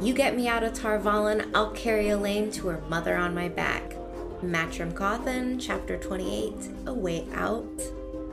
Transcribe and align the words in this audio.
You 0.00 0.14
get 0.14 0.36
me 0.36 0.46
out 0.46 0.62
of 0.62 0.74
Tar 0.74 1.00
Valon, 1.00 1.50
I'll 1.56 1.72
carry 1.72 2.04
Elayne 2.06 2.52
to 2.52 2.68
her 2.68 2.80
mother 2.88 3.16
on 3.16 3.34
my 3.34 3.48
back. 3.48 3.96
Matrim 4.42 4.94
Cauthon, 4.94 5.58
Chapter 5.58 5.98
28, 5.98 6.54
A 6.86 6.94
Way 6.94 7.26
Out. 7.34 7.82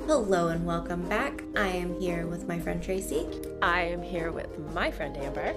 Hello 0.06 0.50
and 0.50 0.64
welcome 0.64 1.02
back. 1.10 1.44
I 1.56 1.70
am 1.70 2.00
here 2.00 2.28
with 2.28 2.48
my 2.48 2.60
friend 2.60 2.84
Tracy, 2.84 3.26
I 3.64 3.82
am 3.82 4.04
here 4.04 4.32
with 4.32 4.60
my 4.76 4.92
friend 4.92 5.18
Amber. 5.18 5.56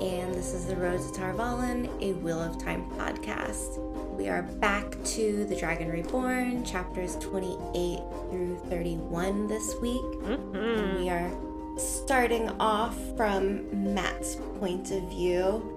and 0.00 0.32
this 0.32 0.54
is 0.54 0.66
The 0.66 0.76
Road 0.76 1.00
to 1.00 1.12
Tar 1.12 1.34
Valon, 1.34 1.90
a 2.00 2.12
Wheel 2.12 2.40
of 2.40 2.62
Time 2.62 2.88
podcast. 2.90 3.78
We 4.16 4.28
are 4.28 4.42
back 4.42 5.02
to 5.02 5.44
The 5.46 5.56
Dragon 5.56 5.88
Reborn, 5.88 6.64
chapters 6.64 7.16
28 7.16 7.98
through 8.30 8.60
31 8.68 9.48
this 9.48 9.74
week. 9.82 10.00
Mm-hmm. 10.00 10.56
And 10.56 10.98
we 11.00 11.10
are 11.10 11.28
starting 11.78 12.48
off 12.60 12.96
from 13.16 13.94
Mat's 13.94 14.36
point 14.58 14.90
of 14.90 15.08
view. 15.08 15.74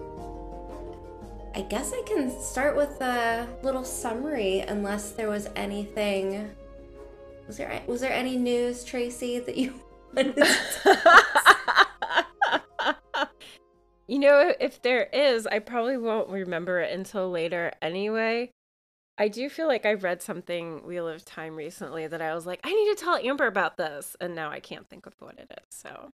I 1.53 1.61
guess 1.61 1.93
I 1.93 2.01
can 2.07 2.31
start 2.41 2.75
with 2.75 2.99
a 3.01 3.47
little 3.61 3.83
summary 3.83 4.59
unless 4.59 5.11
there 5.11 5.29
was 5.29 5.49
anything. 5.55 6.49
Was 7.47 7.57
there 7.57 7.81
was 7.87 8.01
there 8.01 8.13
any 8.13 8.37
news, 8.37 8.83
Tracy, 8.83 9.39
that 9.39 9.57
you 9.57 9.73
you 14.07 14.19
know, 14.19 14.53
if 14.59 14.81
there 14.81 15.03
is, 15.13 15.47
I 15.47 15.59
probably 15.59 15.97
won't 15.97 16.29
remember 16.29 16.79
it 16.79 16.93
until 16.93 17.29
later 17.29 17.71
anyway. 17.81 18.51
I 19.21 19.27
do 19.27 19.49
feel 19.49 19.67
like 19.67 19.85
I 19.85 19.93
read 19.93 20.23
something 20.23 20.83
Wheel 20.83 21.07
of 21.07 21.23
Time 21.23 21.55
recently 21.55 22.07
that 22.07 22.23
I 22.23 22.33
was 22.33 22.47
like, 22.47 22.59
I 22.63 22.73
need 22.73 22.89
to 22.97 22.99
tell 22.99 23.17
Amber 23.17 23.45
about 23.45 23.77
this, 23.77 24.15
and 24.19 24.33
now 24.33 24.49
I 24.49 24.59
can't 24.59 24.89
think 24.89 25.05
of 25.05 25.13
what 25.19 25.37
it 25.37 25.45
is. 25.51 25.63
So, 25.69 26.09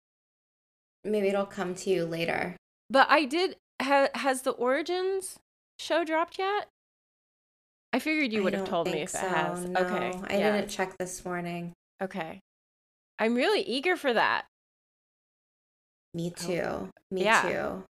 Maybe 1.04 1.28
it'll 1.28 1.46
come 1.46 1.76
to 1.76 1.90
you 1.90 2.06
later. 2.06 2.56
but 2.90 3.08
I 3.10 3.26
did. 3.26 3.58
Ha- 3.82 4.08
has 4.16 4.44
the 4.44 4.52
Origins 4.52 5.38
show 5.78 6.06
dropped 6.06 6.40
yet? 6.40 6.70
I 7.92 8.00
figured 8.00 8.32
you 8.32 8.42
would 8.42 8.54
have 8.54 8.70
told 8.70 8.88
me 8.88 9.02
if 9.02 9.10
it 9.14 9.18
so, 9.18 9.28
has. 9.28 9.66
no. 9.66 9.82
Okay, 9.82 10.14
I 10.30 10.38
yeah. 10.38 10.56
didn't 10.56 10.70
check 10.70 10.98
this 10.98 11.26
morning. 11.26 11.74
Okay, 12.02 12.40
I'm 13.20 13.36
really 13.36 13.64
eager 13.64 13.98
for 13.98 14.14
that. 14.14 14.46
Me 16.14 16.32
oh, 16.40 16.46
too. 16.48 16.90
Me 17.12 17.24
Oh, 17.24 17.26
Yeah. 17.26 17.42
too. 17.42 17.84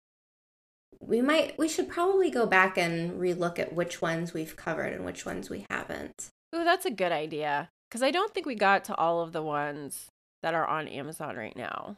We 1.05 1.21
might 1.21 1.59
we 1.59 1.69
should 1.69 1.89
probably 1.89 2.31
go 2.31 2.47
back 2.47 2.79
and 2.79 3.21
relook 3.21 3.59
at 3.59 3.73
which 3.73 4.01
ones 4.01 4.33
we've 4.33 4.57
covered 4.57 4.93
and 4.93 5.05
which 5.05 5.27
ones 5.27 5.51
we 5.51 5.67
haven't. 5.69 6.31
Ooh, 6.55 6.65
that's 6.65 6.87
a 6.87 6.91
good 6.91 7.13
idea. 7.13 7.69
Because 7.89 8.03
I 8.03 8.11
don't 8.11 8.33
think 8.33 8.47
we 8.47 8.55
got 8.55 8.85
to 8.85 8.95
all 8.95 9.21
of 9.21 9.33
the 9.33 9.43
ones 9.43 10.07
that 10.43 10.55
are 10.55 10.67
on 10.67 10.89
Amazon 10.89 11.37
right 11.37 11.57
now. 11.57 11.97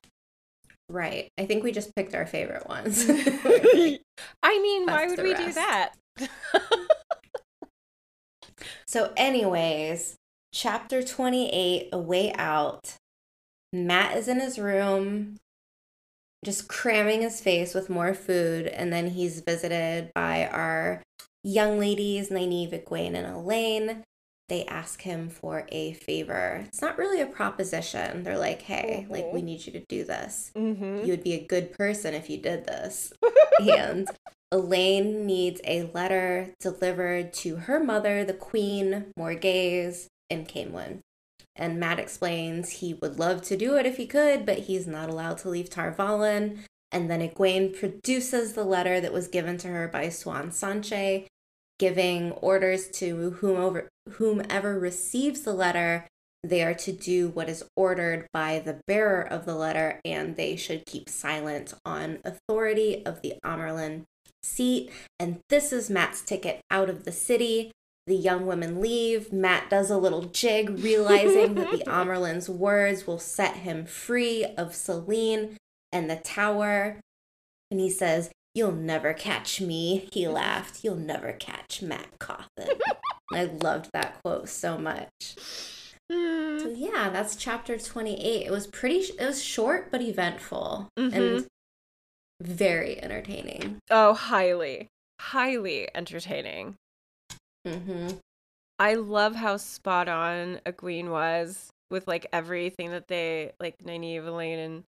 Right. 0.89 1.29
I 1.39 1.47
think 1.47 1.65
we 1.65 1.73
just 1.73 1.95
picked 1.95 2.15
our 2.15 2.27
favorite 2.27 2.69
ones. 2.69 3.06
I 3.09 3.99
mean, 4.43 4.87
why 4.87 5.06
would 5.06 5.23
we 5.23 5.34
do 5.34 5.53
that? 5.53 5.93
so 8.87 9.12
anyways, 9.17 10.17
chapter 10.53 11.03
28, 11.03 11.89
A 11.93 11.99
Way 11.99 12.33
Out. 12.34 12.97
Mat 13.73 14.17
is 14.17 14.29
in 14.29 14.41
his 14.41 14.59
room 14.59 15.37
just 16.44 16.69
cramming 16.69 17.22
his 17.22 17.41
face 17.41 17.75
with 17.75 17.91
more 17.91 18.15
food 18.15 18.66
and 18.66 18.93
then 18.93 19.10
he's 19.10 19.41
visited 19.41 20.12
by 20.15 20.47
our 20.47 21.03
young 21.43 21.78
ladies, 21.78 22.31
Nynaeve, 22.31 22.84
Egwene, 22.84 23.15
and 23.15 23.27
Elayne. 23.27 24.03
They 24.49 24.66
ask 24.66 25.03
him 25.03 25.31
for 25.31 25.66
a 25.71 25.94
favor. 25.94 26.65
It's 26.66 26.82
not 26.82 26.99
really 26.99 27.22
a 27.22 27.27
proposition. 27.27 28.25
They're 28.25 28.38
like, 28.38 28.60
hey, 28.60 29.06
like, 29.09 29.32
we 29.32 29.41
need 29.41 29.65
you 29.65 29.72
to 29.72 29.84
do 29.88 30.05
this. 30.05 30.53
mm-hmm. 30.55 30.99
You 30.99 31.12
would 31.12 31.25
be 31.25 31.32
a 31.32 31.47
good 31.47 31.72
person 31.72 32.12
if 32.12 32.28
you 32.28 32.38
did 32.38 32.66
this. 32.66 33.12
and 33.61 34.06
Elayne 34.53 35.25
needs 35.25 35.62
a 35.65 35.91
letter 35.94 36.50
delivered 36.61 37.32
to 37.34 37.56
her 37.56 37.82
mother, 37.82 38.22
the 38.22 38.34
Queen, 38.34 39.06
Morgase, 39.19 40.09
in 40.28 40.44
Caemlyn. 40.44 41.00
And 41.57 41.79
Mat 41.79 41.99
explains 41.99 42.71
he 42.71 42.95
would 42.95 43.19
love 43.19 43.43
to 43.43 43.57
do 43.57 43.77
it 43.77 43.87
if 43.87 43.97
he 43.97 44.07
could, 44.07 44.45
but 44.45 44.61
he's 44.61 44.87
not 44.87 45.09
allowed 45.09 45.39
to 45.39 45.49
leave 45.49 45.71
Tarvalon. 45.71 46.59
And 46.91 47.11
then 47.11 47.21
Egwene 47.21 47.79
produces 47.79 48.53
the 48.53 48.65
letter 48.65 49.01
that 49.01 49.13
was 49.13 49.29
given 49.29 49.59
to 49.59 49.69
her 49.69 49.89
by 49.89 50.07
Siuan 50.07 50.49
Sanche, 50.49 51.27
giving 51.79 52.33
orders 52.33 52.89
to 52.93 53.31
whomever, 53.31 53.89
whomever 54.11 54.79
receives 54.79 55.43
the 55.43 55.53
letter 55.53 56.07
they 56.45 56.63
are 56.63 56.75
to 56.75 56.93
do 56.93 57.29
what 57.29 57.49
is 57.49 57.65
ordered 57.75 58.27
by 58.33 58.59
the 58.59 58.79
bearer 58.87 59.23
of 59.23 59.47
the 59.47 59.55
letter, 59.55 60.01
and 60.05 60.37
they 60.37 60.57
should 60.57 60.85
keep 60.85 61.09
silent 61.09 61.73
on 61.87 62.19
authority 62.23 63.05
of 63.07 63.23
the 63.23 63.35
Amyrlin 63.43 64.03
seat. 64.43 64.91
And 65.19 65.41
this 65.49 65.73
is 65.73 65.89
Mat's 65.89 66.21
ticket 66.21 66.61
out 66.71 66.91
of 66.91 67.05
the 67.05 67.13
city. 67.13 67.73
The 68.07 68.17
young 68.17 68.47
women 68.47 68.81
leave. 68.81 69.33
Mat 69.33 69.71
does 69.71 69.91
a 69.91 69.97
little 69.97 70.23
jig, 70.25 70.79
realizing 70.83 71.55
that 71.55 71.71
the 71.71 71.85
Amyrlin's 71.91 72.49
words 72.51 73.07
will 73.07 73.19
set 73.19 73.57
him 73.57 73.87
free 73.87 74.45
of 74.59 74.75
Celine 74.75 75.57
and 75.91 76.11
the 76.11 76.17
tower. 76.17 77.01
And 77.71 77.81
he 77.81 77.89
says, 77.91 78.31
You'll 78.55 78.73
never 78.73 79.15
catch 79.15 79.61
me. 79.61 80.09
He 80.13 80.29
laughed. 80.29 80.85
You'll 80.85 80.95
never 80.97 81.33
catch 81.33 81.83
Mat 81.83 82.07
Cauthon. 82.21 82.79
I 83.33 83.45
loved 83.45 83.91
that 83.95 84.21
quote 84.23 84.49
so 84.49 84.79
much. 84.79 85.09
So 86.11 86.73
yeah, 86.77 87.09
that's 87.11 87.35
chapter 87.35 87.79
28. 87.79 88.47
It 88.47 88.51
was 88.53 88.67
pretty 88.69 89.03
sh- 89.03 89.11
it 89.19 89.25
was 89.27 89.43
short 89.43 89.91
but 89.91 90.03
eventful 90.03 90.89
and 90.97 91.13
Mhm. 91.13 91.47
very 92.43 93.03
entertaining. 93.03 93.79
Oh, 93.91 94.13
highly, 94.13 94.89
highly 95.21 95.89
entertaining. 95.95 96.77
Mhm. 97.67 98.19
I 98.79 98.95
love 98.95 99.35
how 99.37 99.57
spot 99.57 100.09
on 100.09 100.61
Egwene 100.67 101.09
was 101.11 101.71
with 101.91 102.09
like 102.09 102.27
everything 102.33 102.91
that 102.91 103.09
they 103.09 103.53
like 103.61 103.79
Nynaeve, 103.79 104.25
Elayne, 104.25 104.59
and 104.59 104.85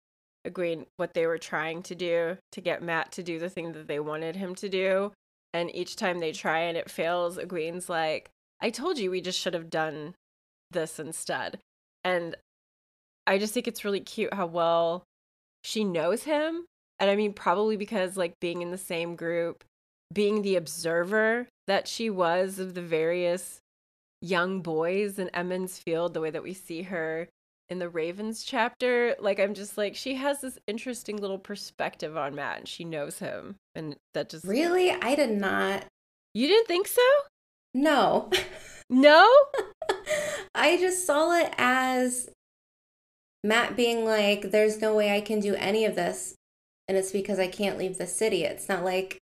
Egwene 0.47 0.87
what 0.97 1.15
they 1.15 1.27
were 1.27 1.39
trying 1.39 1.83
to 1.85 1.95
do 1.95 2.39
to 2.53 2.61
get 2.61 2.83
Mat 2.83 3.13
to 3.13 3.23
do 3.23 3.39
the 3.39 3.49
thing 3.51 3.73
that 3.73 3.87
they 3.87 4.01
wanted 4.01 4.37
him 4.37 4.55
to 4.57 4.69
do. 4.69 5.13
And 5.55 5.75
each 5.75 5.97
time 5.97 6.19
they 6.19 6.33
try 6.33 6.61
and 6.61 6.77
it 6.77 6.91
fails, 6.91 7.39
Egwene's 7.39 7.89
like, 7.89 8.29
I 8.61 8.71
told 8.71 8.99
you 8.99 9.11
we 9.11 9.21
just 9.21 9.39
should 9.39 9.55
have 9.55 9.71
done 9.71 10.15
this 10.71 10.99
instead. 10.99 11.59
And 12.05 12.37
I 13.27 13.39
just 13.39 13.55
think 13.55 13.67
it's 13.67 13.85
really 13.85 14.01
cute 14.01 14.35
how 14.35 14.47
well 14.47 15.05
she 15.65 15.85
knows 15.85 16.25
him. 16.25 16.67
And 16.99 17.11
I 17.11 17.17
mean, 17.17 17.33
probably 17.33 17.77
because 17.77 18.17
like 18.17 18.35
being 18.41 18.63
in 18.63 18.71
the 18.71 18.79
same 18.79 19.17
group, 19.17 19.65
being 20.13 20.43
the 20.43 20.57
observer 20.57 21.49
that 21.67 21.89
she 21.89 22.11
was 22.11 22.59
of 22.59 22.75
the 22.75 22.83
various 22.83 23.61
young 24.23 24.63
boys 24.63 25.19
in 25.19 25.29
Emond's 25.31 25.79
Field, 25.79 26.15
the 26.15 26.21
way 26.21 26.31
that 26.31 26.43
we 26.43 26.55
see 26.55 26.83
her 26.83 27.29
in 27.69 27.79
the 27.79 27.89
Ravens 27.89 28.45
chapter, 28.45 29.17
like 29.19 29.41
I'm 29.41 29.55
just 29.55 29.77
like 29.77 29.97
she 29.97 30.15
has 30.15 30.41
this 30.41 30.59
interesting 30.67 31.17
little 31.17 31.39
perspective 31.39 32.17
on 32.17 32.35
Mat 32.35 32.59
and 32.59 32.69
she 32.69 32.85
knows 32.85 33.19
him. 33.19 33.57
And 33.75 33.97
that 34.15 34.29
just 34.31 34.45
Really? 34.45 34.91
I 34.91 35.15
did 35.15 35.31
not 35.31 35.85
You 36.33 36.47
didn't 36.47 36.69
think 36.69 36.87
so? 36.87 37.03
No. 37.75 38.31
No? 38.89 39.29
I 40.55 40.77
just 40.77 41.05
saw 41.05 41.37
it 41.37 41.53
as 41.59 42.31
Mat 43.43 43.77
being 43.77 44.05
like, 44.05 44.53
there's 44.53 44.81
no 44.81 44.95
way 44.95 45.15
I 45.15 45.21
can 45.21 45.41
do 45.41 45.57
any 45.57 45.85
of 45.85 45.97
this. 45.97 46.35
And 46.87 46.97
it's 46.97 47.11
because 47.11 47.41
I 47.41 47.49
can't 47.49 47.79
leave 47.79 47.99
the 47.99 48.07
city. 48.07 48.45
It's 48.45 48.69
not 48.69 48.85
like 48.85 49.19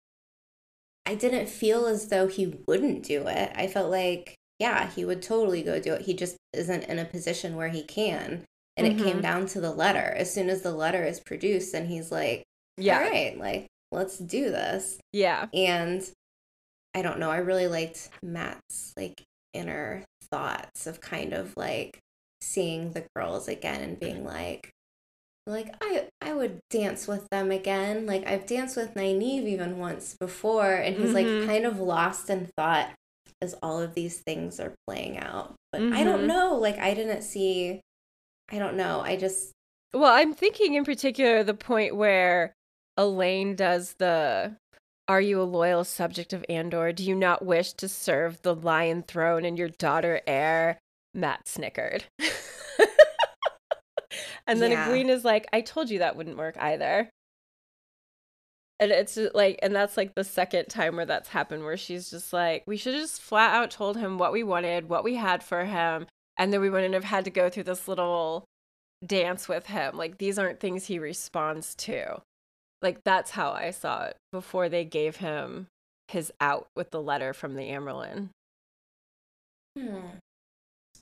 I 1.10 1.16
didn't 1.16 1.48
feel 1.48 1.86
as 1.86 2.06
though 2.06 2.28
he 2.28 2.54
wouldn't 2.68 3.02
do 3.02 3.26
it. 3.26 3.50
I 3.56 3.66
felt 3.66 3.90
like, 3.90 4.36
yeah, 4.60 4.88
he 4.88 5.04
would 5.04 5.22
totally 5.22 5.62
go 5.62 5.80
do 5.80 5.94
it. 5.94 6.02
He 6.02 6.14
just 6.14 6.36
isn't 6.52 6.84
in 6.84 7.00
a 7.00 7.04
position 7.04 7.56
where 7.56 7.68
he 7.70 7.82
can. 7.82 8.44
And 8.76 8.86
it 8.86 8.96
came 8.96 9.18
Mhm. 9.18 9.22
down 9.22 9.46
to 9.48 9.60
the 9.60 9.72
letter. 9.72 9.98
As 10.16 10.32
soon 10.32 10.48
as 10.48 10.62
the 10.62 10.70
letter 10.72 11.04
is 11.04 11.18
produced, 11.18 11.74
and 11.74 11.88
he's 11.88 12.12
like, 12.12 12.44
Yeah. 12.76 12.98
all 13.02 13.10
right, 13.10 13.36
like, 13.36 13.66
let's 13.90 14.18
do 14.18 14.50
this. 14.52 14.98
Yeah. 15.12 15.48
And 15.52 16.08
I 16.94 17.02
don't 17.02 17.18
know, 17.18 17.30
I 17.32 17.38
really 17.38 17.66
liked 17.66 18.08
Mat's 18.22 18.92
like 18.96 19.24
inner 19.52 20.04
thoughts 20.30 20.86
of 20.86 21.00
kind 21.00 21.32
of 21.32 21.56
like 21.56 21.98
seeing 22.40 22.92
the 22.92 23.04
girls 23.16 23.48
again 23.48 23.80
and 23.82 23.98
being 23.98 24.24
like 24.24 24.70
like 25.46 25.74
I 25.80 26.08
I 26.22 26.32
would 26.34 26.60
dance 26.70 27.06
with 27.08 27.28
them 27.30 27.50
again. 27.50 28.06
Like 28.06 28.26
I've 28.26 28.46
danced 28.46 28.76
with 28.76 28.94
Nynaeve 28.94 29.46
even 29.46 29.78
once 29.78 30.16
before, 30.20 30.74
and 30.74 30.96
he's 30.96 31.10
Mhm. 31.10 31.14
like 31.14 31.46
kind 31.46 31.64
of 31.64 31.78
lost 31.80 32.28
in 32.30 32.48
thought 32.56 32.90
as 33.40 33.54
all 33.62 33.80
of 33.80 33.94
these 33.94 34.20
things 34.20 34.60
are 34.60 34.74
playing 34.86 35.18
out. 35.18 35.54
But 35.72 35.82
I 35.82 36.02
Mhm. 36.02 36.04
don't 36.04 36.26
know. 36.26 36.54
Like 36.56 36.78
I 36.78 36.94
didn't 36.94 37.22
see. 37.22 37.80
I 38.50 38.58
don't 38.58 38.76
know. 38.76 39.00
I 39.00 39.16
just 39.16 39.52
Well, 39.92 40.12
I'm 40.12 40.34
thinking 40.34 40.74
in 40.74 40.84
particular 40.84 41.42
the 41.42 41.54
point 41.54 41.96
where 41.96 42.52
Elayne 42.98 43.56
does 43.56 43.94
the 43.98 44.56
Are 45.08 45.20
you 45.20 45.40
a 45.40 45.42
loyal 45.42 45.82
subject 45.82 46.32
of 46.32 46.44
Andor? 46.48 46.92
Do 46.92 47.02
you 47.02 47.16
not 47.16 47.44
wish 47.44 47.72
to 47.74 47.88
serve 47.88 48.42
the 48.42 48.54
lion 48.54 49.02
throne 49.02 49.44
and 49.44 49.58
your 49.58 49.70
daughter 49.70 50.20
heir? 50.26 50.78
Mat 51.14 51.48
snickered. 51.48 52.04
and 54.50 54.60
then 54.60 54.72
Yeah. 54.72 54.88
Egwene 54.88 55.08
is 55.08 55.24
like, 55.24 55.46
I 55.52 55.60
told 55.60 55.90
you 55.90 56.00
that 56.00 56.16
wouldn't 56.16 56.36
work 56.36 56.56
either. 56.58 57.08
And 58.80 58.90
it's 58.90 59.18
like, 59.34 59.58
and 59.62 59.74
that's 59.76 59.96
like 59.96 60.14
the 60.14 60.24
second 60.24 60.66
time 60.66 60.96
where 60.96 61.06
that's 61.06 61.28
happened, 61.28 61.62
where 61.64 61.76
she's 61.76 62.10
just 62.10 62.32
like, 62.32 62.64
we 62.66 62.76
should 62.76 62.94
have 62.94 63.02
just 63.02 63.20
flat 63.20 63.54
out 63.54 63.70
told 63.70 63.96
him 63.96 64.18
what 64.18 64.32
we 64.32 64.42
wanted, 64.42 64.88
what 64.88 65.04
we 65.04 65.16
had 65.16 65.42
for 65.42 65.66
him, 65.66 66.06
and 66.36 66.52
then 66.52 66.60
we 66.60 66.70
wouldn't 66.70 66.94
have 66.94 67.04
had 67.04 67.24
to 67.26 67.30
go 67.30 67.48
through 67.50 67.64
this 67.64 67.86
little 67.86 68.44
dance 69.06 69.48
with 69.48 69.66
him. 69.66 69.96
Like, 69.96 70.18
these 70.18 70.38
aren't 70.38 70.60
things 70.60 70.86
he 70.86 70.98
responds 70.98 71.74
to. 71.76 72.22
Like, 72.82 73.04
that's 73.04 73.32
how 73.32 73.52
I 73.52 73.70
saw 73.70 74.04
it 74.04 74.16
before 74.32 74.68
they 74.70 74.84
gave 74.84 75.16
him 75.16 75.66
his 76.08 76.32
out 76.40 76.66
with 76.74 76.90
the 76.90 77.02
letter 77.02 77.32
from 77.34 77.54
the 77.54 77.68
Amyrlin. 77.68 78.30
hmm. 79.78 80.00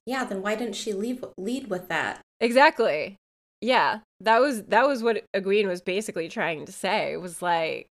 yeah. 0.04 0.24
Then 0.24 0.42
why 0.42 0.56
didn't 0.56 0.74
she 0.76 0.92
leave 0.92 1.24
lead 1.38 1.70
with 1.70 1.88
that? 1.88 2.20
Exactly. 2.40 3.16
Yeah, 3.60 4.00
that 4.20 4.40
was 4.40 4.62
that 4.64 4.86
was 4.86 5.02
what 5.02 5.24
Egwene 5.34 5.66
was 5.66 5.80
basically 5.80 6.28
trying 6.28 6.66
to 6.66 6.72
say. 6.72 7.12
It 7.12 7.20
was 7.20 7.42
like 7.42 7.88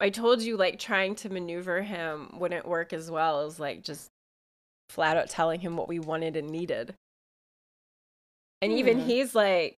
I 0.00 0.10
told 0.10 0.42
you 0.42 0.56
like 0.56 0.78
trying 0.80 1.14
to 1.16 1.30
maneuver 1.30 1.82
him 1.82 2.38
wouldn't 2.38 2.66
work 2.66 2.92
as 2.92 3.10
well 3.10 3.46
as 3.46 3.60
like 3.60 3.82
just 3.82 4.08
flat 4.90 5.16
out 5.16 5.30
telling 5.30 5.60
him 5.60 5.76
what 5.76 5.88
we 5.88 6.00
wanted 6.00 6.36
and 6.36 6.50
needed. 6.50 6.94
And 8.60 8.72
even 8.72 8.98
Hmm. 8.98 9.08
he's 9.08 9.34
like 9.34 9.76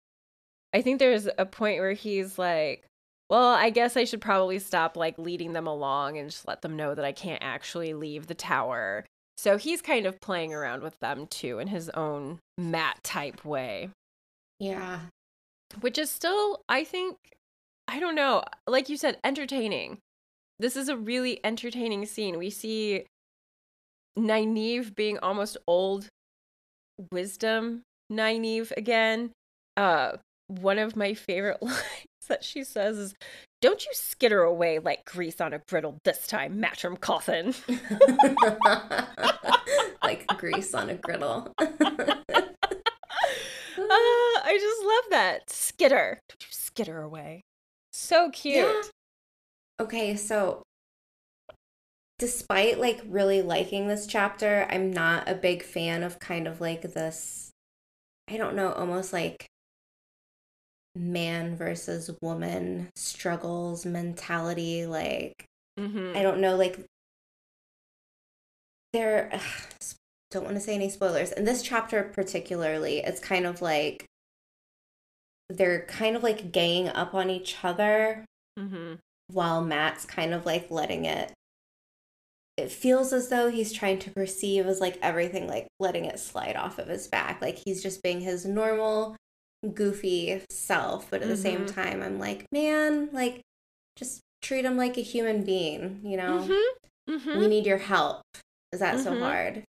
I 0.72 0.80
think 0.80 0.98
there's 0.98 1.28
a 1.38 1.44
point 1.44 1.80
where 1.80 1.92
he's 1.92 2.38
like, 2.38 2.86
"Well, 3.28 3.48
I 3.48 3.68
guess 3.70 3.96
I 3.96 4.04
should 4.04 4.22
probably 4.22 4.58
stop 4.58 4.96
like 4.96 5.18
leading 5.18 5.52
them 5.52 5.66
along 5.66 6.18
and 6.18 6.30
just 6.30 6.48
let 6.48 6.62
them 6.62 6.76
know 6.76 6.94
that 6.94 7.04
I 7.04 7.12
can't 7.12 7.42
actually 7.42 7.94
leave 7.94 8.26
the 8.28 8.34
tower." 8.34 9.04
So 9.36 9.58
he's 9.58 9.82
kind 9.82 10.06
of 10.06 10.20
playing 10.20 10.54
around 10.54 10.82
with 10.82 10.98
them 11.00 11.26
too 11.26 11.58
in 11.58 11.66
his 11.68 11.90
own 11.90 12.38
Mat 12.56 13.00
type 13.02 13.44
way 13.44 13.90
Yeah. 14.62 15.00
which 15.80 15.98
is 15.98 16.08
still 16.10 16.62
i 16.68 16.84
think 16.84 17.16
i 17.88 17.98
don't 17.98 18.14
know 18.14 18.44
like 18.66 18.88
you 18.88 18.96
said 18.96 19.18
entertaining 19.24 19.98
this 20.60 20.76
is 20.76 20.88
a 20.88 20.96
really 20.96 21.40
entertaining 21.44 22.06
scene 22.06 22.38
we 22.38 22.48
see 22.50 23.04
Nynaeve 24.16 24.94
being 24.94 25.18
almost 25.18 25.56
old 25.66 26.06
wisdom 27.10 27.82
Nynaeve 28.12 28.70
again 28.76 29.32
uh 29.76 30.12
one 30.46 30.78
of 30.78 30.94
my 30.94 31.14
favorite 31.14 31.58
lines 31.62 32.28
that 32.28 32.44
she 32.44 32.62
says 32.62 32.98
is 32.98 33.14
don't 33.60 33.84
you 33.84 33.90
skitter 33.94 34.42
away 34.42 34.78
like 34.78 35.04
grease 35.04 35.40
on 35.40 35.52
a 35.52 35.60
griddle 35.68 35.98
this 36.04 36.26
time 36.26 36.60
matrim 36.60 36.98
Cauthon. 37.00 37.54
like 40.02 40.26
grease 40.38 40.74
on 40.74 40.90
a 40.90 40.94
griddle. 40.94 41.52
uh, 43.92 44.40
i 44.48 44.58
just 44.60 44.84
love 44.84 45.04
that 45.10 45.50
skitter 45.50 46.18
don't 46.28 46.42
you 46.42 46.48
skitter 46.50 47.00
away 47.02 47.42
so 47.92 48.30
cute 48.30 48.56
Yeah. 48.66 48.82
Okay, 49.80 50.14
so 50.16 50.62
despite 52.18 52.78
like 52.78 53.00
really 53.06 53.42
liking 53.42 53.88
this 53.88 54.06
chapter, 54.06 54.66
I'm 54.70 54.92
not 54.92 55.28
a 55.28 55.34
big 55.34 55.64
fan 55.64 56.04
of 56.04 56.20
kind 56.20 56.46
of 56.46 56.60
like 56.60 56.82
this 56.82 57.50
I 58.28 58.36
don't 58.36 58.54
know, 58.54 58.72
almost 58.72 59.12
like 59.12 59.46
man 60.94 61.56
versus 61.56 62.10
woman 62.20 62.90
struggles 62.94 63.84
mentality 63.86 64.86
like 64.86 65.44
Mhm. 65.80 66.14
I 66.16 66.22
don't 66.22 66.40
know 66.40 66.54
like 66.56 66.78
there 68.92 69.32
don't 70.32 70.44
want 70.44 70.56
to 70.56 70.60
say 70.60 70.74
any 70.74 70.88
spoilers. 70.88 71.30
In 71.32 71.44
this 71.44 71.62
chapter 71.62 72.02
particularly, 72.02 72.98
it's 72.98 73.20
kind 73.20 73.46
of 73.46 73.62
like 73.62 74.04
they're 75.48 75.84
kind 75.86 76.16
of 76.16 76.22
like 76.22 76.50
ganging 76.52 76.88
up 76.88 77.14
on 77.14 77.28
each 77.30 77.56
other 77.62 78.24
Mhm. 78.58 78.98
while 79.28 79.62
Mat's 79.62 80.04
kind 80.04 80.32
of 80.34 80.46
like 80.46 80.70
letting 80.70 81.04
it 81.04 81.32
it 82.58 82.70
feels 82.70 83.12
as 83.14 83.28
though 83.30 83.50
he's 83.50 83.72
trying 83.72 83.98
to 83.98 84.10
perceive 84.10 84.66
as 84.66 84.78
like 84.80 84.98
everything 85.00 85.46
like 85.48 85.66
letting 85.80 86.04
it 86.04 86.18
slide 86.18 86.54
off 86.54 86.78
of 86.78 86.86
his 86.88 87.08
back 87.08 87.40
like 87.40 87.58
he's 87.64 87.82
just 87.82 88.02
being 88.02 88.20
his 88.20 88.44
normal 88.44 89.16
goofy 89.74 90.42
self 90.50 91.10
but 91.10 91.22
at 91.22 91.28
the 91.28 91.36
same 91.36 91.64
Mhm. 91.64 91.74
time 91.74 92.02
I'm 92.02 92.18
like 92.18 92.44
man 92.52 93.08
like 93.12 93.40
just 93.96 94.20
treat 94.42 94.64
him 94.66 94.76
like 94.76 94.96
a 94.98 95.02
human 95.02 95.44
being 95.44 96.00
you 96.04 96.16
know 96.18 96.46
Mhm. 96.46 96.62
Mhm. 97.08 97.38
we 97.38 97.48
need 97.48 97.64
your 97.66 97.78
help 97.78 98.20
is 98.72 98.80
that 98.80 99.00
so 99.00 99.12
Mhm. 99.12 99.20
hard 99.20 99.64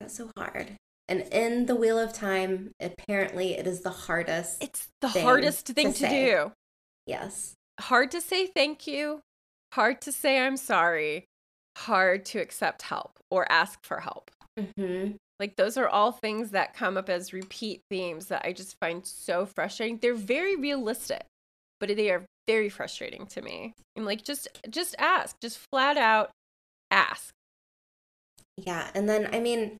that's 0.00 0.16
so 0.16 0.30
hard 0.36 0.72
and 1.08 1.20
in 1.32 1.66
the 1.66 1.74
wheel 1.74 1.98
of 1.98 2.12
time 2.12 2.70
apparently 2.80 3.54
it 3.54 3.66
is 3.66 3.80
the 3.80 3.90
hardest 3.90 4.62
It's 4.62 4.88
the 5.00 5.08
thing 5.08 5.24
hardest 5.24 5.66
thing 5.68 5.92
to, 5.92 5.98
say. 5.98 6.26
do. 6.26 6.52
yes 7.06 7.54
Hard 7.78 8.10
to 8.12 8.20
say 8.22 8.46
thank 8.46 8.86
you, 8.86 9.20
hard 9.74 10.00
to 10.00 10.10
say 10.10 10.40
I'm 10.40 10.56
sorry, 10.56 11.24
hard 11.76 12.24
to 12.26 12.38
accept 12.38 12.80
help 12.82 13.18
or 13.30 13.50
ask 13.52 13.78
for 13.84 14.00
help. 14.00 14.30
hmm 14.78 15.12
Like 15.38 15.56
those 15.56 15.76
are 15.76 15.86
all 15.86 16.10
things 16.12 16.52
that 16.52 16.72
come 16.72 16.96
up 16.96 17.10
as 17.10 17.34
repeat 17.34 17.82
themes 17.90 18.26
that 18.28 18.46
I 18.46 18.54
just 18.54 18.76
find 18.80 19.04
so 19.06 19.44
frustrating. 19.44 19.98
They're 19.98 20.14
very 20.14 20.56
realistic, 20.56 21.22
but 21.80 21.94
they 21.94 22.10
are 22.10 22.24
very 22.46 22.70
frustrating 22.70 23.26
to 23.26 23.42
me. 23.42 23.74
I'm 23.94 24.06
like 24.06 24.24
just 24.24 24.48
just 24.70 24.94
ask, 24.98 25.36
just 25.42 25.58
flat 25.70 25.98
out 25.98 26.30
ask. 26.90 27.30
Yeah, 28.56 28.88
and 28.94 29.06
then 29.06 29.28
I 29.34 29.40
mean, 29.40 29.76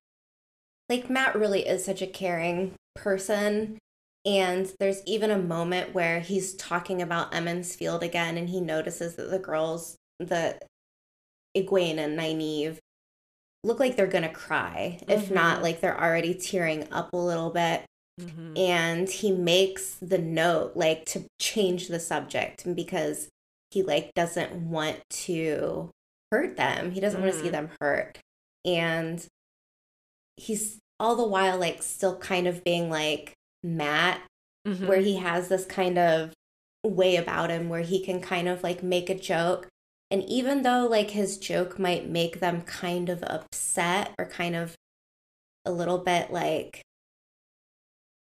like 0.89 1.11
Mat 1.11 1.35
really 1.35 1.67
is 1.67 1.85
such 1.85 2.03
a 2.03 2.07
caring 2.07 2.75
person, 2.95 3.79
and 4.25 4.73
there's 4.81 5.03
even 5.07 5.31
a 5.31 5.39
moment 5.39 5.95
where 5.95 6.21
he's 6.21 6.55
talking 6.55 7.01
about 7.03 7.35
Emond's 7.35 7.75
Field 7.75 8.03
again, 8.03 8.37
and 8.37 8.49
he 8.49 8.61
notices 8.61 9.17
that 9.17 9.31
the 9.31 9.39
girls, 9.39 9.97
the 10.19 10.59
Egwene 11.57 11.99
and 11.99 12.19
Nynaeve, 12.19 12.79
look 13.65 13.81
like 13.81 13.97
they're 13.97 14.07
gonna 14.07 14.29
cry. 14.29 15.01
If 15.09 15.31
not, 15.31 15.63
like 15.63 15.81
they're 15.81 16.01
already 16.01 16.35
tearing 16.35 16.87
up 16.93 17.13
a 17.13 17.17
little 17.17 17.51
bit. 17.51 17.85
Mm-hmm. 18.21 18.57
And 18.57 19.09
he 19.09 19.31
makes 19.31 19.95
the 20.01 20.19
note 20.19 20.73
like 20.75 21.05
to 21.07 21.25
change 21.39 21.89
the 21.89 22.01
subject 22.01 22.75
because 22.75 23.29
he 23.71 23.83
like 23.83 24.15
doesn't 24.15 24.55
want 24.55 25.01
to 25.11 25.91
hurt 26.33 26.57
them. 26.57 26.93
He 26.93 27.01
doesn't 27.01 27.21
want 27.21 27.35
to 27.35 27.41
see 27.41 27.51
them 27.51 27.71
hurt. 27.81 28.19
And 28.65 29.25
he's 30.37 30.79
all 30.99 31.17
the 31.17 31.27
while 31.27 31.59
like 31.59 31.83
still 31.83 32.17
kind 32.19 32.47
of 32.47 32.63
being 32.65 32.91
like 32.91 33.33
Mat, 33.63 34.21
Mm-hmm. 34.67 34.87
where 34.89 35.01
he 35.01 35.17
has 35.19 35.49
this 35.49 35.65
kind 35.65 35.97
of 35.97 36.33
way 36.85 37.15
about 37.17 37.51
him 37.51 37.69
where 37.69 37.83
he 37.83 38.05
can 38.05 38.21
kind 38.21 38.49
of 38.49 38.65
like 38.65 38.83
make 38.83 39.09
a 39.09 39.15
joke. 39.15 39.69
And 40.11 40.25
even 40.25 40.63
though 40.63 40.87
like 40.91 41.11
his 41.11 41.39
joke 41.39 41.79
might 41.79 42.09
make 42.09 42.41
them 42.41 42.63
kind 42.63 43.09
of 43.09 43.23
upset 43.23 44.13
or 44.19 44.27
kind 44.27 44.57
of 44.57 44.75
a 45.65 45.71
little 45.71 45.99
bit 45.99 46.33
like 46.33 46.83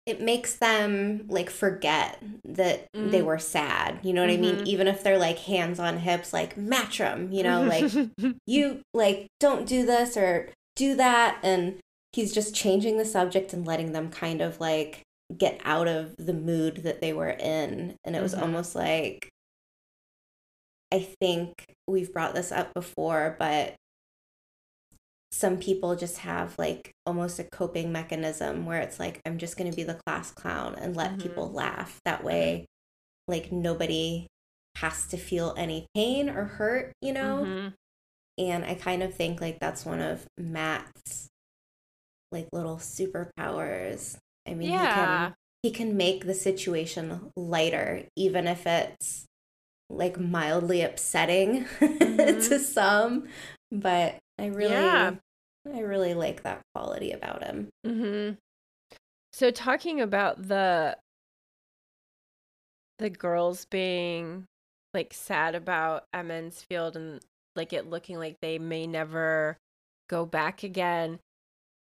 it 0.07 0.21
makes 0.21 0.54
them 0.57 1.26
like 1.28 1.50
forget 1.50 2.23
that 2.45 2.87
they 2.95 3.21
Mm. 3.21 3.25
were 3.25 3.38
sad. 3.38 3.99
You 4.02 4.12
know 4.12 4.23
what 4.23 4.30
I 4.30 4.37
mean? 4.37 4.57
Mhm. 4.59 4.66
Even 4.66 4.88
if 4.88 5.02
they're 5.02 5.19
like 5.19 5.38
hands 5.40 5.78
on 5.78 5.99
hips, 5.99 6.33
like 6.33 6.57
matrim, 6.57 7.33
you 7.35 7.42
know, 7.42 7.62
like 7.62 7.92
you 8.47 8.80
like 8.95 9.26
don't 9.38 9.66
do 9.66 9.85
this 9.85 10.16
or 10.16 10.49
do 10.76 10.95
that 10.97 11.38
and 11.42 11.78
he's 12.12 12.32
just 12.32 12.54
changing 12.54 12.98
the 12.98 13.04
subject 13.04 13.52
and 13.52 13.66
letting 13.66 13.92
them 13.92 14.10
kind 14.10 14.40
of 14.40 14.60
like 14.60 15.02
get 15.36 15.60
out 15.64 15.86
of 15.88 16.14
the 16.16 16.32
mood 16.32 16.78
that 16.82 17.00
they 17.00 17.12
were 17.12 17.30
in 17.30 17.94
and 18.04 18.16
it 18.16 18.22
was 18.22 18.34
Mhm. 18.34 18.42
almost 18.42 18.74
like 18.74 19.28
i 20.92 20.98
think 21.20 21.52
we've 21.86 22.12
brought 22.12 22.34
this 22.34 22.50
up 22.50 22.74
before 22.74 23.36
but 23.38 23.74
some 25.32 25.56
people 25.58 25.94
just 25.94 26.18
have 26.18 26.58
like 26.58 26.90
almost 27.06 27.38
a 27.38 27.44
coping 27.44 27.92
mechanism 27.92 28.66
where 28.66 28.80
it's 28.80 28.98
like 28.98 29.20
i'm 29.24 29.38
just 29.38 29.56
going 29.56 29.70
to 29.70 29.76
be 29.76 29.84
the 29.84 30.00
class 30.06 30.32
clown 30.32 30.74
and 30.74 30.96
let 30.96 31.12
Mhm. 31.12 31.22
people 31.22 31.50
laugh 31.52 32.00
that 32.04 32.24
way 32.24 32.66
like 33.28 33.52
nobody 33.52 34.26
has 34.76 35.06
to 35.06 35.16
feel 35.16 35.54
any 35.56 35.86
pain 35.94 36.28
or 36.28 36.44
hurt 36.44 36.92
you 37.00 37.12
know 37.12 37.44
Mhm. 37.44 37.74
and 38.38 38.64
I 38.64 38.74
kind 38.74 39.02
of 39.02 39.14
think 39.14 39.40
like 39.40 39.58
that's 39.60 39.84
one 39.86 40.00
of 40.00 40.26
Mat's 40.38 41.29
like 42.32 42.49
little 42.52 42.76
superpowers. 42.76 44.16
I 44.46 44.54
mean, 44.54 44.70
Yeah. 44.70 44.80
he 44.82 44.94
can 44.94 45.34
he 45.62 45.70
can 45.70 45.96
make 45.96 46.25
the 46.25 46.34
situation 46.34 47.30
lighter, 47.37 48.04
even 48.16 48.46
if 48.46 48.66
it's 48.66 49.26
like 49.90 50.18
mildly 50.18 50.80
upsetting 50.82 51.64
Mhm. 51.80 52.49
to 52.49 52.58
some. 52.58 53.28
But 53.70 54.16
I 54.38 54.46
really, 54.46 54.72
Yeah. 54.72 55.16
I 55.70 55.80
really 55.80 56.14
like 56.14 56.42
that 56.44 56.62
quality 56.75 57.12
about 57.12 57.44
him. 57.44 57.68
Mm-hmm. 57.87 58.37
So 59.32 59.50
talking 59.50 60.00
about 60.00 60.49
the 60.49 60.96
the 62.99 63.10
girls 63.10 63.64
being 63.66 64.44
like 64.94 65.12
sad 65.14 65.54
about 65.54 66.04
Emond's 66.12 66.62
Field 66.62 66.96
and 66.96 67.20
like 67.56 67.72
it 67.72 67.88
looking 67.88 68.18
like 68.18 68.37
they 68.40 68.58
may 68.58 68.87
never 68.87 69.56
go 70.08 70.26
back 70.26 70.62
again. 70.62 71.18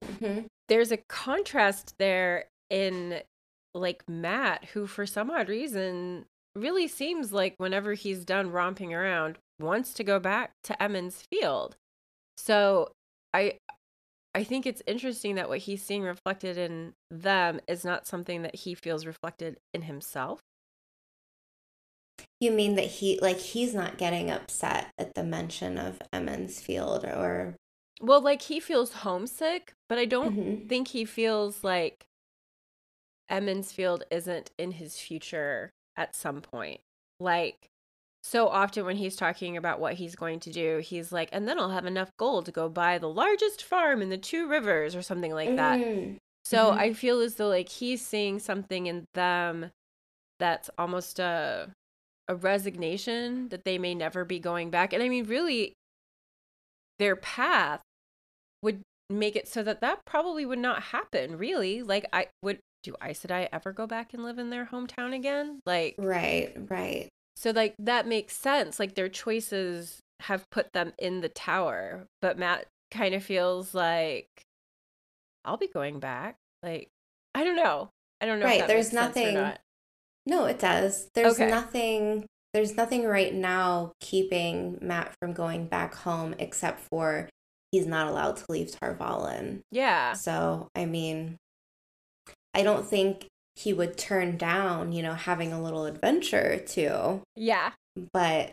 Mhm. 0.04 0.46
There's 0.68 0.92
a 0.92 0.98
contrast 1.08 1.94
there 1.98 2.48
in 2.70 3.22
like 3.74 4.08
Mat, 4.08 4.64
who 4.66 4.86
for 4.86 5.06
some 5.06 5.30
odd 5.30 5.48
reason 5.48 6.26
really 6.56 6.88
seems 6.88 7.32
like 7.32 7.54
whenever 7.58 7.94
he's 7.94 8.24
done 8.24 8.50
romping 8.50 8.92
around, 8.94 9.38
wants 9.60 9.94
to 9.94 10.04
go 10.04 10.18
back 10.18 10.52
to 10.64 10.80
Emond's 10.82 11.22
Field. 11.30 11.76
So 12.38 12.92
I 13.34 13.58
I 14.34 14.44
think 14.44 14.66
it's 14.66 14.82
interesting 14.86 15.36
that 15.36 15.48
what 15.48 15.60
he's 15.60 15.82
seeing 15.84 16.02
reflected 16.04 16.58
in 16.58 16.94
them 17.10 17.60
is 17.68 17.84
not 17.84 18.06
something 18.06 18.42
that 18.42 18.56
he 18.56 18.74
feels 18.74 19.06
reflected 19.06 19.58
in 19.74 19.82
himself. 19.82 20.40
You 22.40 22.50
mean 22.52 22.74
that 22.76 22.86
he, 22.86 23.18
like, 23.20 23.38
he's 23.38 23.74
not 23.74 23.98
getting 23.98 24.30
upset 24.30 24.92
at 24.98 25.14
the 25.14 25.22
mention 25.22 25.78
of 25.78 26.00
Emond's 26.12 26.60
Field 26.60 27.04
or. 27.04 27.56
Well, 28.00 28.20
like 28.22 28.42
he 28.42 28.60
feels 28.60 28.92
homesick, 28.92 29.72
but 29.88 29.98
I 29.98 30.06
don't 30.06 30.34
Mhm. 30.34 30.68
think 30.68 30.88
he 30.88 31.04
feels 31.04 31.62
like 31.62 32.06
Emond's 33.28 33.72
Field 33.72 34.04
isn't 34.10 34.50
in 34.58 34.72
his 34.72 34.98
future 34.98 35.70
at 35.96 36.16
some 36.16 36.40
point. 36.40 36.80
Like 37.20 37.68
so 38.22 38.48
often 38.48 38.84
when 38.84 38.96
he's 38.96 39.16
talking 39.16 39.56
about 39.56 39.80
what 39.80 39.94
he's 39.94 40.14
going 40.16 40.40
to 40.40 40.50
do, 40.52 40.78
he's 40.78 41.10
like, 41.12 41.28
and 41.32 41.46
then 41.48 41.58
I'll 41.58 41.70
have 41.70 41.86
enough 41.86 42.10
gold 42.18 42.46
to 42.46 42.52
go 42.52 42.68
buy 42.68 42.98
the 42.98 43.08
largest 43.08 43.62
farm 43.62 44.02
in 44.02 44.08
the 44.10 44.18
two 44.18 44.46
rivers 44.48 44.94
or 44.96 45.02
something 45.02 45.32
like 45.32 45.54
that. 45.56 45.78
Mm. 45.80 46.16
So. 46.44 46.70
I 46.72 46.92
feel 46.94 47.20
as 47.20 47.36
though 47.36 47.48
like 47.48 47.68
he's 47.68 48.04
seeing 48.04 48.38
something 48.38 48.86
in 48.86 49.04
them 49.14 49.70
that's 50.38 50.70
almost 50.78 51.18
a 51.18 51.72
a 52.28 52.34
resignation 52.36 53.48
that 53.50 53.64
they 53.64 53.76
may 53.78 53.94
never 53.94 54.24
be 54.24 54.38
going 54.38 54.70
back. 54.70 54.92
And 54.92 55.02
I 55.02 55.08
mean, 55.08 55.24
really, 55.26 55.72
their 56.98 57.16
path 57.16 57.80
make 59.10 59.36
it 59.36 59.48
so 59.48 59.62
that 59.62 59.80
that 59.80 60.04
probably 60.06 60.46
would 60.46 60.58
not 60.58 60.82
happen. 60.84 61.36
Really, 61.36 61.82
like 61.82 62.06
I 62.12 62.28
would. 62.42 62.58
Do 62.82 62.94
Aes 63.02 63.20
Sedai 63.26 63.46
ever 63.52 63.72
go 63.74 63.86
back 63.86 64.14
and 64.14 64.24
live 64.24 64.38
in 64.38 64.48
their 64.48 64.64
hometown 64.64 65.14
again? 65.14 65.60
Like, 65.66 65.96
Right, 65.98 66.56
right. 66.70 67.08
so 67.36 67.50
like 67.50 67.74
that 67.78 68.06
makes 68.06 68.34
sense. 68.34 68.80
Like 68.80 68.94
their 68.94 69.10
choices 69.10 70.00
have 70.20 70.48
put 70.50 70.72
them 70.72 70.94
in 70.98 71.20
the 71.20 71.28
tower, 71.28 72.06
but 72.22 72.38
Mat 72.38 72.64
kind 72.90 73.14
of 73.14 73.22
feels 73.22 73.74
like 73.74 74.28
I'll 75.44 75.58
be 75.58 75.68
going 75.68 76.00
back. 76.00 76.36
Like 76.62 76.88
I 77.34 77.44
don't 77.44 77.56
know. 77.56 77.90
I 78.20 78.26
don't 78.26 78.40
know. 78.40 78.46
Right, 78.46 78.66
there's 78.66 78.92
makes 78.92 79.14
sense 79.14 79.16
or 79.16 79.20
nothing- 79.20 79.34
not. 79.34 79.60
No, 80.26 80.44
it 80.46 80.58
does. 80.58 81.08
There's 81.14 81.34
Okay. 81.34 81.50
nothing 81.50 82.26
there's 82.54 82.76
nothing 82.76 83.04
right 83.04 83.32
now 83.34 83.92
keeping 84.00 84.76
Mat 84.80 85.14
from 85.20 85.32
going 85.34 85.66
back 85.66 85.94
home 85.94 86.34
except 86.38 86.80
for 86.80 87.28
he's 87.72 87.86
not 87.86 88.08
allowed 88.08 88.36
to 88.36 88.44
leave 88.48 88.70
Tar 88.72 88.94
Valon. 88.94 89.60
Yeah. 89.70 90.12
So, 90.14 90.68
I 90.74 90.86
mean, 90.86 91.36
I 92.54 92.62
don't 92.62 92.86
think 92.86 93.26
he 93.54 93.72
would 93.72 93.96
turn 93.96 94.36
down, 94.36 94.92
you 94.92 95.02
know, 95.02 95.14
having 95.14 95.52
a 95.52 95.62
little 95.62 95.84
adventure 95.84 96.58
too, 96.58 97.22
Yeah. 97.36 97.72
but 98.12 98.52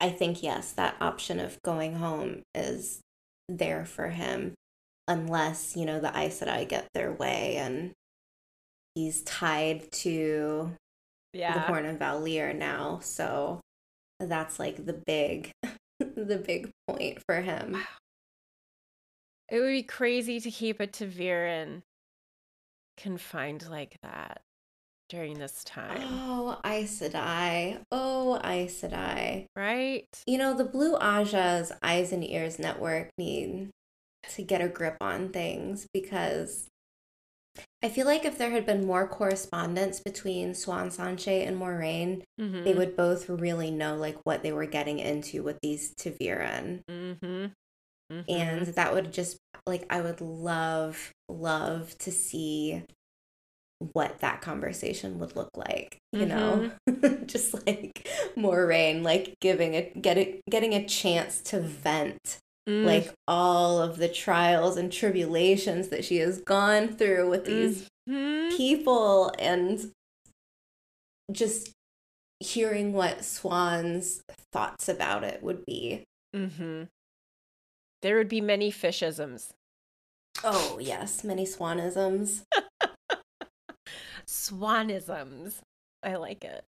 I 0.00 0.10
think 0.10 0.42
yes, 0.42 0.72
that 0.72 0.96
option 1.00 1.40
of 1.40 1.58
going 1.62 1.94
home 1.96 2.42
is 2.54 3.00
there 3.48 3.84
for 3.86 4.08
him 4.08 4.54
unless, 5.08 5.76
you 5.76 5.86
know, 5.86 6.00
the 6.00 6.16
Aes 6.16 6.40
Sedai 6.40 6.68
get 6.68 6.86
their 6.94 7.12
way 7.12 7.56
and 7.56 7.92
he's 8.94 9.22
tied 9.22 9.90
to 9.92 10.72
the 11.54 11.60
Horn 11.60 11.86
of 11.86 11.98
Valere 11.98 12.52
now. 12.52 13.00
So 13.02 13.60
that's 14.20 14.58
like 14.58 14.84
the 14.84 14.92
big 15.06 15.50
the 16.16 16.42
big 16.44 16.70
point 16.88 17.22
for 17.26 17.40
him. 17.40 17.76
It 19.50 19.60
would 19.60 19.68
be 19.70 19.82
crazy 19.82 20.40
to 20.40 20.50
keep 20.50 20.80
a 20.80 20.86
ta'veren 20.86 21.82
confined 22.96 23.68
like 23.68 23.96
that 24.02 24.40
during 25.10 25.38
this 25.38 25.62
time, 25.64 25.98
Oh, 26.02 26.58
Aes 26.64 27.00
Sedai. 27.00 27.78
Oh, 27.92 28.40
Aes 28.42 28.80
Sedai. 28.80 29.46
right? 29.54 30.06
You 30.26 30.38
know, 30.38 30.54
the 30.54 30.64
Blue 30.64 30.96
Ajah's 30.96 31.72
Eyes 31.82 32.10
and 32.10 32.24
Ears 32.24 32.58
Network 32.58 33.10
need 33.18 33.68
to 34.30 34.42
get 34.42 34.62
a 34.62 34.68
grip 34.68 34.96
on 35.02 35.28
things 35.28 35.86
because 35.92 36.68
I 37.84 37.90
feel 37.90 38.06
like 38.06 38.24
if 38.24 38.38
there 38.38 38.50
had 38.50 38.64
been 38.64 38.86
more 38.86 39.06
correspondence 39.06 40.00
between 40.00 40.52
Siuan 40.52 40.86
Sanche 40.86 41.46
and 41.46 41.56
Moiraine, 41.60 42.22
Mm-hmm. 42.40 42.64
they 42.64 42.74
would 42.74 42.96
both 42.96 43.28
really 43.28 43.70
know 43.70 43.94
like 43.94 44.18
what 44.24 44.42
they 44.42 44.50
were 44.50 44.66
getting 44.66 44.98
into 44.98 45.44
with 45.44 45.56
these 45.62 45.94
ta'veren. 45.94 46.82
Mm-hmm. 46.90 48.20
and 48.28 48.66
that 48.66 48.92
would 48.92 49.12
just 49.12 49.38
like 49.66 49.86
i 49.88 50.00
would 50.00 50.20
love 50.20 51.12
love 51.28 51.96
to 51.98 52.10
see 52.10 52.82
what 53.92 54.18
that 54.18 54.40
conversation 54.42 55.18
would 55.20 55.36
look 55.36 55.50
like 55.56 55.98
you 56.12 56.26
know 56.26 56.70
just 57.26 57.54
like 57.66 58.08
Moiraine 58.36 59.02
like 59.02 59.36
giving 59.40 59.74
a 59.74 59.92
getting 60.00 60.40
getting 60.50 60.74
a 60.74 60.84
chance 60.86 61.40
to 61.42 61.60
vent 61.60 62.38
Mm. 62.68 62.86
like 62.86 63.12
all 63.28 63.78
of 63.82 63.98
the 63.98 64.08
trials 64.08 64.78
and 64.78 64.90
tribulations 64.90 65.88
that 65.88 66.02
she 66.02 66.16
has 66.16 66.40
gone 66.40 66.88
through 66.96 67.28
with 67.28 67.44
these 67.44 67.86
Mhm. 68.08 68.56
people 68.56 69.30
and 69.38 69.92
just 71.30 71.70
hearing 72.40 72.92
what 72.94 73.18
Siuan's 73.18 74.22
thoughts 74.52 74.88
about 74.88 75.24
it 75.24 75.42
would 75.42 75.64
be 75.66 76.04
Mm-hmm. 76.34 76.84
There 78.02 78.16
would 78.16 78.28
be 78.28 78.40
many 78.40 78.72
fishisms. 78.72 79.50
oh 80.42 80.78
yes 80.80 81.22
many 81.22 81.44
swanisms 81.44 82.44
Swanisms. 84.26 85.60
I 86.02 86.16
like 86.16 86.44
it. 86.44 86.64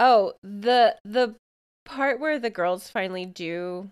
Oh, 0.00 0.32
the 0.42 0.96
the 1.04 1.36
part 1.84 2.18
where 2.18 2.38
the 2.38 2.50
girls 2.50 2.88
finally 2.88 3.26
do 3.26 3.90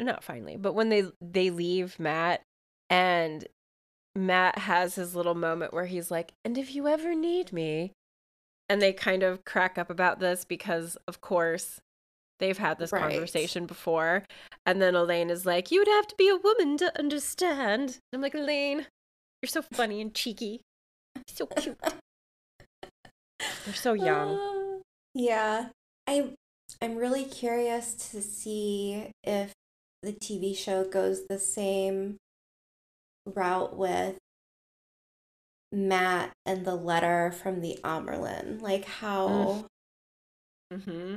not 0.00 0.22
finally, 0.24 0.56
but 0.56 0.74
when 0.74 0.88
they 0.88 1.04
they 1.20 1.50
leave 1.50 1.98
Matt 1.98 2.42
and 2.90 3.46
Matt 4.14 4.58
has 4.58 4.94
his 4.96 5.14
little 5.14 5.34
moment 5.34 5.72
where 5.72 5.86
he's 5.86 6.10
like, 6.10 6.32
"And 6.44 6.56
if 6.58 6.74
you 6.74 6.88
ever 6.88 7.14
need 7.14 7.52
me." 7.52 7.92
And 8.68 8.82
they 8.82 8.92
kind 8.92 9.22
of 9.22 9.44
crack 9.44 9.78
up 9.78 9.88
about 9.90 10.18
this 10.20 10.44
because 10.44 10.96
of 11.06 11.20
course 11.20 11.80
they've 12.38 12.58
had 12.58 12.78
this 12.78 12.92
Right. 12.92 13.10
conversation 13.12 13.66
before. 13.66 14.24
And 14.66 14.80
then 14.82 14.94
Elayne 14.94 15.30
is 15.30 15.46
like, 15.46 15.70
"You 15.70 15.80
would 15.80 15.88
have 15.88 16.06
to 16.08 16.16
be 16.16 16.28
a 16.28 16.36
woman 16.36 16.76
to 16.78 16.98
understand." 16.98 17.90
And 17.90 17.98
I'm 18.14 18.20
like, 18.20 18.34
"Elayne, 18.34 18.86
you're 19.42 19.48
so 19.48 19.62
funny 19.62 20.00
and 20.00 20.14
cheeky. 20.14 20.60
So 21.28 21.46
cute. 21.46 21.78
They're 23.64 23.74
so 23.74 23.92
young. 24.08 24.36
Uh, 24.36 24.82
yeah. 25.14 25.68
I 26.06 26.34
I'm 26.82 26.96
really 26.96 27.24
curious 27.24 27.94
to 28.10 28.20
see 28.22 29.10
if 29.24 29.52
the 30.02 30.12
TV 30.12 30.56
show 30.56 30.84
goes 30.84 31.26
the 31.26 31.38
same 31.38 32.18
route 33.26 33.76
with 33.76 34.18
Mat 35.72 36.32
and 36.46 36.64
the 36.64 36.74
letter 36.74 37.30
from 37.30 37.60
the 37.60 37.78
Amyrlin. 37.84 38.60
Like 38.60 38.84
how 38.84 39.66
Mm-hmm. 40.72 41.16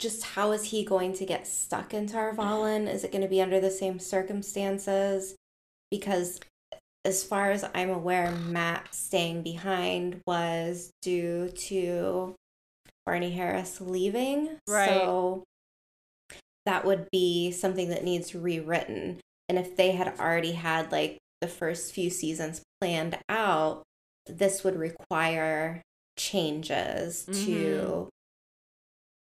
just 0.00 0.24
how 0.24 0.50
is 0.50 0.64
he 0.64 0.84
going 0.84 1.12
to 1.14 1.24
get 1.24 1.46
stuck 1.46 1.94
in 1.94 2.06
Tar 2.06 2.34
Valon? 2.34 2.92
Is 2.92 3.04
it 3.04 3.12
going 3.12 3.22
to 3.22 3.28
be 3.28 3.40
under 3.40 3.60
the 3.60 3.70
same 3.70 3.98
circumstances? 4.00 5.36
Because 5.90 6.40
as 7.04 7.22
far 7.22 7.52
as 7.52 7.64
I'm 7.72 7.90
aware, 7.90 8.32
Mat 8.32 8.88
staying 8.90 9.42
behind 9.42 10.22
was 10.26 10.90
due 11.02 11.50
to 11.50 12.34
Barney 13.04 13.30
Harris 13.30 13.80
leaving. 13.80 14.58
Right. 14.68 14.88
So 14.88 15.44
that 16.66 16.84
would 16.84 17.08
be 17.10 17.50
something 17.50 17.88
that 17.90 18.04
needs 18.04 18.34
rewritten. 18.34 19.20
And 19.48 19.58
if 19.58 19.76
they 19.76 19.92
had 19.92 20.18
already 20.18 20.52
had 20.52 20.92
like 20.92 21.18
the 21.40 21.48
first 21.48 21.94
few 21.94 22.10
seasons 22.10 22.62
planned 22.80 23.18
out, 23.28 23.84
this 24.26 24.64
would 24.64 24.76
require 24.76 25.82
changes 26.18 27.24
to 27.24 28.10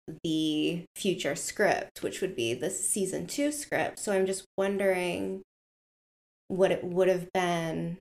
mm-hmm. 0.07 0.13
the 0.23 0.85
future 0.95 1.35
script, 1.35 2.01
which 2.01 2.21
would 2.21 2.35
be 2.35 2.53
the 2.53 2.69
season 2.69 3.27
two 3.27 3.51
script. 3.51 3.99
So 3.99 4.13
I'm 4.13 4.25
just 4.25 4.45
wondering 4.57 5.41
what 6.47 6.71
it 6.71 6.83
would 6.83 7.09
have 7.09 7.27
been 7.33 7.97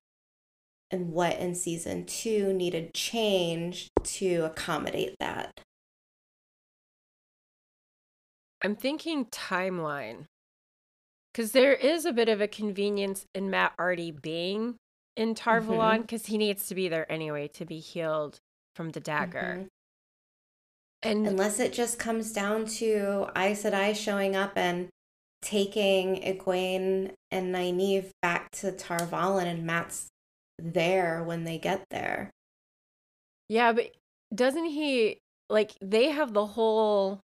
and 0.93 1.11
what 1.11 1.37
in 1.39 1.55
season 1.57 2.05
two 2.07 2.53
needed 2.53 2.95
change 2.95 3.89
to 4.05 4.45
accommodate 4.45 5.17
that. 5.19 5.61
I'm 8.63 8.77
thinking 8.77 9.27
timeline. 9.27 10.27
Because 11.33 11.53
there 11.53 11.75
is 11.75 12.07
a 12.07 12.13
bit 12.13 12.31
of 12.31 12.41
a 12.41 12.49
convenience 12.49 13.27
in 13.35 13.51
Mat 13.51 13.75
already 13.79 14.11
being 14.11 14.77
in 15.17 15.35
Tar-Valon 15.35 16.03
because 16.03 16.23
mm-hmm. 16.23 16.33
he 16.33 16.39
needs 16.39 16.67
to 16.69 16.75
be 16.75 16.89
there 16.89 17.11
anyway 17.13 17.49
to 17.49 17.67
be 17.67 17.79
healed 17.79 18.39
from 18.75 18.91
the 18.91 19.01
dagger. 19.01 19.59
Mm-hmm. 19.59 19.67
And 21.03 21.27
unless 21.27 21.61
it 21.61 21.75
just 21.75 21.99
comes 21.99 22.33
down 22.33 22.67
to 22.67 23.29
Aes 23.37 23.65
Sedai 23.65 23.95
showing 23.95 24.35
up 24.35 24.53
and 24.57 24.89
taking 25.43 26.17
Egwene 26.23 27.13
and 27.31 27.55
Nynaeve 27.55 28.11
back 28.23 28.51
to 28.53 28.73
Tar-Valon 28.73 29.45
and 29.45 29.65
Mat's 29.65 30.09
there 30.59 31.23
when 31.23 31.45
they 31.45 31.59
get 31.59 31.85
there. 31.91 32.31
Yeah, 33.49 33.73
but 33.73 33.93
doesn't 34.35 34.65
he 34.65 35.19
like 35.49 35.73
they 35.81 36.11
have 36.11 36.33
the 36.33 36.47
whole 36.47 37.21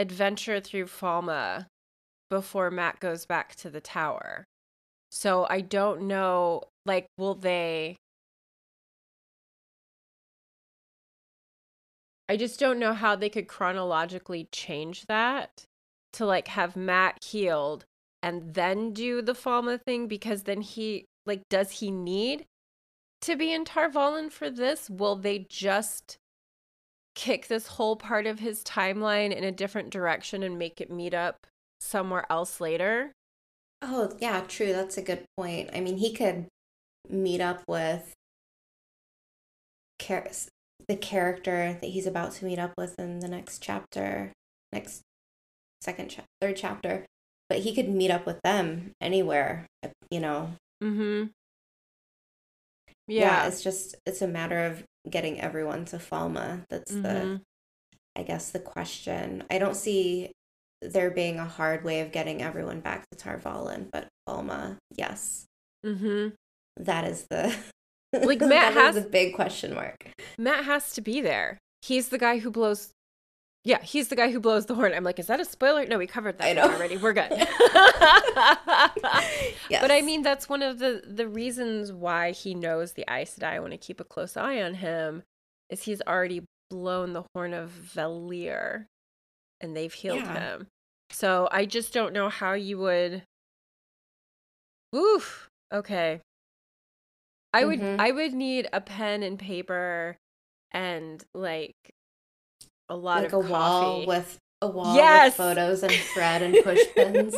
adventure 0.00 0.60
through 0.60 0.86
Falme 0.86 1.66
before 2.30 2.70
Mat 2.70 2.98
goes 3.00 3.26
back 3.26 3.54
to 3.56 3.68
the 3.68 3.82
tower. 3.82 4.44
So 5.10 5.46
I 5.50 5.60
don't 5.60 6.02
know 6.02 6.62
like 6.86 7.06
will 7.18 7.34
they 7.34 7.96
I 12.28 12.36
just 12.36 12.58
don't 12.58 12.78
know 12.78 12.94
how 12.94 13.14
they 13.14 13.28
could 13.28 13.46
chronologically 13.46 14.48
change 14.52 15.04
that 15.06 15.64
to 16.14 16.24
like 16.24 16.48
have 16.48 16.76
Mat 16.76 17.18
healed 17.22 17.84
and 18.22 18.54
then 18.54 18.92
do 18.92 19.20
the 19.20 19.34
Falme 19.34 19.78
thing 19.82 20.06
because 20.06 20.44
then 20.44 20.62
he 20.62 21.04
like 21.26 21.42
does 21.50 21.72
he 21.72 21.90
need 21.90 22.46
to 23.20 23.36
be 23.36 23.52
in 23.52 23.66
Tar-Valon 23.66 24.32
for 24.32 24.48
this? 24.48 24.88
Will 24.88 25.16
they 25.16 25.40
just 25.50 26.16
kick 27.14 27.48
this 27.48 27.66
whole 27.66 27.96
part 27.96 28.26
of 28.26 28.38
his 28.38 28.62
timeline 28.64 29.34
in 29.34 29.44
a 29.44 29.52
different 29.52 29.90
direction 29.90 30.42
and 30.42 30.58
make 30.58 30.80
it 30.80 30.90
meet 30.90 31.14
up 31.14 31.46
somewhere 31.80 32.24
else 32.30 32.60
later? 32.60 33.12
Oh, 33.82 34.14
yeah, 34.20 34.42
true. 34.46 34.72
That's 34.72 34.96
a 34.98 35.02
good 35.02 35.24
point. 35.36 35.70
I 35.72 35.80
mean, 35.80 35.96
he 35.96 36.12
could 36.12 36.46
meet 37.08 37.40
up 37.40 37.62
with 37.66 38.12
char- 40.00 40.28
the 40.88 40.96
character 40.96 41.78
that 41.80 41.86
he's 41.90 42.06
about 42.06 42.32
to 42.32 42.44
meet 42.44 42.58
up 42.58 42.72
with 42.76 42.98
in 42.98 43.20
the 43.20 43.28
next 43.28 43.62
chapter, 43.62 44.32
next 44.72 45.02
second 45.80 46.08
cha- 46.10 46.24
third 46.40 46.56
chapter, 46.56 47.06
but 47.48 47.60
he 47.60 47.74
could 47.74 47.88
meet 47.88 48.10
up 48.10 48.26
with 48.26 48.40
them 48.42 48.92
anywhere, 49.00 49.66
you 50.10 50.20
know. 50.20 50.52
Mhm. 50.82 51.30
Yeah. 53.10 53.22
yeah, 53.22 53.48
it's 53.48 53.62
just 53.62 53.96
it's 54.06 54.22
a 54.22 54.28
matter 54.28 54.66
of 54.66 54.84
getting 55.08 55.40
everyone 55.40 55.84
to 55.86 55.96
Falme 55.96 56.64
That's 56.70 56.92
mm-hmm. 56.92 57.02
the 57.02 57.40
I 58.16 58.22
guess 58.22 58.50
the 58.50 58.58
question. 58.58 59.44
I 59.50 59.58
don't 59.58 59.76
see 59.76 60.32
there 60.82 61.10
being 61.10 61.38
a 61.38 61.44
hard 61.44 61.84
way 61.84 62.00
of 62.00 62.12
getting 62.12 62.42
everyone 62.42 62.80
back 62.80 63.04
to 63.10 63.18
Tar-Valon, 63.18 63.88
but 63.92 64.08
Falme 64.28 64.76
yes. 64.96 65.46
Mhm. 65.84 66.34
That 66.76 67.04
is 67.04 67.26
the 67.30 67.54
like 68.12 68.40
Mat 68.40 68.74
has 68.74 68.96
a 68.96 69.02
big 69.02 69.34
question 69.34 69.74
mark. 69.74 70.12
Mat 70.38 70.64
has 70.64 70.92
to 70.92 71.00
be 71.00 71.20
there. 71.20 71.58
He's 71.82 72.08
the 72.08 72.18
guy 72.18 72.38
who 72.38 72.50
blows 72.50 72.92
yeah, 73.62 73.82
he's 73.82 74.08
the 74.08 74.16
guy 74.16 74.30
who 74.30 74.40
blows 74.40 74.64
the 74.66 74.74
horn. 74.74 74.94
I'm 74.94 75.04
like, 75.04 75.18
is 75.18 75.26
that 75.26 75.38
a 75.38 75.44
spoiler? 75.44 75.84
No, 75.84 75.98
we 75.98 76.06
covered 76.06 76.38
that 76.38 76.56
already. 76.56 76.96
We're 76.96 77.12
good. 77.12 77.30
yes. 79.68 79.82
But 79.82 79.90
I 79.90 80.00
mean, 80.00 80.22
that's 80.22 80.48
one 80.48 80.62
of 80.62 80.78
the 80.78 81.02
the 81.06 81.28
reasons 81.28 81.92
why 81.92 82.30
he 82.32 82.54
knows 82.54 82.92
the 82.92 83.04
Aes 83.10 83.36
Sedai. 83.38 83.52
I 83.52 83.60
want 83.60 83.72
to 83.72 83.78
keep 83.78 84.00
a 84.00 84.04
close 84.04 84.36
eye 84.36 84.62
on 84.62 84.74
him. 84.74 85.24
Is 85.68 85.82
he's 85.82 86.00
already 86.06 86.46
blown 86.70 87.12
the 87.12 87.24
horn 87.34 87.52
of 87.52 87.68
Valere, 87.68 88.86
and 89.60 89.76
they've 89.76 89.92
healed 89.92 90.20
yeah. 90.20 90.40
him. 90.40 90.68
So 91.10 91.46
I 91.52 91.66
just 91.66 91.92
don't 91.92 92.14
know 92.14 92.30
how 92.30 92.54
you 92.54 92.78
would. 92.78 93.24
Oof. 94.96 95.48
Okay. 95.72 96.22
I 97.52 97.64
would 97.66 97.80
mm-hmm. 97.80 98.00
I 98.00 98.10
would 98.10 98.32
need 98.32 98.68
a 98.72 98.80
pen 98.80 99.22
and 99.22 99.38
paper 99.38 100.16
and 100.72 101.22
like 101.34 101.74
a 102.90 102.96
lot 102.96 103.22
like 103.22 103.32
of 103.32 103.32
a 103.32 103.48
coffee. 103.48 103.52
wall 103.52 104.06
with 104.06 104.38
a 104.62 104.68
wall 104.68 104.94
yes! 104.94 105.30
with 105.30 105.34
photos 105.36 105.82
and 105.82 105.92
thread 105.92 106.42
and 106.42 106.58
push 106.62 106.80
pins. 106.96 107.34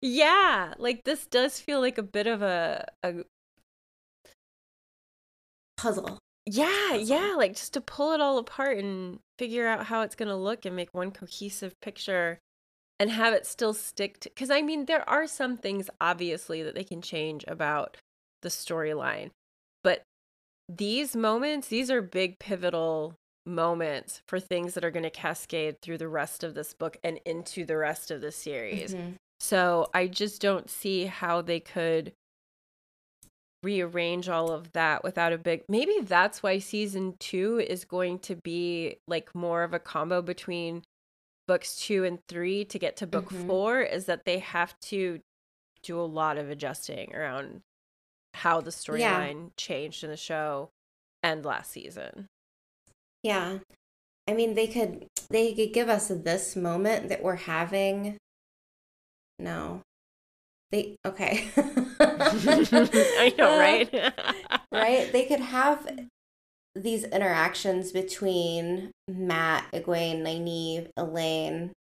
yeah, 0.00 0.74
like 0.78 1.04
this 1.04 1.26
does 1.26 1.58
feel 1.60 1.80
like 1.80 1.98
a 1.98 2.02
bit 2.02 2.26
of 2.26 2.42
a, 2.42 2.86
a 3.02 3.14
puzzle. 5.76 6.18
Yeah, 6.46 6.98
puzzle. 6.98 7.06
yeah, 7.08 7.34
like 7.36 7.54
just 7.56 7.72
to 7.74 7.80
pull 7.80 8.12
it 8.12 8.20
all 8.20 8.38
apart 8.38 8.78
and 8.78 9.18
figure 9.38 9.66
out 9.66 9.86
how 9.86 10.02
it's 10.02 10.14
going 10.14 10.28
to 10.28 10.36
look 10.36 10.64
and 10.64 10.76
make 10.76 10.92
one 10.92 11.10
cohesive 11.10 11.74
picture 11.80 12.38
and 12.98 13.10
have 13.10 13.32
it 13.32 13.46
still 13.46 13.72
stick 13.72 14.20
to 14.20 14.30
cuz 14.30 14.50
I 14.50 14.60
mean 14.62 14.84
there 14.84 15.08
are 15.08 15.26
some 15.26 15.56
things 15.56 15.88
obviously 16.00 16.62
that 16.62 16.74
they 16.74 16.84
can 16.84 17.00
change 17.02 17.44
about 17.48 17.96
the 18.42 18.48
storyline. 18.50 19.30
But 19.82 20.02
these 20.68 21.16
moments, 21.16 21.68
these 21.68 21.90
are 21.90 22.02
big 22.02 22.38
pivotal 22.38 23.14
moments 23.46 24.22
for 24.26 24.38
things 24.38 24.74
that 24.74 24.84
are 24.84 24.90
going 24.90 25.02
to 25.02 25.10
cascade 25.10 25.80
through 25.80 25.98
the 25.98 26.08
rest 26.08 26.44
of 26.44 26.54
this 26.54 26.74
book 26.74 26.96
and 27.02 27.18
into 27.24 27.64
the 27.64 27.76
rest 27.76 28.10
of 28.10 28.20
the 28.20 28.32
series. 28.32 28.94
Mm-hmm. 28.94 29.12
So 29.40 29.88
I 29.94 30.06
just 30.06 30.42
don't 30.42 30.68
see 30.68 31.06
how 31.06 31.40
they 31.40 31.60
could 31.60 32.12
rearrange 33.62 34.28
all 34.28 34.50
of 34.50 34.72
that 34.72 35.04
without 35.04 35.34
a 35.34 35.38
big 35.38 35.62
maybe 35.68 35.98
that's 36.02 36.42
why 36.42 36.58
season 36.58 37.14
2 37.20 37.60
is 37.68 37.84
going 37.84 38.18
to 38.18 38.34
be 38.34 38.96
like 39.06 39.34
more 39.34 39.62
of 39.64 39.74
a 39.74 39.78
combo 39.78 40.22
between 40.22 40.82
books 41.46 41.76
2 41.76 42.04
and 42.04 42.20
3 42.26 42.64
to 42.64 42.78
get 42.78 42.96
to 42.96 43.06
book 43.06 43.26
mm-hmm. 43.26 43.46
4 43.46 43.82
is 43.82 44.06
that 44.06 44.24
they 44.24 44.38
have 44.38 44.74
to 44.80 45.20
do 45.82 46.00
a 46.00 46.02
lot 46.02 46.38
of 46.38 46.48
adjusting 46.48 47.14
around 47.14 47.60
how 48.34 48.60
the 48.60 48.70
storyline 48.70 49.42
yeah. 49.42 49.48
changed 49.56 50.04
in 50.04 50.10
the 50.10 50.16
show 50.16 50.70
and 51.22 51.44
last 51.44 51.70
season. 51.70 52.28
Yeah. 53.22 53.58
I 54.28 54.32
mean, 54.32 54.54
they 54.54 54.66
could 54.66 55.06
they 55.30 55.54
could 55.54 55.72
give 55.72 55.88
us 55.88 56.08
this 56.08 56.56
moment 56.56 57.08
that 57.08 57.22
we're 57.22 57.36
having. 57.36 58.16
No. 59.38 59.82
They 60.70 60.96
okay. 61.04 61.48
I 62.00 63.34
know, 63.36 63.58
right? 63.58 63.92
right? 64.72 65.12
They 65.12 65.24
could 65.24 65.40
have 65.40 65.88
these 66.76 67.04
interactions 67.04 67.90
between 67.90 68.92
Mat, 69.08 69.66
Egwene, 69.72 70.22
Nynaeve, 70.22 70.88
Elayne, 70.96 71.72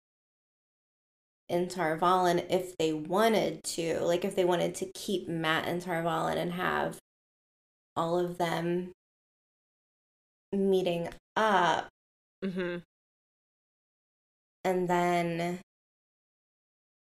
and 1.49 1.69
Tar-Valon 1.69 2.45
if 2.49 2.75
they 2.77 2.93
wanted 2.93 3.63
to. 3.63 3.99
Like 3.99 4.25
if 4.25 4.35
they 4.35 4.45
wanted 4.45 4.73
to 4.75 4.91
keep 4.93 5.27
Mat 5.27 5.65
and 5.67 5.81
Tar-Valon 5.81 6.37
and 6.37 6.53
have 6.53 6.97
all 7.95 8.17
of 8.17 8.37
them 8.37 8.91
meeting 10.51 11.09
up. 11.35 11.87
Mm-hmm. 12.43 12.77
And 14.63 14.87
then 14.87 15.59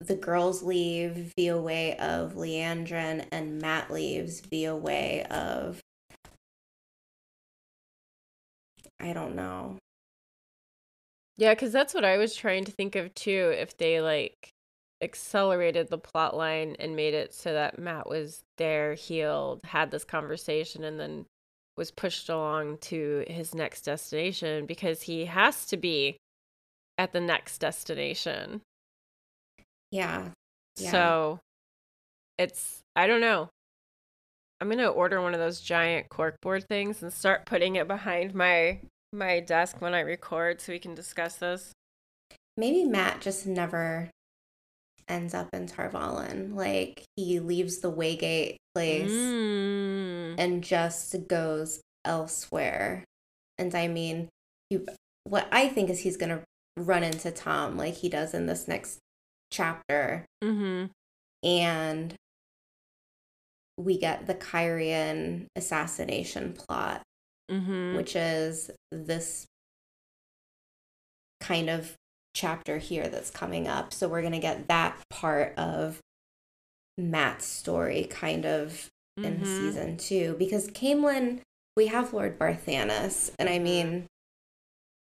the 0.01 0.17
girls 0.17 0.63
leave 0.63 1.33
via 1.37 1.59
way 1.61 1.97
of 1.99 2.35
Liandrin, 2.35 3.27
and 3.31 3.61
Mat 3.61 3.91
leaves 3.91 4.41
via 4.41 4.75
way 4.75 5.25
of. 5.31 5.81
I 8.99 9.13
don't 9.13 9.35
know. 9.35 9.79
Yeah, 11.37 11.55
because 11.55 11.73
that's 11.73 11.95
what 11.95 12.05
I 12.05 12.19
was 12.19 12.35
trying 12.35 12.65
to 12.67 12.73
think 12.73 12.97
of 12.97 13.15
too. 13.15 13.55
If 13.57 13.77
they 13.79 14.01
like 14.01 14.51
accelerated 15.03 15.89
the 15.89 15.99
plot 15.99 16.37
line 16.37 16.77
and 16.79 16.95
made 16.95 17.15
it 17.15 17.33
so 17.33 17.53
that 17.55 17.79
Mat 17.79 18.09
was 18.09 18.43
there, 18.59 18.95
healed, 18.95 19.61
had 19.65 19.91
this 19.91 20.05
conversation, 20.05 20.85
and 20.85 21.01
then 21.01 21.25
was 21.81 21.91
pushed 21.91 22.29
along 22.29 22.77
to 22.77 23.25
his 23.27 23.55
next 23.55 23.87
destination 23.87 24.67
because 24.67 25.01
he 25.01 25.25
has 25.25 25.65
to 25.65 25.79
be 25.79 26.19
at 26.99 27.13
the 27.13 27.21
next 27.21 27.57
destination. 27.57 28.61
Yeah. 29.91 30.29
yeah. 30.79 30.91
So 30.91 31.41
it's 32.37 32.81
I 32.95 33.07
don't 33.07 33.23
know. 33.23 33.49
I'm 34.61 34.69
going 34.69 34.77
to 34.77 34.89
order 34.89 35.23
one 35.23 35.33
of 35.33 35.41
those 35.41 35.63
giant 35.63 36.11
corkboard 36.11 36.65
things 36.69 37.03
and 37.03 37.11
start 37.11 37.47
putting 37.47 37.77
it 37.77 37.89
behind 37.89 38.35
my 38.35 38.81
my 39.11 39.41
desk 39.41 39.81
when 39.81 39.95
I 39.95 40.01
record 40.01 40.61
so 40.61 40.73
we 40.73 40.79
can 40.79 40.95
discuss 40.95 41.37
this. 41.37 41.73
Maybe 42.59 42.85
Mat 42.85 43.23
just 43.23 43.47
never 43.47 44.11
ends 45.09 45.33
up 45.33 45.49
in 45.55 45.67
Tar-Valon. 45.67 46.55
Like 46.55 47.05
he 47.17 47.41
leaves 47.41 47.79
the 47.79 47.91
Waygate 47.91 48.57
place 48.75 49.11
mm. 49.11 50.00
And 50.39 50.63
just 50.63 51.29
goes 51.29 51.81
elsewhere. 52.05 53.05
And 53.59 53.75
I 53.75 53.89
mean, 53.89 54.29
he, 54.69 54.81
what 55.25 55.49
I 55.53 55.69
think 55.69 55.91
is 55.91 56.01
he's 56.01 56.17
going 56.17 56.31
to 56.31 56.43
run 56.77 57.03
into 57.03 57.31
Tom 57.31 57.77
like 57.77 57.95
he 57.95 58.09
does 58.09 58.35
in 58.35 58.47
this 58.47 58.67
next 58.67 58.99
chapter. 59.51 60.25
Mm-hmm. 60.43 60.87
And 61.47 62.15
we 63.77 63.99
get 63.99 64.27
the 64.27 64.35
Cairhien 64.35 65.47
assassination 65.57 66.53
plot, 66.53 67.03
Mm-hmm. 67.51 67.97
which 67.97 68.15
is 68.15 68.71
this 68.93 69.45
kind 71.41 71.69
of 71.69 71.97
chapter 72.33 72.79
here 72.79 73.09
that's 73.09 73.31
coming 73.31 73.67
up. 73.67 73.93
So 73.93 74.07
we're 74.07 74.21
going 74.21 74.35
to 74.35 74.39
get 74.39 74.69
that 74.69 74.97
part 75.11 75.59
of 75.59 75.99
Mat's 76.97 77.47
story 77.47 78.07
kind 78.09 78.47
of 78.47 78.87
in 79.17 79.41
Mhm. 79.41 79.47
season 79.47 79.97
two 79.97 80.35
because 80.39 80.69
Caemlyn, 80.69 81.41
we 81.77 81.87
have 81.89 82.13
Lord 82.13 82.39
Barthanes, 82.39 83.33
and 83.39 83.49
I 83.49 83.59
mean, 83.59 84.07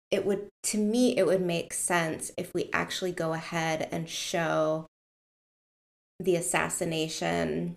it 0.10 0.26
would 0.26 0.50
to 0.64 0.78
me 0.78 1.18
it 1.18 1.26
would 1.26 1.42
make 1.42 1.74
sense 1.74 2.32
if 2.38 2.54
we 2.54 2.70
actually 2.74 3.12
go 3.14 3.34
ahead 3.34 3.88
and 3.92 4.10
show 4.10 4.86
the 6.20 6.36
assassination 6.36 7.76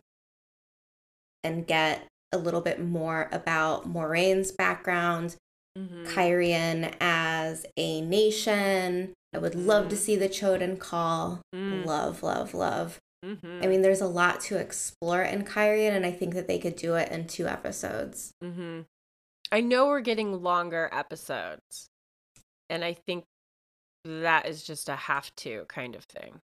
and 1.42 1.66
get 1.66 2.06
a 2.32 2.38
little 2.38 2.60
bit 2.60 2.80
more 2.80 3.28
about 3.30 3.86
Moiraine's 3.88 4.50
background, 4.50 5.36
Mhm. 5.78 6.06
Cairhien 6.06 6.94
as 7.00 7.64
a 7.76 8.00
nation. 8.00 9.12
I 9.32 9.38
would 9.38 9.54
love 9.54 9.88
to 9.88 9.94
Mhm. 9.96 9.98
see 9.98 10.16
the 10.16 10.28
Choedan 10.28 10.80
Kal. 10.80 11.42
Mm. 11.54 11.84
Love, 11.84 12.22
love, 12.22 12.54
love. 12.54 12.98
Mhm. 13.24 13.64
I 13.64 13.66
mean, 13.66 13.80
there's 13.80 14.02
a 14.02 14.06
lot 14.06 14.40
to 14.42 14.58
explore 14.58 15.22
in 15.22 15.44
Cairhien, 15.44 15.92
and 15.92 16.04
I 16.04 16.12
think 16.12 16.34
that 16.34 16.46
they 16.46 16.58
could 16.58 16.76
do 16.76 16.94
it 16.94 17.10
in 17.10 17.26
two 17.26 17.46
episodes. 17.46 18.32
Mm-hmm. 18.42 18.82
I 19.50 19.60
know 19.60 19.86
we're 19.86 20.00
getting 20.00 20.42
longer 20.42 20.90
episodes, 20.92 21.88
and 22.68 22.84
I 22.84 22.92
think 22.92 23.24
that 24.04 24.46
is 24.46 24.62
just 24.62 24.88
a 24.90 24.96
have 24.96 25.34
to 25.36 25.64
kind 25.68 25.94
of 25.94 26.04
thing. 26.04 26.40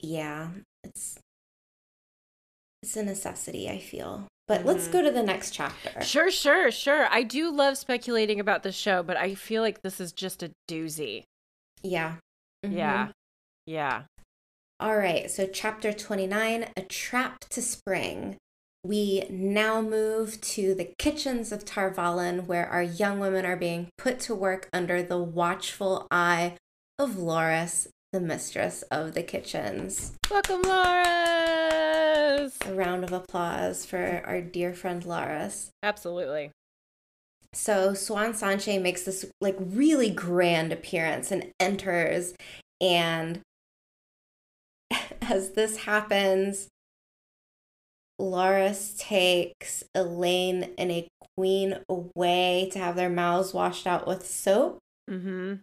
Yeah, 0.00 0.50
it's 0.84 1.18
it's 2.82 2.96
a 2.96 3.02
necessity, 3.02 3.68
I 3.68 3.78
feel. 3.78 4.26
But 4.46 4.64
let's 4.64 4.88
go 4.88 5.02
to 5.02 5.10
the 5.10 5.22
next 5.22 5.50
chapter. 5.50 6.00
Sure, 6.02 6.30
sure, 6.30 6.70
sure. 6.70 7.06
I 7.10 7.22
do 7.22 7.50
love 7.50 7.76
speculating 7.76 8.40
about 8.40 8.62
the 8.62 8.72
show, 8.72 9.02
but 9.02 9.18
I 9.18 9.34
feel 9.34 9.60
like 9.60 9.82
this 9.82 10.00
is 10.00 10.12
just 10.12 10.42
a 10.42 10.50
doozy. 10.70 11.24
Yeah. 11.82 12.16
Mhm. 12.64 12.72
Yeah. 12.76 13.12
Yeah. 13.66 14.02
All 14.80 14.96
right, 14.96 15.28
so 15.28 15.48
chapter 15.48 15.92
29 15.92 16.66
A 16.76 16.82
Trap 16.82 17.40
to 17.50 17.60
Spring. 17.60 18.36
We 18.84 19.24
now 19.28 19.82
move 19.82 20.40
to 20.40 20.72
the 20.72 20.94
kitchens 21.00 21.50
of 21.50 21.64
Tar 21.64 21.92
Valon, 21.92 22.46
where 22.46 22.68
our 22.68 22.84
young 22.84 23.18
women 23.18 23.44
are 23.44 23.56
being 23.56 23.88
put 23.98 24.20
to 24.20 24.36
work 24.36 24.68
under 24.72 25.02
the 25.02 25.18
watchful 25.18 26.06
eye 26.12 26.54
of 26.96 27.16
Laras, 27.16 27.88
the 28.12 28.20
mistress 28.20 28.82
of 28.82 29.14
the 29.14 29.24
kitchens. 29.24 30.12
Welcome, 30.30 30.62
Laras. 30.62 32.52
A 32.64 32.72
round 32.72 33.02
of 33.02 33.12
applause 33.12 33.84
for 33.84 34.22
our 34.24 34.40
dear 34.40 34.72
friend 34.72 35.02
Laras. 35.02 35.70
Absolutely. 35.82 36.52
So 37.52 37.94
Siuan 37.94 38.30
Sanche 38.30 38.80
makes 38.80 39.02
this 39.02 39.26
like 39.40 39.56
really 39.58 40.10
grand 40.10 40.72
appearance 40.72 41.32
and 41.32 41.50
enters 41.58 42.34
and 42.80 43.40
as 45.30 45.52
this 45.52 45.78
happens 45.78 46.68
Laras 48.20 48.98
takes 48.98 49.84
Elaine 49.94 50.74
and 50.76 50.90
a 50.90 51.08
queen 51.36 51.78
away 51.88 52.68
to 52.72 52.78
have 52.78 52.96
their 52.96 53.08
mouths 53.10 53.54
washed 53.54 53.86
out 53.86 54.06
with 54.06 54.26
soap 54.26 54.78
Mm-hmm. 55.08 55.54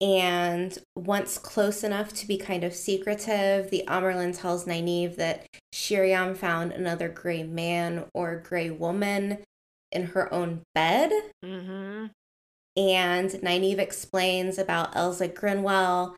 and 0.00 0.78
once 0.96 1.36
close 1.36 1.84
enough 1.84 2.14
to 2.14 2.26
be 2.26 2.38
kind 2.38 2.64
of 2.64 2.72
secretive, 2.74 3.68
the 3.70 3.84
Amyrlin 3.86 4.34
tells 4.34 4.64
Nynaeve 4.64 5.16
that 5.16 5.46
Sheriam 5.74 6.34
found 6.34 6.72
another 6.72 7.10
gray 7.10 7.42
man 7.42 8.06
or 8.14 8.36
gray 8.36 8.70
woman 8.70 9.38
in 9.92 10.04
her 10.06 10.32
own 10.32 10.62
bed. 10.74 11.10
Mm-hmm. 11.44 12.06
And 12.76 13.30
Nynaeve 13.30 13.78
explains 13.78 14.56
about 14.56 14.96
Elsa 14.96 15.28
Grinwell 15.28 16.14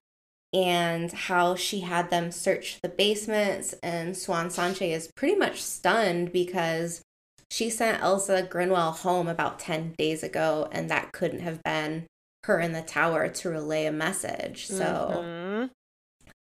and 0.53 1.13
how 1.13 1.55
she 1.55 1.81
had 1.81 2.11
them 2.11 2.31
search 2.31 2.81
the 2.83 2.89
basements. 2.89 3.75
And 3.83 4.15
Siuan 4.15 4.47
Sanche 4.47 4.91
is 4.91 5.11
pretty 5.17 5.37
much 5.37 5.63
stunned 5.63 6.33
because 6.33 7.03
she 7.51 7.71
sent 7.71 8.03
Elsa 8.03 8.43
Grinwell 8.43 8.97
home 8.97 9.29
about 9.29 9.59
10 9.59 9.95
days 9.99 10.23
ago, 10.23 10.69
and 10.73 10.91
that 10.91 11.13
couldn't 11.13 11.41
have 11.41 11.63
been 11.63 12.07
her 12.45 12.61
in 12.61 12.73
the 12.73 12.83
tower 12.83 13.29
to 13.29 13.49
relay 13.51 13.87
a 13.87 13.93
message. 13.93 14.67
So 14.67 15.11
Mhm. 15.25 15.71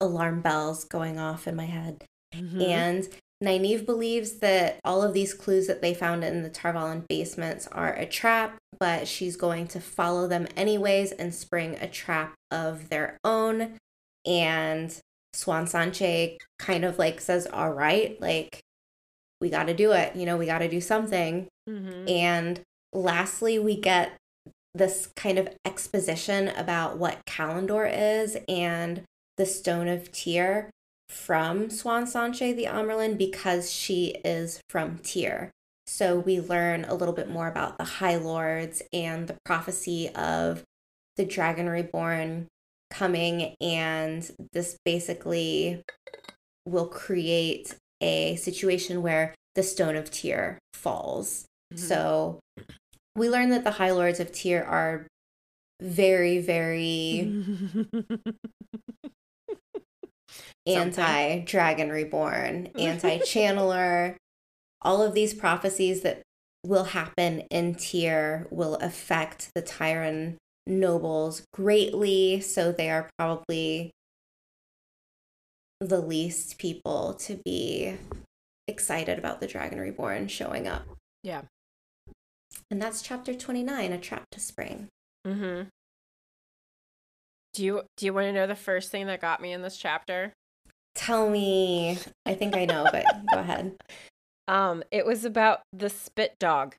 alarm 0.02 0.42
bells 0.42 0.84
going 0.84 1.18
off 1.18 1.48
in 1.48 1.56
my 1.56 1.66
head. 1.66 2.04
Mhm. 2.34 2.62
And 2.68 3.10
Nynaeve 3.44 3.86
believes 3.86 4.40
that 4.40 4.80
all 4.86 5.02
of 5.02 5.14
these 5.14 5.34
clues 5.34 5.68
that 5.68 5.82
they 5.82 5.94
found 5.94 6.24
in 6.24 6.44
the 6.44 6.50
Tar 6.50 6.74
Valon 6.74 7.06
basements 7.08 7.68
are 7.68 7.94
a 7.94 8.06
trap, 8.06 8.58
but 8.80 9.08
she's 9.08 9.36
going 9.36 9.68
to 9.68 9.82
follow 9.82 10.28
them 10.28 10.48
anyways 10.56 11.12
and 11.12 11.34
spring 11.36 11.78
a 11.82 11.88
trap 11.88 12.34
of 12.52 12.90
their 12.90 13.18
own. 13.24 13.78
And 14.26 14.90
Siuan 15.36 15.64
Sanche 15.64 16.38
kind 16.60 16.86
of 16.86 17.00
like 17.00 17.22
says, 17.22 17.48
All 17.48 17.72
right, 17.72 18.20
like, 18.22 18.60
we 19.42 19.50
got 19.50 19.66
to 19.66 19.74
do 19.74 19.92
it. 19.92 20.16
You 20.16 20.26
know, 20.26 20.38
we 20.38 20.46
got 20.46 20.60
to 20.60 20.70
do 20.70 20.80
something. 20.80 21.48
Mhm. 21.70 22.10
And 22.10 22.62
lastly, 22.94 23.60
we 23.60 23.80
get 23.80 24.14
this 24.74 25.10
kind 25.16 25.38
of 25.38 25.50
exposition 25.66 26.48
about 26.50 26.98
what 26.98 27.26
Callandor 27.26 27.90
is 27.92 28.38
and 28.48 29.04
the 29.38 29.46
Stone 29.46 29.88
of 29.88 30.12
Tear 30.12 30.70
from 31.10 31.68
Siuan 31.68 32.04
Sanche 32.04 32.56
the 32.56 32.66
Amyrlin 32.66 33.18
because 33.18 33.72
she 33.72 34.16
is 34.24 34.62
from 34.70 34.98
Tear. 35.00 35.52
So 35.86 36.18
we 36.18 36.40
learn 36.40 36.86
a 36.86 36.96
little 36.96 37.14
bit 37.14 37.30
more 37.30 37.48
about 37.48 37.78
the 37.78 37.84
High 37.84 38.16
Lords 38.16 38.82
and 38.92 39.28
the 39.28 39.38
prophecy 39.46 40.10
of 40.10 40.64
the 41.18 41.26
Dragon 41.26 41.70
Reborn 41.70 42.48
coming, 42.94 43.56
and 43.60 44.30
this 44.54 44.78
basically 44.86 45.82
will 46.66 46.88
create 46.88 47.76
a 48.02 48.36
situation 48.38 49.02
where 49.02 49.34
the 49.56 49.64
Stone 49.64 49.96
of 49.96 50.12
Tear 50.12 50.60
falls. 50.74 51.46
Mhm. 51.74 51.80
So 51.80 52.40
we 53.16 53.30
learn 53.30 53.50
that 53.50 53.64
the 53.64 53.72
High 53.72 53.92
Lords 53.92 54.20
of 54.20 54.32
Tear 54.32 54.66
are 54.66 55.08
very, 55.82 56.40
very 56.40 57.22
anti 60.66 61.40
Dragon 61.40 61.90
Reborn, 61.90 62.68
anti 62.80 63.20
Channeler. 63.20 64.16
All 64.82 65.02
of 65.02 65.14
these 65.14 65.34
prophecies 65.34 66.02
that 66.02 66.22
will 66.66 66.86
happen 66.86 67.42
in 67.52 67.76
Tear 67.76 68.48
will 68.50 68.76
affect 68.76 69.50
the 69.56 69.62
Tairen 69.62 70.36
nobles 70.66 71.46
greatly. 71.54 72.42
So 72.42 72.72
they 72.72 72.90
are 72.90 73.10
probably 73.18 73.92
the 75.80 76.00
least 76.00 76.58
people 76.58 77.14
to 77.16 77.40
be 77.44 77.98
excited 78.68 79.20
about 79.20 79.40
the 79.40 79.48
Dragon 79.48 79.80
Reborn 79.80 80.28
showing 80.28 80.68
up. 80.68 80.84
Yeah. 81.24 81.42
And 82.72 82.82
that's 82.82 83.02
chapter 83.02 83.34
29, 83.34 83.92
A 83.92 83.98
Trap 83.98 84.24
to 84.32 84.40
Spring. 84.40 84.88
Mm-hmm. 85.28 85.68
Do 87.54 87.64
you 87.64 87.84
do 87.98 88.06
you 88.06 88.14
want 88.14 88.26
to 88.26 88.34
know 88.34 88.48
the 88.48 88.56
first 88.56 88.92
thing 88.92 89.06
that 89.08 89.22
got 89.22 89.42
me 89.42 89.52
in 89.52 89.62
this 89.62 89.78
chapter? 89.78 90.34
Tell 90.96 91.30
me. 91.30 91.98
I 92.26 92.34
think 92.34 92.56
I 92.56 92.66
know, 92.66 92.88
but 92.92 93.06
go 93.32 93.40
ahead. 93.40 93.74
Um, 94.46 94.84
it 94.92 95.06
was 95.06 95.24
about 95.24 95.62
the 95.72 95.90
spit 95.90 96.36
dog. 96.38 96.76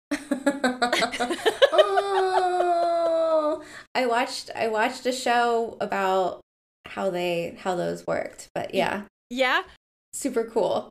oh, 0.10 2.33
I 3.94 4.06
watched 4.06 4.50
I 4.54 4.68
watched 4.68 5.06
a 5.06 5.12
show 5.12 5.76
about 5.80 6.40
how 6.86 7.10
they 7.10 7.56
how 7.58 7.74
those 7.76 8.06
worked, 8.06 8.48
but 8.54 8.74
yeah, 8.74 9.02
Yeah, 9.30 9.62
super 10.12 10.44
cool. 10.44 10.90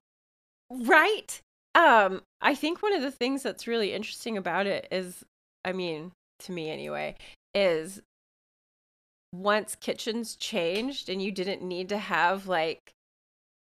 right. 0.71 1.39
Um, 1.75 2.21
I 2.41 2.53
think 2.55 2.81
one 2.83 2.93
of 2.93 3.01
the 3.01 3.11
things 3.11 3.41
that's 3.43 3.67
really 3.67 3.93
interesting 3.93 4.37
about 4.37 4.67
it 4.67 4.87
is, 4.91 5.23
I 5.65 5.73
mean, 5.73 6.11
to 6.39 6.51
me 6.51 6.69
anyway, 6.69 7.15
is 7.55 8.01
once 9.31 9.75
kitchens 9.75 10.35
changed 10.35 11.09
and 11.09 11.21
you 11.21 11.31
didn't 11.31 11.63
need 11.63 11.89
to 11.89 11.97
have 11.97 12.47
like 12.47 12.91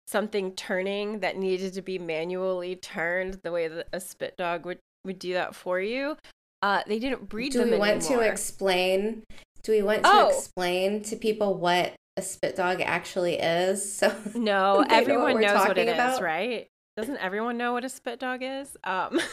something 0.08 0.52
turning 0.54 1.20
that 1.20 1.36
needed 1.36 1.72
to 1.74 1.82
be 1.82 1.98
manually 1.98 2.74
turned 2.76 3.34
the 3.44 3.52
way 3.52 3.68
that 3.68 3.86
a 3.92 4.00
spit 4.00 4.36
dog 4.36 4.66
would 4.66 4.78
would 5.04 5.18
do 5.18 5.32
that 5.34 5.54
for 5.54 5.80
you. 5.80 6.16
Uh, 6.62 6.82
they 6.86 6.98
didn't 6.98 7.28
breed 7.28 7.52
Do 7.52 7.58
them 7.58 7.70
we 7.70 7.76
want 7.78 8.02
to 8.02 8.20
explain? 8.20 9.24
Do 9.64 9.72
we 9.72 9.82
want 9.82 10.04
to 10.04 10.10
Oh. 10.10 10.28
explain 10.28 11.02
to 11.04 11.16
people 11.16 11.54
what 11.54 11.92
a 12.16 12.22
spit 12.22 12.56
dog 12.56 12.80
actually 12.80 13.34
is? 13.40 13.82
So 13.98 14.14
No, 14.34 14.82
They 14.88 14.88
know 14.88 14.96
everyone 14.96 15.40
knows 15.40 15.66
what 15.66 15.78
it 15.78 15.88
is, 15.88 15.94
about? 15.94 16.22
right? 16.22 16.68
Doesn't 16.96 17.16
everyone 17.18 17.56
know 17.58 17.72
what 17.72 17.84
a 17.84 17.88
spit 17.88 18.20
dog 18.20 18.40
is? 18.42 18.76
Um, 18.84 19.18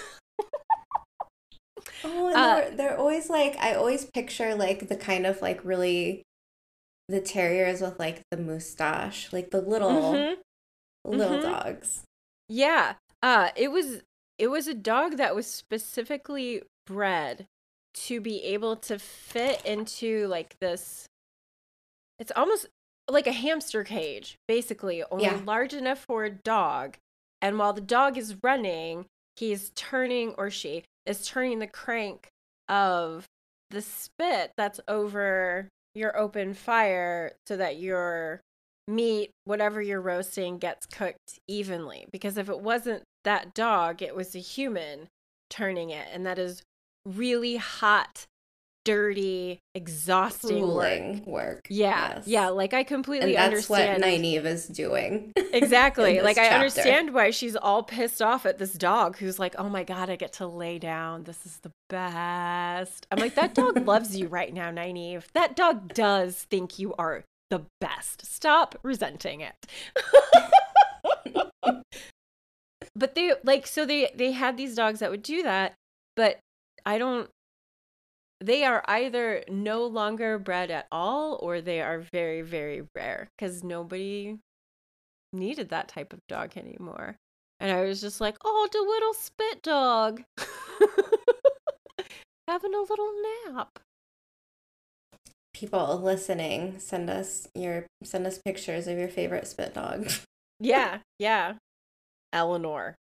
Oh, 2.04 2.28
and 2.28 2.36
Uh, 2.36 2.56
they're, 2.56 2.72
they're 2.76 2.98
always 2.98 3.30
like 3.30 3.58
I 3.58 3.74
always 3.76 4.06
picture 4.06 4.56
like 4.56 4.88
the 4.90 4.96
kind 4.96 5.26
of 5.26 5.42
like 5.42 5.64
really 5.64 6.24
the 7.08 7.20
terriers 7.22 7.82
with 7.82 8.00
like 8.00 8.22
the 8.32 8.38
mustache, 8.38 9.32
like 9.34 9.52
the 9.52 9.62
little 9.62 10.14
mhm. 10.14 10.36
little 11.06 11.38
Mhm. 11.38 11.42
dogs. 11.42 12.04
Yeah. 12.48 12.96
Uh 13.22 13.50
it 13.56 13.72
was 13.72 14.02
it 14.38 14.48
was 14.48 14.68
a 14.68 14.74
dog 14.74 15.18
that 15.18 15.36
was 15.36 15.48
specifically 15.48 16.62
bred 16.90 17.46
to 17.94 18.20
be 18.20 18.44
able 18.44 18.76
to 18.76 18.98
fit 19.00 19.64
into 19.66 20.28
like 20.28 20.56
this 20.60 21.06
it's 22.20 22.32
almost 22.36 22.68
like 23.10 23.28
a 23.28 23.32
hamster 23.32 23.84
cage, 23.84 24.36
basically, 24.48 25.04
only 25.10 25.24
Yeah. 25.26 25.42
large 25.46 25.74
enough 25.74 26.00
for 26.06 26.26
a 26.26 26.30
dog. 26.30 26.98
And 27.42 27.58
while 27.58 27.72
the 27.74 27.82
dog 27.82 28.18
is 28.18 28.36
running, 28.44 29.06
he's 29.38 29.72
turning 29.74 30.34
or 30.36 30.50
she 30.50 30.84
is 31.06 31.26
turning 31.26 31.60
the 31.60 31.68
crank 31.68 32.28
of 32.68 33.26
the 33.70 33.82
spit 33.82 34.52
that's 34.58 34.82
over 34.88 35.70
your 35.96 36.16
open 36.18 36.54
fire 36.54 37.36
so 37.48 37.56
that 37.56 37.78
your 37.78 38.42
meat, 38.88 39.32
whatever 39.46 39.82
you're 39.82 40.02
roasting, 40.02 40.58
gets 40.58 40.86
cooked 40.86 41.40
evenly. 41.48 42.06
Because 42.12 42.38
if 42.38 42.50
it 42.50 42.60
wasn't 42.60 43.04
that 43.24 43.54
dog, 43.54 44.02
it 44.02 44.14
was 44.16 44.36
a 44.36 44.40
human 44.40 45.08
turning 45.50 45.90
it. 45.90 46.08
And 46.12 46.26
that 46.26 46.38
is 46.38 46.62
really 47.06 47.58
hot, 47.58 48.26
dirty, 48.86 49.60
exhausting 49.76 50.68
work. 50.68 51.26
Work. 51.26 51.68
Yeah, 51.70 52.16
Yes. 52.16 52.28
yeah. 52.28 52.48
Like 52.50 52.74
I 52.74 52.84
completely 52.84 53.36
And 53.36 53.54
that's 53.54 53.70
what 53.70 53.82
understand. 53.82 54.24
Nynaeve 54.24 54.46
is 54.46 54.68
doing. 54.68 55.32
exactly. 55.54 56.22
Like 56.22 56.38
this 56.38 56.48
I 56.48 56.56
understand 56.56 57.14
why 57.14 57.30
she's 57.32 57.56
all 57.56 57.84
pissed 57.84 58.22
off 58.22 58.46
at 58.46 58.58
this 58.58 58.74
dog 58.74 59.18
who's 59.18 59.38
like, 59.40 59.56
"Oh 59.58 59.70
my 59.70 59.84
god, 59.84 60.10
I 60.10 60.16
get 60.16 60.34
to 60.34 60.48
lay 60.48 60.80
down. 60.80 61.24
This 61.24 61.46
is 61.46 61.58
the 61.60 61.72
best." 61.90 63.06
I'm 63.12 63.20
like, 63.20 63.36
"That 63.36 63.54
dog 63.54 63.86
loves 63.86 64.16
you 64.18 64.28
right 64.28 64.54
now, 64.54 64.72
Nynaeve. 64.72 65.26
That 65.34 65.56
dog 65.56 65.94
does 65.94 66.48
think 66.50 66.80
you 66.80 66.94
are 66.98 67.26
the 67.50 67.66
best. 67.82 68.26
Stop 68.26 68.76
resenting 68.84 69.42
it." 69.42 69.56
but 72.96 73.16
they 73.16 73.34
like 73.44 73.68
so 73.68 73.86
they 73.86 74.10
they 74.16 74.32
had 74.32 74.58
these 74.58 74.76
dogs 74.76 75.00
that 75.00 75.12
would 75.12 75.24
do 75.24 75.44
that, 75.44 75.74
but 76.16 76.40
I 76.86 76.98
don't 76.98 77.30
they 78.42 78.64
are 78.64 78.84
either 78.88 79.44
no 79.50 79.86
longer 79.86 80.40
bred 80.40 80.72
at 80.72 80.88
all 80.92 81.38
or 81.42 81.60
they 81.60 81.82
are 81.82 82.00
very 82.00 82.42
very 82.42 82.84
rare 82.96 83.30
cuz 83.38 83.64
nobody 83.64 84.38
needed 85.34 85.70
that 85.70 85.88
type 85.88 86.14
of 86.14 86.26
dog 86.28 86.58
anymore. 86.58 87.18
And 87.60 87.72
I 87.72 87.84
was 87.84 88.02
just 88.02 88.22
like, 88.22 88.38
"Oh, 88.44 88.68
the 88.72 88.80
little 88.80 89.14
spit 89.14 89.62
dog." 89.62 90.24
Having 92.48 92.74
a 92.74 92.82
little 92.82 93.12
nap. 93.48 93.80
People 95.54 96.00
listening, 96.00 96.80
send 96.80 97.10
us 97.10 97.48
your 97.54 97.86
send 98.04 98.26
us 98.26 98.40
pictures 98.40 98.88
of 98.88 98.98
your 98.98 99.10
favorite 99.10 99.48
spit 99.48 99.74
dog. 99.74 100.10
Yeah, 100.62 101.00
yeah. 101.18 101.54
Eleanor. 102.34 102.98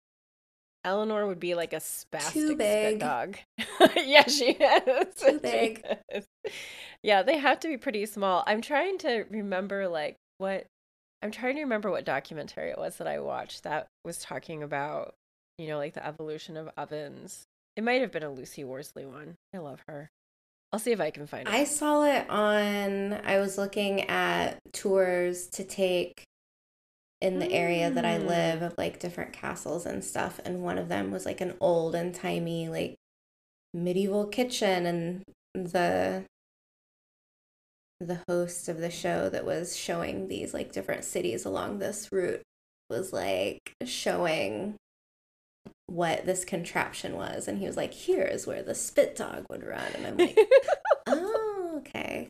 Eleanor 0.84 1.26
would 1.26 1.40
be 1.40 1.54
like 1.54 1.72
a 1.72 1.76
spastic 1.76 2.98
dog. 2.98 3.38
yeah, 3.96 4.26
she 4.26 4.50
is. 4.52 5.14
Too 5.16 5.38
big. 5.42 5.82
is. 6.12 6.26
Yeah, 7.02 7.22
they 7.22 7.38
have 7.38 7.60
to 7.60 7.68
be 7.68 7.76
pretty 7.76 8.06
small. 8.06 8.44
I'm 8.46 8.60
trying 8.60 8.98
to 8.98 9.24
remember 9.30 9.88
like 9.88 10.16
what 10.38 10.66
I'm 11.22 11.30
trying 11.30 11.56
to 11.56 11.62
remember 11.62 11.90
what 11.90 12.04
documentary 12.04 12.70
it 12.70 12.78
was 12.78 12.96
that 12.96 13.06
I 13.06 13.18
watched 13.20 13.62
that 13.62 13.86
was 14.04 14.18
talking 14.18 14.62
about, 14.62 15.14
you 15.58 15.68
know, 15.68 15.78
like 15.78 15.94
the 15.94 16.06
evolution 16.06 16.56
of 16.56 16.68
ovens. 16.76 17.44
It 17.76 17.84
might 17.84 18.02
have 18.02 18.12
been 18.12 18.22
a 18.22 18.30
Lucy 18.30 18.62
Worsley 18.62 19.06
one. 19.06 19.36
I 19.54 19.58
love 19.58 19.82
her. 19.88 20.10
I'll 20.72 20.78
see 20.78 20.92
if 20.92 21.00
I 21.00 21.10
can 21.10 21.26
find 21.26 21.46
it. 21.48 21.54
I 21.54 21.64
saw 21.64 22.04
it 22.04 22.28
on 22.28 23.14
I 23.24 23.38
was 23.38 23.56
looking 23.56 24.02
at 24.02 24.58
tours 24.72 25.46
to 25.48 25.64
take 25.64 26.24
in 27.20 27.38
the 27.38 27.50
area 27.52 27.90
that 27.90 28.04
I 28.04 28.18
Mm. 28.18 28.26
live 28.26 28.62
of 28.62 28.74
like 28.76 28.98
different 28.98 29.32
castles 29.32 29.86
and 29.86 30.04
stuff 30.04 30.40
and 30.44 30.62
one 30.62 30.78
of 30.78 30.88
them 30.88 31.10
was 31.10 31.24
like 31.24 31.40
an 31.40 31.56
old 31.60 31.94
and 31.94 32.14
timey 32.14 32.68
like 32.68 32.96
medieval 33.72 34.26
kitchen 34.26 34.86
and 34.86 35.24
the 35.54 36.24
the 38.00 38.20
host 38.28 38.68
of 38.68 38.78
the 38.78 38.90
show 38.90 39.28
that 39.28 39.44
was 39.46 39.76
showing 39.76 40.28
these 40.28 40.52
like 40.52 40.72
different 40.72 41.04
cities 41.04 41.44
along 41.44 41.78
this 41.78 42.12
route 42.12 42.42
was 42.90 43.12
like 43.12 43.72
showing 43.84 44.74
what 45.86 46.26
this 46.26 46.44
contraption 46.44 47.14
was 47.14 47.48
and 47.48 47.58
he 47.58 47.66
was 47.66 47.76
like 47.76 47.94
here 47.94 48.24
is 48.24 48.46
where 48.46 48.62
the 48.62 48.74
spit 48.74 49.16
dog 49.16 49.46
would 49.48 49.64
run 49.64 49.92
and 49.94 50.06
I'm 50.06 50.16
like 50.18 50.36
oh 51.06 51.74
okay 51.78 52.28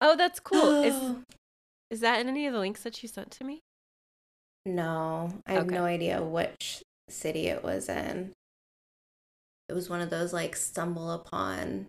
oh, 0.00 0.14
that's 0.16 0.38
cool. 0.40 0.82
Is 0.84 0.94
is 1.90 2.00
that 2.00 2.20
in 2.20 2.28
any 2.28 2.46
of 2.46 2.52
the 2.52 2.58
links 2.60 2.82
that 2.84 3.02
you 3.02 3.08
sent 3.08 3.30
to 3.32 3.44
me? 3.44 3.62
No, 4.68 5.30
I 5.46 5.52
have 5.52 5.66
Okay. 5.66 5.74
no 5.74 5.84
idea 5.84 6.22
which 6.22 6.82
city 7.08 7.46
it 7.48 7.64
was 7.64 7.88
in. 7.88 8.32
It 9.68 9.72
was 9.72 9.88
one 9.90 10.00
of 10.00 10.10
those 10.10 10.32
like 10.32 10.56
stumble 10.56 11.10
upon 11.10 11.86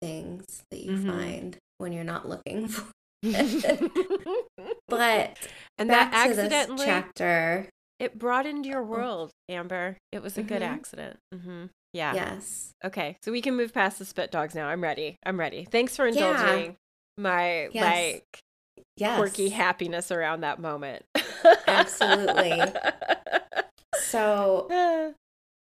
things 0.00 0.62
that 0.70 0.80
you 0.80 0.92
Mhm. 0.92 1.06
find 1.06 1.56
when 1.78 1.92
you're 1.92 2.04
not 2.04 2.28
looking 2.28 2.68
for. 2.68 2.84
But 4.88 5.38
and 5.78 5.88
that 5.90 6.10
back 6.10 6.28
to 6.28 6.34
this 6.34 6.52
accidentally 6.52 6.86
chapter, 6.86 7.68
it 7.98 8.18
broadened 8.18 8.66
your 8.66 8.82
world, 8.84 9.30
Amber. 9.48 9.96
It 10.10 10.22
was 10.22 10.36
a 10.36 10.42
good 10.42 10.60
Mhm. 10.60 10.66
accident. 10.66 11.18
hmm 11.32 11.66
Yeah. 11.94 12.14
yes, 12.14 12.72
Okay, 12.84 13.16
so 13.22 13.32
we 13.32 13.40
can 13.40 13.56
move 13.56 13.72
past 13.72 13.98
the 13.98 14.04
spit 14.04 14.30
dogs 14.30 14.54
now. 14.54 14.68
I'm 14.68 14.82
ready. 14.82 15.16
I'm 15.24 15.38
ready. 15.40 15.64
Thanks 15.64 15.96
for 15.96 16.06
Yeah. 16.06 16.12
indulging 16.12 16.76
my 17.16 17.68
Yes. 17.72 17.74
like 17.74 18.40
yes, 18.96 19.16
quirky 19.18 19.48
happiness 19.50 20.10
around 20.10 20.40
that 20.42 20.58
moment. 20.58 21.04
Absolutely. 21.66 22.72
So 23.94 24.68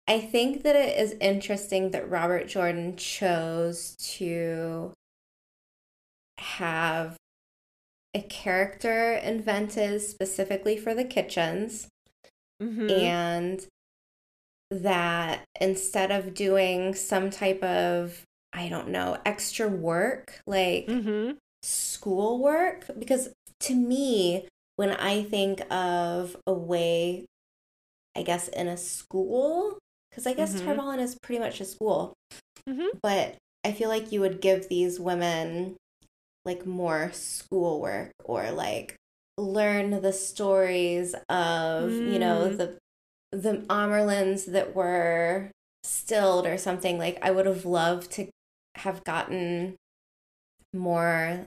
I 0.06 0.20
think 0.20 0.62
that 0.62 0.76
it 0.76 0.98
is 0.98 1.12
interesting 1.20 1.90
that 1.90 2.08
Robert 2.08 2.48
Jordan 2.48 2.96
chose 2.96 3.94
to 4.16 4.92
have 6.38 7.16
a 8.14 8.22
character 8.22 9.14
invented 9.14 10.00
specifically 10.00 10.76
for 10.76 10.94
the 10.94 11.04
kitchens 11.04 11.88
Mhm. 12.62 12.90
and 12.90 13.66
that 14.70 15.44
instead 15.60 16.10
of 16.10 16.34
doing 16.34 16.94
some 16.94 17.30
type 17.30 17.62
of 17.62 18.22
I 18.52 18.68
don't 18.70 18.88
know, 18.88 19.18
extra 19.26 19.68
work 19.68 20.40
like 20.46 20.86
Mhm. 20.86 21.36
school 21.62 22.38
work 22.38 22.86
because 22.98 23.28
to 23.60 23.74
me 23.74 24.48
when 24.78 24.90
I 24.92 25.24
think 25.24 25.60
of 25.72 26.36
a 26.46 26.52
way 26.52 27.26
I 28.16 28.22
guess 28.22 28.48
in 28.48 28.68
a 28.68 28.76
school 28.76 29.78
because 30.10 30.26
I 30.26 30.34
guess 30.34 30.54
Mhm. 30.54 30.64
Tar 30.64 30.74
Valon 30.76 30.98
is 31.00 31.16
pretty 31.22 31.40
much 31.40 31.60
a 31.60 31.64
school 31.64 32.14
Mhm. 32.68 32.98
but 33.02 33.36
I 33.64 33.72
feel 33.72 33.88
like 33.88 34.12
you 34.12 34.20
would 34.20 34.40
give 34.40 34.68
these 34.68 34.98
women 35.00 35.76
like 36.44 36.64
more 36.64 37.10
schoolwork 37.12 38.12
or 38.24 38.50
like 38.50 38.94
learn 39.36 40.00
the 40.00 40.12
stories 40.12 41.14
of 41.28 41.90
you 41.92 42.18
know 42.18 42.50
Mm. 42.50 42.56
the 42.58 42.78
the 43.30 43.58
Amyrlins 43.68 44.46
that 44.52 44.74
were 44.74 45.50
stilled 45.82 46.46
or 46.46 46.56
something 46.56 46.98
like 46.98 47.18
I 47.22 47.30
would 47.30 47.46
have 47.46 47.64
loved 47.66 48.10
to 48.12 48.28
have 48.76 49.04
gotten 49.04 49.76
more 50.72 51.46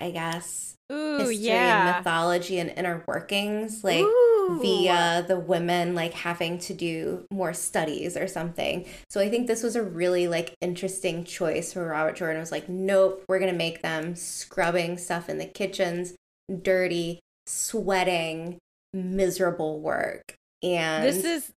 I 0.00 0.10
guess 0.10 0.74
Ooh, 0.92 1.18
history 1.18 1.36
yeah. 1.36 1.88
and 1.88 1.96
mythology 1.98 2.58
and 2.58 2.70
inner 2.76 3.02
workings 3.06 3.84
like 3.84 4.00
Ooh. 4.04 4.58
via 4.60 5.24
the 5.26 5.38
women 5.38 5.94
like 5.94 6.12
having 6.12 6.58
to 6.58 6.74
do 6.74 7.24
more 7.30 7.54
studies 7.54 8.16
or 8.16 8.26
something. 8.26 8.86
So 9.08 9.20
I 9.20 9.30
think 9.30 9.46
this 9.46 9.62
was 9.62 9.76
a 9.76 9.82
really 9.82 10.26
like 10.28 10.54
interesting 10.60 11.24
choice 11.24 11.74
where 11.74 11.86
Robert 11.86 12.16
Jordan 12.16 12.40
was 12.40 12.50
like, 12.52 12.68
nope, 12.68 13.24
we're 13.28 13.38
gonna 13.38 13.52
make 13.52 13.82
them 13.82 14.16
scrubbing 14.16 14.98
stuff 14.98 15.28
in 15.28 15.38
the 15.38 15.46
kitchens, 15.46 16.14
dirty, 16.62 17.20
sweating, 17.46 18.58
miserable 18.92 19.80
work. 19.80 20.34
And 20.62 21.04
This 21.04 21.24
is 21.24 21.52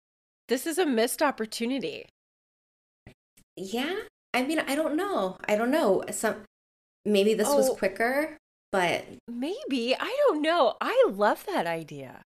this 0.48 0.66
is 0.66 0.76
a 0.76 0.84
missed 0.86 1.22
opportunity. 1.22 2.06
yeah, 3.56 3.94
I 4.34 4.42
mean, 4.42 4.58
I 4.58 4.74
don't 4.74 4.96
know. 4.96 5.38
I 5.48 5.56
don't 5.56 5.70
know. 5.70 6.02
Some 6.10 6.36
maybe 7.04 7.34
this 7.34 7.48
was 7.48 7.70
Oh. 7.70 7.74
quicker, 7.74 8.36
but 8.72 9.04
Maybe. 9.28 9.94
I 9.98 10.16
don't 10.28 10.42
know. 10.42 10.76
I 10.80 11.06
love 11.10 11.44
that 11.46 11.66
idea. 11.66 12.22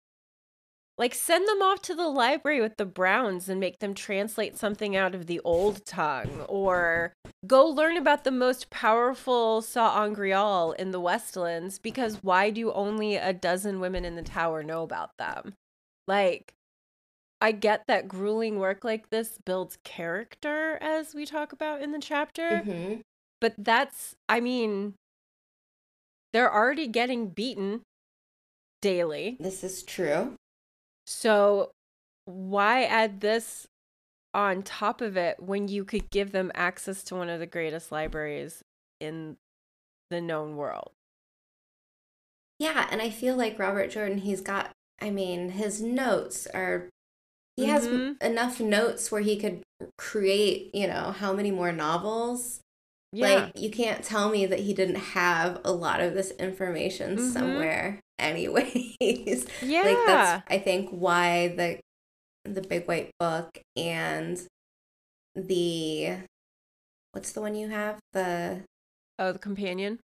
Like, 0.97 1.13
send 1.15 1.47
them 1.47 1.61
off 1.61 1.81
to 1.83 1.95
the 1.95 2.09
library 2.09 2.59
with 2.59 2.75
the 2.75 2.85
Browns 2.85 3.47
and 3.47 3.57
make 3.57 3.79
them 3.79 3.93
translate 3.93 4.57
something 4.57 4.97
out 4.97 5.15
of 5.15 5.27
the 5.27 5.39
old 5.45 5.85
tongue. 5.85 6.41
Or 6.49 7.13
go 7.47 7.65
learn 7.65 7.95
about 7.95 8.25
the 8.25 8.31
most 8.31 8.69
powerful 8.69 9.61
Sa'angreal 9.61 10.73
in 10.73 10.91
the 10.91 10.99
Westlands 10.99 11.79
because 11.79 12.21
why 12.21 12.49
do 12.49 12.71
only 12.73 13.15
a 13.15 13.31
dozen 13.31 13.79
women 13.79 14.03
in 14.03 14.15
the 14.15 14.21
tower 14.23 14.61
know 14.61 14.83
about 14.83 15.11
them? 15.17 15.53
Like, 16.05 16.53
I 17.39 17.53
get 17.53 17.87
that 17.87 18.09
grueling 18.09 18.59
work 18.59 18.83
like 18.83 19.09
this 19.09 19.37
builds 19.45 19.77
character, 19.85 20.77
as 20.81 21.15
we 21.15 21.25
talk 21.25 21.53
about 21.53 21.81
in 21.81 21.93
the 21.93 21.99
chapter. 21.99 22.63
mhm. 22.65 22.99
But 23.41 23.55
that's, 23.57 24.15
I 24.27 24.39
mean, 24.39 24.95
they're 26.33 26.53
already 26.53 26.87
getting 26.87 27.29
beaten 27.29 27.81
daily. 28.81 29.37
this 29.39 29.63
is 29.63 29.83
true. 29.83 30.35
So 31.05 31.71
why 32.25 32.83
add 32.83 33.21
this 33.21 33.67
on 34.33 34.61
top 34.63 35.01
of 35.01 35.17
it 35.17 35.39
when 35.39 35.67
you 35.67 35.83
could 35.83 36.09
give 36.11 36.31
them 36.31 36.51
access 36.53 37.03
to 37.05 37.15
one 37.15 37.29
of 37.29 37.39
the 37.39 37.47
greatest 37.47 37.91
libraries 37.91 38.61
in 38.99 39.37
the 40.09 40.21
known 40.21 40.55
world? 40.55 40.91
Yeah, 42.59 42.87
and 42.91 43.01
I 43.01 43.09
feel 43.09 43.35
like 43.35 43.57
Robert 43.57 43.89
Jordan, 43.89 44.19
he's 44.19 44.41
got, 44.41 44.71
I 45.01 45.09
mean, 45.09 45.51
his 45.51 45.81
notes 45.81 46.45
are, 46.47 46.89
he 47.55 47.65
has 47.65 47.87
Mhm. 47.87 48.21
enough 48.21 48.59
notes 48.59 49.11
where 49.11 49.21
he 49.21 49.37
could 49.37 49.63
create, 49.97 50.75
you 50.75 50.87
know, 50.87 51.11
how 51.11 51.33
many 51.33 51.51
more 51.51 51.71
novels? 51.71 52.59
Yeah. 53.11 53.33
Like, 53.45 53.57
you 53.59 53.71
can't 53.71 54.03
tell 54.03 54.29
me 54.29 54.45
that 54.45 54.59
he 54.59 54.73
didn't 54.73 54.95
have 55.17 55.59
a 55.65 55.71
lot 55.71 55.99
of 55.99 56.13
this 56.13 56.31
information 56.31 57.17
Mhm. 57.17 57.33
somewhere, 57.33 57.99
anyways. 58.19 59.47
yeah. 59.61 59.81
Like, 59.81 59.97
that's, 60.05 60.43
I 60.47 60.59
think, 60.59 60.89
why 60.91 61.47
the, 61.49 61.79
the 62.45 62.61
Big 62.61 62.87
White 62.87 63.09
Book 63.19 63.49
and 63.75 64.39
the, 65.35 66.17
what's 67.11 67.31
the 67.31 67.41
one 67.41 67.55
you 67.55 67.69
have? 67.69 67.99
The, 68.13 68.61
oh, 69.17 69.31
the 69.31 69.39
companion. 69.39 69.99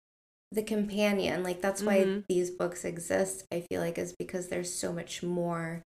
the 0.53 0.63
companion 0.65 1.43
like 1.45 1.61
that's 1.63 1.81
why 1.83 1.99
Mhm. 2.01 2.25
these 2.29 2.51
books 2.51 2.85
exist 2.85 3.45
i 3.53 3.61
feel 3.71 3.81
like 3.81 3.97
is 3.99 4.13
because 4.19 4.49
there's 4.49 4.75
so 4.75 4.93
much 4.93 5.23
more 5.23 5.81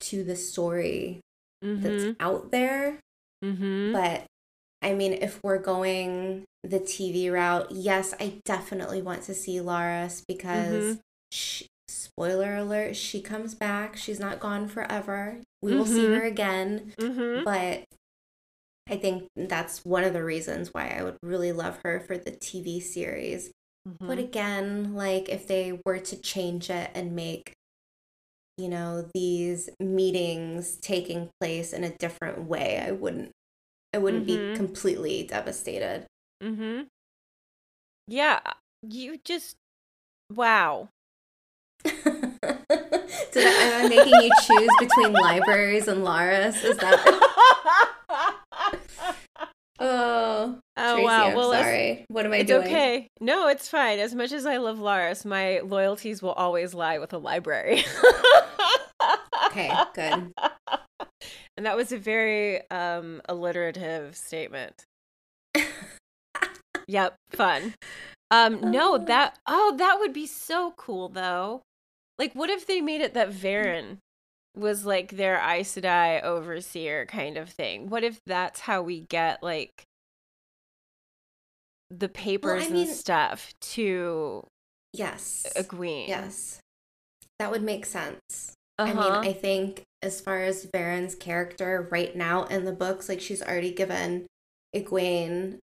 to 0.00 0.22
the 0.22 0.36
story 0.36 1.20
that's 1.62 2.04
Mm-hmm. 2.04 2.12
out 2.20 2.50
there 2.50 2.98
Mm-hmm. 3.42 3.92
but 3.94 4.24
i 4.82 4.92
mean 4.92 5.12
if 5.12 5.40
we're 5.42 5.58
going 5.58 6.44
the 6.64 6.80
tv 6.80 7.30
route 7.32 7.70
yes 7.70 8.14
i 8.20 8.34
definitely 8.44 9.00
want 9.02 9.22
to 9.22 9.34
see 9.34 9.56
Laras 9.58 10.22
because 10.26 10.96
Mhm. 10.96 11.00
she, 11.30 11.66
spoiler 11.88 12.56
alert 12.56 12.96
she 12.96 13.20
comes 13.20 13.54
back 13.54 13.96
she's 13.96 14.18
not 14.20 14.40
gone 14.40 14.68
forever 14.68 15.40
we 15.62 15.74
will 15.74 15.86
see 15.86 16.04
Mhm. 16.06 16.16
her 16.16 16.24
again 16.24 16.92
Mm-hmm. 16.98 17.44
but 17.44 17.84
I 18.88 18.96
think 18.96 19.26
that's 19.34 19.84
one 19.84 20.04
of 20.04 20.12
the 20.12 20.22
reasons 20.22 20.72
why 20.72 20.94
I 20.96 21.02
would 21.02 21.16
really 21.20 21.50
love 21.50 21.80
her 21.84 21.98
for 21.98 22.16
the 22.16 22.30
TV 22.30 22.78
series. 22.80 23.50
Mm-hmm. 23.88 24.06
But 24.06 24.18
again, 24.20 24.94
like 24.94 25.28
if 25.28 25.48
they 25.48 25.80
were 25.84 25.98
to 25.98 26.16
change 26.16 26.70
it 26.70 26.92
and 26.94 27.16
make, 27.16 27.52
you 28.56 28.68
know, 28.68 29.08
these 29.12 29.68
meetings 29.80 30.76
taking 30.76 31.30
place 31.40 31.72
in 31.72 31.82
a 31.82 31.96
different 31.98 32.44
way, 32.44 32.78
I 32.78 32.92
wouldn't 32.92 33.32
I 33.96 33.98
wouldn't 33.98 34.26
Mhm. 34.26 34.52
be 34.52 34.56
completely 34.58 35.22
devastated. 35.22 36.04
Mm-hmm. 36.42 36.82
Yeah. 38.08 38.40
You 38.86 39.16
just 39.24 39.56
wow. 40.30 40.90
Did 41.84 41.94
I, 42.04 43.50
am 43.62 43.86
I 43.86 43.88
making 43.88 44.12
you 44.20 44.30
choose 44.46 44.70
between 44.78 45.12
libraries 45.14 45.88
and 45.88 46.04
Laras? 46.04 46.62
Is 46.62 46.76
that 46.76 47.00
Oh, 49.78 50.58
Oh 50.76 50.92
Tracy, 50.94 51.04
wow. 51.04 51.28
I'm 51.30 51.36
well, 51.36 51.52
sorry. 51.52 52.04
What 52.08 52.26
am 52.26 52.32
I 52.32 52.38
it's 52.38 52.48
doing? 52.48 52.62
okay. 52.66 53.08
No, 53.20 53.48
it's 53.48 53.68
fine. 53.68 53.98
As 53.98 54.14
much 54.14 54.32
as 54.32 54.44
I 54.44 54.58
love 54.58 54.78
Laras, 54.78 55.24
my 55.24 55.60
loyalties 55.60 56.20
will 56.22 56.32
always 56.32 56.74
lie 56.74 56.98
with 56.98 57.12
a 57.14 57.18
library. 57.18 57.82
Okay, 59.56 59.72
good. 59.94 60.32
And 61.58 61.64
that 61.64 61.76
was 61.76 61.90
a 61.90 61.96
very 61.98 62.68
um 62.70 63.22
alliterative 63.28 64.14
statement. 64.16 64.84
Yep, 66.88 67.16
fun. 67.30 67.74
Um 68.30 68.60
no, 68.70 68.94
Oh. 68.94 68.98
that 68.98 69.38
oh, 69.48 69.74
that 69.78 69.96
would 69.98 70.12
be 70.12 70.26
so 70.26 70.72
cool 70.76 71.08
though. 71.08 71.62
Like 72.18 72.32
what 72.34 72.48
if 72.50 72.66
they 72.66 72.80
made 72.80 73.00
it 73.00 73.14
that 73.14 73.30
Verin 73.30 73.96
was 74.56 74.84
like 74.86 75.16
their 75.16 75.36
Aes 75.38 75.74
Sedai 75.74 76.22
overseer 76.22 77.06
kind 77.06 77.36
of 77.36 77.48
thing? 77.48 77.88
What 77.88 78.04
if 78.04 78.20
that's 78.26 78.60
how 78.60 78.82
we 78.82 79.00
get 79.00 79.42
like 79.42 79.82
the 81.90 82.08
papers 82.08 82.70
mean- 82.70 82.86
and 82.86 82.96
stuff 82.96 83.52
to 83.72 84.44
Yes. 84.92 85.46
Egwene? 85.56 86.06
Yes. 86.08 86.60
That 87.40 87.50
would 87.50 87.62
make 87.62 87.84
sense. 87.84 88.52
Uh-huh. 88.78 89.00
I 89.00 89.04
mean, 89.22 89.30
I 89.30 89.32
think 89.32 89.82
as 90.02 90.20
far 90.20 90.42
as 90.42 90.66
Verin's 90.66 91.14
character 91.14 91.88
right 91.90 92.14
now 92.14 92.44
in 92.44 92.64
the 92.64 92.72
books, 92.72 93.08
like 93.08 93.20
she's 93.20 93.42
already 93.42 93.72
given 93.72 94.26
Egwene 94.74 95.58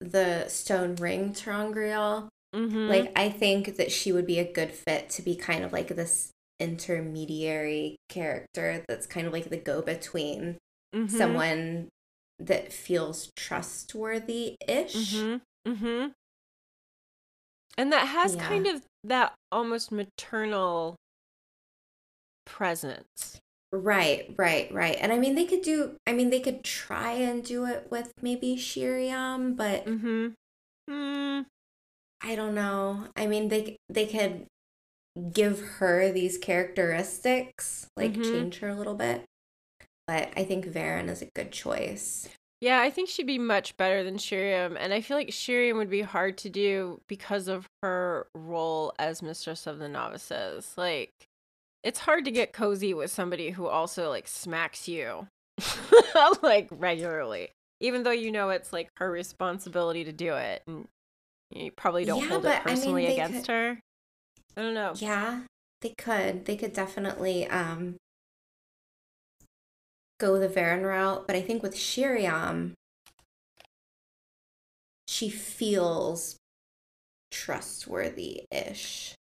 the 0.00 0.46
stone 0.48 0.94
ring 0.96 1.32
ter'angreal. 1.32 2.28
Mhm. 2.54 2.88
Like 2.88 3.12
I 3.16 3.28
think 3.30 3.76
that 3.76 3.90
she 3.90 4.12
would 4.12 4.26
be 4.26 4.38
a 4.38 4.52
good 4.52 4.70
fit 4.70 5.10
to 5.10 5.22
be 5.22 5.34
kind 5.34 5.64
of 5.64 5.72
like 5.72 5.88
this 5.88 6.30
intermediary 6.60 7.96
character 8.08 8.84
that's 8.88 9.06
kind 9.06 9.26
of 9.26 9.32
like 9.32 9.50
the 9.50 9.56
go 9.56 9.82
between 9.82 10.56
Mhm. 10.94 11.10
someone 11.10 11.88
that 12.38 12.72
feels 12.72 13.30
trustworthy 13.36 14.56
ish. 14.66 14.94
Mhm. 14.94 15.40
Mhm. 15.66 16.12
And 17.76 17.92
that 17.92 18.06
has 18.08 18.34
Yeah. 18.36 18.48
kind 18.48 18.66
of 18.66 18.82
that 19.04 19.34
almost 19.52 19.90
maternal 19.92 20.96
presence. 22.48 23.40
Right, 23.70 24.34
right, 24.38 24.72
right. 24.72 24.96
And 24.98 25.12
I 25.12 25.18
mean, 25.18 25.34
they 25.34 25.44
could 25.44 25.60
do, 25.62 25.96
I 26.06 26.14
mean, 26.14 26.30
they 26.30 26.40
could 26.40 26.64
try 26.64 27.12
and 27.12 27.44
do 27.44 27.66
it 27.66 27.88
with 27.90 28.12
maybe 28.22 28.56
Sheriam, 28.56 29.54
but 29.56 29.84
Mhm. 29.84 30.32
Mm. 30.88 31.46
I 32.22 32.34
don't 32.34 32.54
know. 32.54 33.08
I 33.14 33.26
mean, 33.26 33.48
they 33.48 33.76
they 33.90 34.06
could 34.06 34.46
give 35.32 35.60
her 35.60 36.10
these 36.10 36.38
characteristics, 36.38 37.88
like 37.96 38.12
Mhm. 38.14 38.22
change 38.24 38.58
her 38.60 38.68
a 38.68 38.74
little 38.74 38.94
bit. 38.94 39.24
But 40.06 40.32
I 40.36 40.44
think 40.44 40.64
Verin 40.66 41.08
is 41.10 41.20
a 41.22 41.26
good 41.34 41.52
choice. 41.52 42.28
Yeah, 42.60 42.80
I 42.80 42.90
think 42.90 43.08
she'd 43.08 43.26
be 43.26 43.38
much 43.38 43.76
better 43.76 44.02
than 44.02 44.16
Sheriam, 44.18 44.76
and 44.76 44.92
I 44.92 45.00
feel 45.00 45.16
like 45.16 45.32
Sheriam 45.32 45.76
would 45.76 45.90
be 45.90 46.00
hard 46.02 46.38
to 46.38 46.48
do 46.50 47.00
because 47.06 47.46
of 47.46 47.68
her 47.82 48.26
role 48.34 48.92
as 48.98 49.22
Mistress 49.22 49.66
of 49.66 49.78
the 49.78 49.88
Novices. 49.88 50.72
Like, 50.76 51.28
it's 51.84 52.00
hard 52.00 52.24
to 52.24 52.30
get 52.30 52.52
cozy 52.52 52.92
with 52.94 53.10
somebody 53.10 53.50
who 53.50 53.66
also 53.66 54.08
like 54.08 54.26
smacks 54.28 54.88
you, 54.88 55.28
like 56.42 56.68
regularly, 56.70 57.50
even 57.80 58.02
though 58.02 58.10
you 58.10 58.30
know 58.32 58.50
it's 58.50 58.72
like 58.72 58.88
her 58.98 59.10
responsibility 59.10 60.04
to 60.04 60.12
do 60.12 60.34
it, 60.34 60.62
and 60.66 60.86
you 61.50 61.70
probably 61.72 62.04
don't 62.04 62.22
Yeah, 62.22 62.28
hold 62.28 62.44
it 62.44 62.48
I 62.48 62.52
mean, 62.54 62.62
personally 62.62 63.06
against 63.06 63.46
could- 63.46 63.52
her. 63.52 63.80
I 64.56 64.62
don't 64.62 64.74
know. 64.74 64.92
Yeah, 64.96 65.42
they 65.82 65.94
could. 65.96 66.44
They 66.46 66.56
could 66.56 66.72
definitely 66.72 67.46
um 67.48 67.96
go 70.18 70.38
the 70.38 70.48
Verin 70.48 70.82
route, 70.84 71.26
but 71.28 71.36
I 71.36 71.40
think 71.42 71.62
with 71.62 71.76
Sheriam, 71.76 72.74
she 75.06 75.28
feels 75.30 76.36
trustworthy-ish 77.30 79.14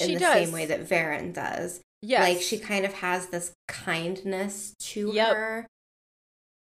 in 0.00 0.06
She 0.06 0.14
the 0.14 0.20
does. 0.20 0.34
same 0.34 0.52
way 0.52 0.66
that 0.66 0.88
Verin 0.88 1.32
does. 1.34 1.80
Yes. 2.04 2.20
Like 2.20 2.40
she 2.42 2.58
kind 2.58 2.84
of 2.84 2.92
has 2.94 3.28
this 3.28 3.52
kindness 3.68 4.74
to 4.92 5.10
Yep. 5.12 5.32
her. 5.32 5.66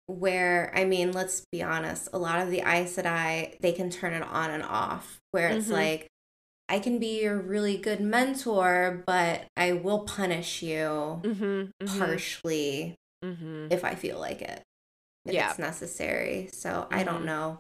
Where 0.08 0.72
I 0.76 0.84
mean, 0.86 1.12
let's 1.14 1.46
be 1.52 1.64
honest, 1.64 2.10
a 2.12 2.18
lot 2.18 2.42
of 2.42 2.50
the 2.50 2.60
Aes 2.62 2.96
Sedai, 2.98 3.58
they 3.62 3.72
can 3.72 3.90
turn 3.90 4.14
it 4.14 4.24
on 4.24 4.50
and 4.52 4.64
off. 4.64 5.20
Where 5.32 5.50
it's 5.50 5.68
Mhm. 5.68 5.72
like, 5.72 6.08
I 6.68 6.80
can 6.80 7.00
be 7.00 7.22
your 7.22 7.38
really 7.40 7.78
good 7.78 8.02
mentor, 8.02 9.04
but 9.06 9.46
I 9.56 9.74
will 9.74 10.00
punish 10.06 10.62
you 10.62 11.22
mm-hmm, 11.24 11.88
harshly 11.88 12.96
hmm 13.24 13.68
if 13.70 13.86
I 13.86 13.96
feel 13.96 14.20
like 14.20 14.42
it, 14.42 14.64
if 15.26 15.34
Yeah. 15.34 15.50
it's 15.50 15.60
necessary. 15.60 16.50
So 16.52 16.88
I 16.92 17.04
don't 17.04 17.22
Mhm. 17.22 17.26
know. 17.26 17.60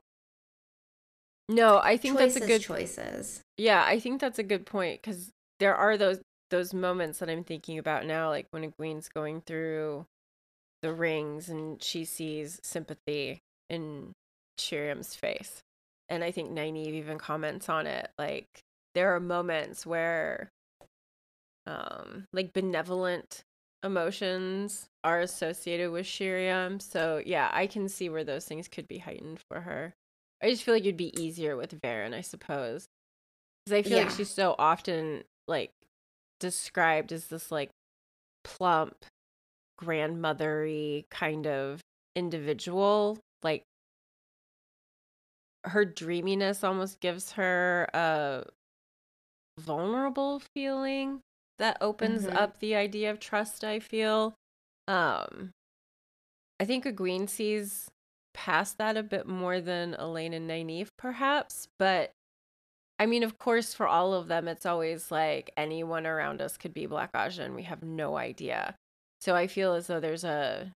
No, 1.49 1.77
I 1.79 1.97
think 1.97 2.17
choices, 2.17 2.33
that's 2.35 2.45
a 2.45 2.47
good 2.47 2.61
choices. 2.61 3.41
Yeah, 3.57 3.83
I 3.85 3.99
think 3.99 4.19
that's 4.21 4.39
a 4.39 4.43
good 4.43 4.65
point 4.65 5.01
because 5.01 5.31
there 5.59 5.75
are 5.75 5.97
those 5.97 6.19
those 6.51 6.73
moments 6.73 7.19
that 7.19 7.29
I'm 7.29 7.43
thinking 7.43 7.79
about 7.79 8.05
now, 8.05 8.29
like 8.29 8.47
when 8.51 8.69
Egwene's 8.69 9.09
going 9.09 9.41
through 9.41 10.05
the 10.81 10.93
rings 10.93 11.49
and 11.49 11.81
she 11.81 12.05
sees 12.05 12.59
sympathy 12.63 13.41
in 13.69 14.11
Sheriam's 14.59 15.15
face, 15.15 15.61
and 16.09 16.23
I 16.23 16.31
think 16.31 16.51
Nynaeve 16.51 16.93
even 16.93 17.17
comments 17.17 17.69
on 17.69 17.87
it. 17.87 18.11
Like 18.19 18.47
there 18.93 19.15
are 19.15 19.19
moments 19.19 19.85
where, 19.85 20.49
um, 21.65 22.25
like 22.33 22.53
benevolent 22.53 23.43
emotions 23.83 24.87
are 25.03 25.21
associated 25.21 25.91
with 25.91 26.05
Sheriam. 26.05 26.79
So 26.79 27.21
yeah, 27.25 27.49
I 27.51 27.65
can 27.65 27.89
see 27.89 28.09
where 28.09 28.23
those 28.23 28.45
things 28.45 28.67
could 28.67 28.87
be 28.87 28.99
heightened 28.99 29.39
for 29.49 29.61
her. 29.61 29.93
I 30.43 30.49
just 30.49 30.63
feel 30.63 30.73
like 30.73 30.83
it'd 30.83 30.97
be 30.97 31.19
easier 31.21 31.55
with 31.55 31.79
Verin, 31.81 32.13
I 32.13 32.21
suppose. 32.21 32.87
Because 33.65 33.77
I 33.77 33.81
feel 33.83 33.99
like 33.99 34.09
she's 34.09 34.29
so 34.29 34.55
often 34.57 35.23
like 35.47 35.71
described 36.41 37.13
as 37.13 37.27
this 37.27 37.51
like 37.51 37.69
plump, 38.43 39.05
grandmothery 39.81 41.05
kind 41.09 41.47
of 41.47 41.79
individual. 42.17 43.17
Like 43.43 43.63
her 45.63 45.85
dreaminess 45.85 46.63
almost 46.63 46.99
gives 46.99 47.33
her 47.33 47.87
a 47.93 48.45
vulnerable 49.59 50.41
feeling 50.53 51.21
that 51.59 51.77
opens 51.81 52.25
Mhm. 52.25 52.35
up 52.35 52.59
the 52.59 52.75
idea 52.75 53.11
of 53.11 53.19
trust, 53.19 53.63
I 53.63 53.79
feel. 53.79 54.33
Um 54.87 55.51
I 56.59 56.65
think 56.65 56.85
Egwene 56.85 57.27
sees 57.29 57.89
past 58.33 58.77
that 58.77 58.97
a 58.97 59.03
bit 59.03 59.27
more 59.27 59.59
than 59.61 59.93
Elayne 59.95 60.33
and 60.33 60.49
Nynaeve, 60.49 60.89
perhaps, 60.97 61.67
but 61.79 62.11
I 63.01 63.07
mean, 63.07 63.23
of 63.23 63.39
course, 63.39 63.73
for 63.73 63.87
all 63.87 64.13
of 64.13 64.27
them, 64.27 64.47
it's 64.47 64.63
always 64.63 65.09
like 65.09 65.49
anyone 65.57 66.05
around 66.05 66.39
us 66.39 66.55
could 66.55 66.71
be 66.71 66.85
Black 66.85 67.11
Ajah, 67.13 67.39
and 67.43 67.55
we 67.55 67.63
have 67.63 67.81
no 67.81 68.15
idea. 68.15 68.75
So 69.21 69.35
I 69.35 69.47
feel 69.47 69.73
as 69.73 69.87
though 69.87 69.99
there's 69.99 70.23
a 70.23 70.71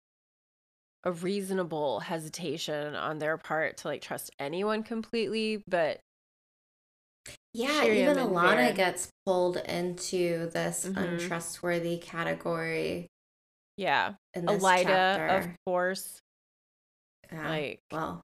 a 1.05 1.12
reasonable 1.12 2.01
hesitation 2.01 2.95
on 2.95 3.18
their 3.18 3.37
part 3.37 3.77
to 3.77 3.89
like 3.89 4.01
trust 4.01 4.31
anyone 4.39 4.83
completely, 4.83 5.62
but 5.68 6.01
Yeah, 7.53 7.83
Sheriam 7.83 8.12
even 8.12 8.27
Alana 8.33 8.70
Verin. 8.70 8.77
gets 8.77 9.11
pulled 9.27 9.59
into 9.59 10.49
this 10.49 10.87
Mhm. 10.87 10.97
untrustworthy 10.97 11.99
category 11.99 13.07
yeah, 13.77 14.14
in 14.33 14.47
Elaida, 14.47 14.87
chapter. 14.87 15.27
of 15.29 15.57
course, 15.66 16.20
Yeah, 17.31 17.51
like 17.51 17.81
well, 17.93 18.22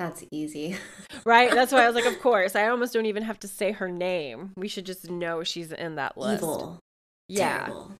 that's 0.00 0.24
easy. 0.30 0.78
right. 1.26 1.50
That's 1.50 1.72
why 1.72 1.84
I 1.84 1.86
was 1.86 1.94
like, 1.94 2.06
of 2.06 2.18
course. 2.20 2.56
I 2.56 2.68
almost 2.68 2.94
don't 2.94 3.04
even 3.04 3.22
have 3.22 3.38
to 3.40 3.48
say 3.48 3.72
her 3.72 3.90
name. 3.90 4.52
We 4.56 4.66
should 4.66 4.86
just 4.86 5.10
know 5.10 5.44
she's 5.44 5.72
in 5.72 5.96
that 5.96 6.16
list. 6.16 6.42
Evil. 6.42 6.78
Yeah. 7.28 7.66
Terrible. 7.66 7.92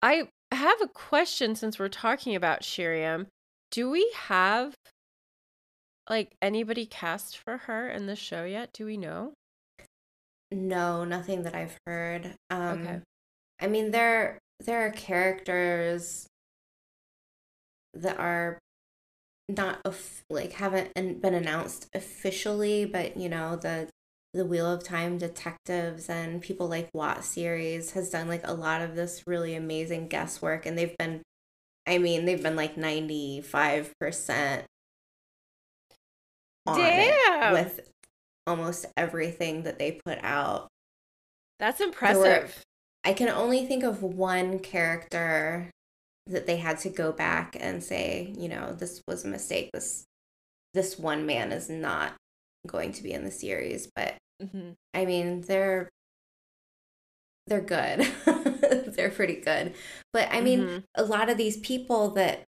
I 0.00 0.28
have 0.52 0.80
a 0.80 0.86
question 0.86 1.56
since 1.56 1.76
we're 1.76 1.88
talking 1.88 2.36
about 2.36 2.62
Sheriam. 2.62 3.26
Do 3.72 3.90
we 3.90 4.08
have 4.14 4.74
like 6.08 6.36
anybody 6.40 6.86
cast 6.86 7.36
for 7.36 7.56
her 7.56 7.88
in 7.88 8.06
the 8.06 8.14
show 8.14 8.44
yet? 8.44 8.70
Do 8.72 8.86
we 8.86 8.96
know? 8.96 9.32
No, 10.52 11.02
nothing 11.02 11.42
that 11.42 11.56
I've 11.56 11.76
heard. 11.84 12.36
Um, 12.50 12.82
Okay. 12.82 13.00
I 13.60 13.66
mean, 13.66 13.90
there 13.90 14.38
there 14.60 14.86
are 14.86 14.90
characters 14.90 16.28
that 17.94 18.18
are 18.18 18.58
not 19.48 19.80
of 19.84 20.22
like 20.30 20.52
haven't 20.54 20.94
been 20.94 21.34
announced 21.34 21.88
officially, 21.94 22.84
but 22.84 23.16
you 23.16 23.28
know 23.28 23.56
the 23.56 23.88
the 24.32 24.44
Wheel 24.44 24.70
of 24.70 24.82
Time 24.82 25.16
detectives 25.16 26.08
and 26.08 26.42
people 26.42 26.68
like 26.68 26.90
Watt 26.92 27.24
series 27.24 27.92
has 27.92 28.10
done 28.10 28.28
like 28.28 28.46
a 28.46 28.54
lot 28.54 28.82
of 28.82 28.96
this 28.96 29.22
really 29.26 29.54
amazing 29.54 30.08
guesswork, 30.08 30.66
and 30.66 30.76
they've 30.76 30.96
been, 30.98 31.22
I 31.86 31.98
mean, 31.98 32.24
they've 32.24 32.42
been 32.42 32.56
like 32.56 32.76
ninety 32.76 33.40
five 33.40 33.92
percent 34.00 34.64
Damn. 36.66 37.52
with 37.52 37.80
almost 38.46 38.86
everything 38.96 39.62
that 39.62 39.78
they 39.78 40.00
put 40.04 40.18
out. 40.22 40.68
That's 41.58 41.80
were- 41.80 41.86
impressive. 41.86 42.62
I 43.06 43.12
can 43.12 43.28
only 43.28 43.66
think 43.66 43.84
of 43.84 44.02
one 44.02 44.58
character 44.58 45.70
that 46.26 46.46
they 46.46 46.56
had 46.56 46.78
to 46.80 46.90
go 46.90 47.12
back 47.12 47.56
and 47.60 47.82
say, 47.82 48.32
you 48.38 48.48
know, 48.48 48.72
this 48.72 49.02
was 49.06 49.24
a 49.24 49.28
mistake. 49.28 49.70
This 49.72 50.04
this 50.74 50.98
one 50.98 51.26
man 51.26 51.52
is 51.52 51.68
not 51.70 52.14
going 52.66 52.92
to 52.92 53.02
be 53.02 53.12
in 53.12 53.24
the 53.24 53.30
series, 53.30 53.88
but 53.94 54.16
hmm 54.40 54.72
I 54.94 55.04
mean, 55.04 55.42
they're 55.42 55.88
they're 57.46 57.60
good. 57.60 58.00
they're 58.96 59.10
pretty 59.10 59.36
good. 59.36 59.74
But 60.12 60.28
I 60.32 60.40
mean, 60.40 60.60
Mhm. 60.66 60.84
a 60.94 61.04
lot 61.04 61.28
of 61.28 61.36
these 61.36 61.58
people 61.58 62.10
that 62.10 62.44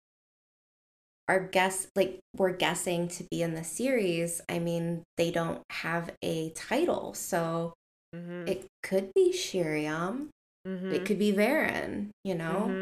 are 1.28 1.39
guess 1.47 1.88
like 1.95 2.19
we're 2.36 2.51
guessing 2.51 3.07
to 3.07 3.24
be 3.32 3.41
in 3.41 3.53
the 3.55 3.63
series, 3.63 4.41
I 4.49 4.59
mean, 4.59 5.03
they 5.17 5.32
don't 5.32 5.61
have 5.69 6.11
a 6.22 6.49
title. 6.51 7.13
So 7.13 7.74
hmm 8.13 8.43
it 8.47 8.67
could 8.84 9.11
be 9.13 9.32
Sheriam. 9.32 10.30
It 10.65 11.05
could 11.05 11.19
be 11.19 11.32
Verin, 11.34 12.09
you 12.24 12.36
know? 12.36 12.82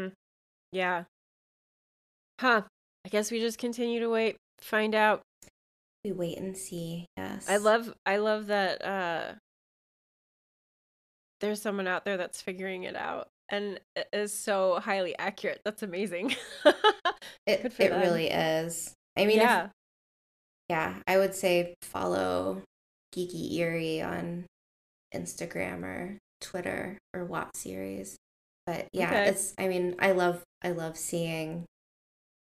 Yeah. 0.72 1.04
Huh. 2.40 2.62
I 3.04 3.08
guess 3.08 3.30
we 3.30 3.40
just 3.40 3.58
continue 3.58 4.00
to 4.00 4.08
wait, 4.08 4.36
find 4.60 4.94
out. 4.94 5.22
We 6.04 6.12
wait 6.12 6.38
and 6.38 6.56
see. 6.56 7.06
Yes. 7.16 7.48
I 7.48 7.58
love 7.58 7.92
I 8.06 8.16
love 8.16 8.46
that 8.46 8.84
uh 8.84 9.32
there's 11.40 11.60
someone 11.60 11.86
out 11.86 12.04
there 12.04 12.16
that's 12.16 12.40
figuring 12.40 12.84
it 12.84 12.96
out 12.96 13.28
and 13.50 13.80
it 13.96 14.08
is 14.12 14.32
so 14.32 14.80
highly 14.80 15.18
accurate. 15.18 15.60
That's 15.64 15.82
amazing. 15.82 16.36
it. 16.64 16.76
It 17.46 17.76
them. 17.76 18.00
really 18.00 18.28
is. 18.28 18.94
I 19.16 19.26
mean, 19.26 19.38
yeah. 19.38 19.64
if, 19.64 19.70
yeah, 20.70 20.94
I 21.06 21.18
would 21.18 21.34
say 21.34 21.74
follow 21.82 22.62
Geeky 23.14 23.54
Eerie 23.54 24.02
on 24.02 24.46
Instagram 25.14 25.82
or 25.82 26.18
Twitter 26.40 26.98
or 27.12 27.24
Watt 27.24 27.56
series. 27.56 28.16
But 28.66 28.88
yeah, 28.92 29.08
Okay. 29.10 29.28
it's. 29.28 29.54
I 29.58 29.68
mean, 29.68 29.96
I 29.98 30.12
love. 30.12 30.42
I 30.62 30.70
love 30.70 30.96
seeing 30.96 31.64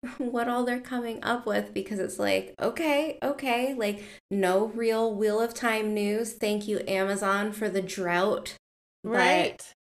what 0.18 0.48
all 0.50 0.66
they're 0.66 0.80
coming 0.80 1.24
up 1.24 1.46
with 1.46 1.72
because 1.74 2.00
it's 2.00 2.18
like 2.18 2.56
okay 2.60 3.20
okay 3.22 3.76
like 3.76 4.04
no 4.32 4.66
real 4.74 5.14
wheel 5.14 5.40
of 5.40 5.54
time 5.54 5.94
news 5.94 6.34
thank 6.34 6.68
you 6.68 6.80
amazon 6.88 7.52
for 7.52 7.70
the 7.70 7.84
drought 7.84 8.56
but 9.04 9.12
right. 9.12 9.74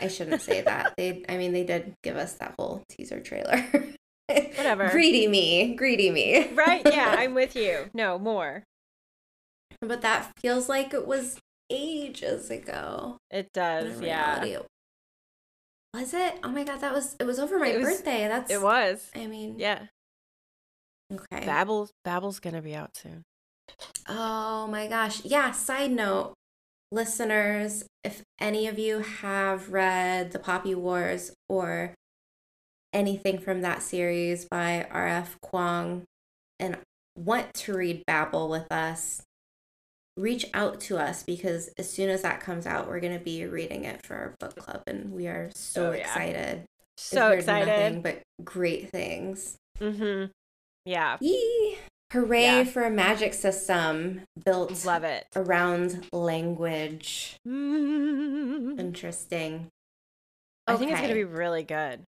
I 0.00 0.06
shouldn't 0.08 0.42
say 0.42 0.60
that. 0.62 0.94
They, 0.98 1.24
I 1.28 1.36
mean, 1.36 1.52
they 1.52 1.62
did 1.62 1.94
give 2.02 2.16
us 2.16 2.32
that 2.34 2.54
whole 2.58 2.82
teaser 2.88 3.20
trailer. 3.20 3.64
Whatever. 4.28 4.88
Greedy 4.90 5.28
me, 5.28 5.74
greedy 5.76 6.10
me. 6.10 6.48
Right. 6.52 6.82
Yeah, 6.84 7.14
I'm 7.16 7.34
with 7.34 7.54
you. 7.54 7.88
No, 7.94 8.18
more. 8.18 8.64
but 9.80 10.00
that 10.02 10.32
feels 10.40 10.68
like 10.68 10.92
it 10.92 11.06
was 11.06 11.38
ages 11.70 12.50
ago. 12.50 13.18
It 13.30 13.52
does. 13.52 14.00
Yeah. 14.00 14.42
it- 14.44 14.66
Was 15.94 16.12
it? 16.14 16.34
Oh 16.44 16.50
my 16.50 16.64
god, 16.64 16.80
that 16.80 16.92
was 16.92 17.16
it 17.18 17.24
was 17.24 17.38
over 17.38 17.58
my 17.58 17.76
was- 17.76 17.84
birthday. 17.84 18.28
That's 18.28 18.50
It 18.50 18.60
was. 18.62 19.10
I 19.14 19.26
mean, 19.26 19.58
Yeah. 19.58 19.86
Okay. 21.12 21.46
Babel 21.46 21.88
Babel's 22.04 22.38
to 22.54 22.60
be 22.62 22.74
out 22.74 22.96
soon. 22.96 23.22
Oh 24.08 24.66
my 24.66 24.86
gosh. 24.86 25.24
Yeah, 25.24 25.52
side 25.52 25.90
note, 25.90 26.34
listeners, 26.92 27.84
if 28.04 28.22
any 28.38 28.66
of 28.66 28.78
you 28.78 28.98
have 29.00 29.70
read 29.72 30.32
The 30.32 30.38
Poppy 30.38 30.74
Wars 30.74 31.32
or 31.48 31.94
anything 32.92 33.38
from 33.38 33.62
that 33.62 33.82
series 33.82 34.44
by 34.46 34.86
R.F. 34.90 35.36
Kuang 35.44 36.02
and 36.58 36.76
want 37.16 37.52
to 37.54 37.74
read 37.74 38.02
Babel 38.06 38.48
with 38.48 38.70
us, 38.70 39.22
reach 40.18 40.44
out 40.52 40.80
to 40.80 40.98
us 40.98 41.22
because 41.22 41.68
as 41.78 41.88
soon 41.90 42.10
as 42.10 42.22
that 42.22 42.40
comes 42.40 42.66
out, 42.66 42.88
we're 42.88 43.00
going 43.00 43.16
to 43.16 43.24
be 43.24 43.46
reading 43.46 43.84
it 43.84 44.04
for 44.04 44.14
our 44.16 44.34
book 44.40 44.56
club 44.56 44.82
and 44.86 45.12
we 45.12 45.26
are 45.28 45.50
so 45.54 45.88
Oh, 45.88 45.92
yeah. 45.92 45.98
excited. 46.00 46.64
So 46.96 47.30
excited. 47.30 47.68
Nothing 47.68 48.02
but 48.02 48.20
great 48.44 48.90
things. 48.90 49.56
Mm-hmm. 49.80 50.30
Yeah. 50.84 51.16
Yee! 51.20 51.78
Hooray 52.12 52.42
Yeah. 52.42 52.64
for 52.64 52.82
a 52.84 52.90
magic 52.90 53.34
system 53.34 54.22
built 54.44 54.84
Love 54.84 55.04
it. 55.04 55.26
around 55.36 56.06
language. 56.12 57.36
Mm. 57.46 58.80
Interesting. 58.80 59.68
I 60.66 60.76
think 60.76 60.90
it's 60.90 61.00
going 61.00 61.10
to 61.10 61.14
be 61.14 61.24
really 61.24 61.62
good. 61.62 62.02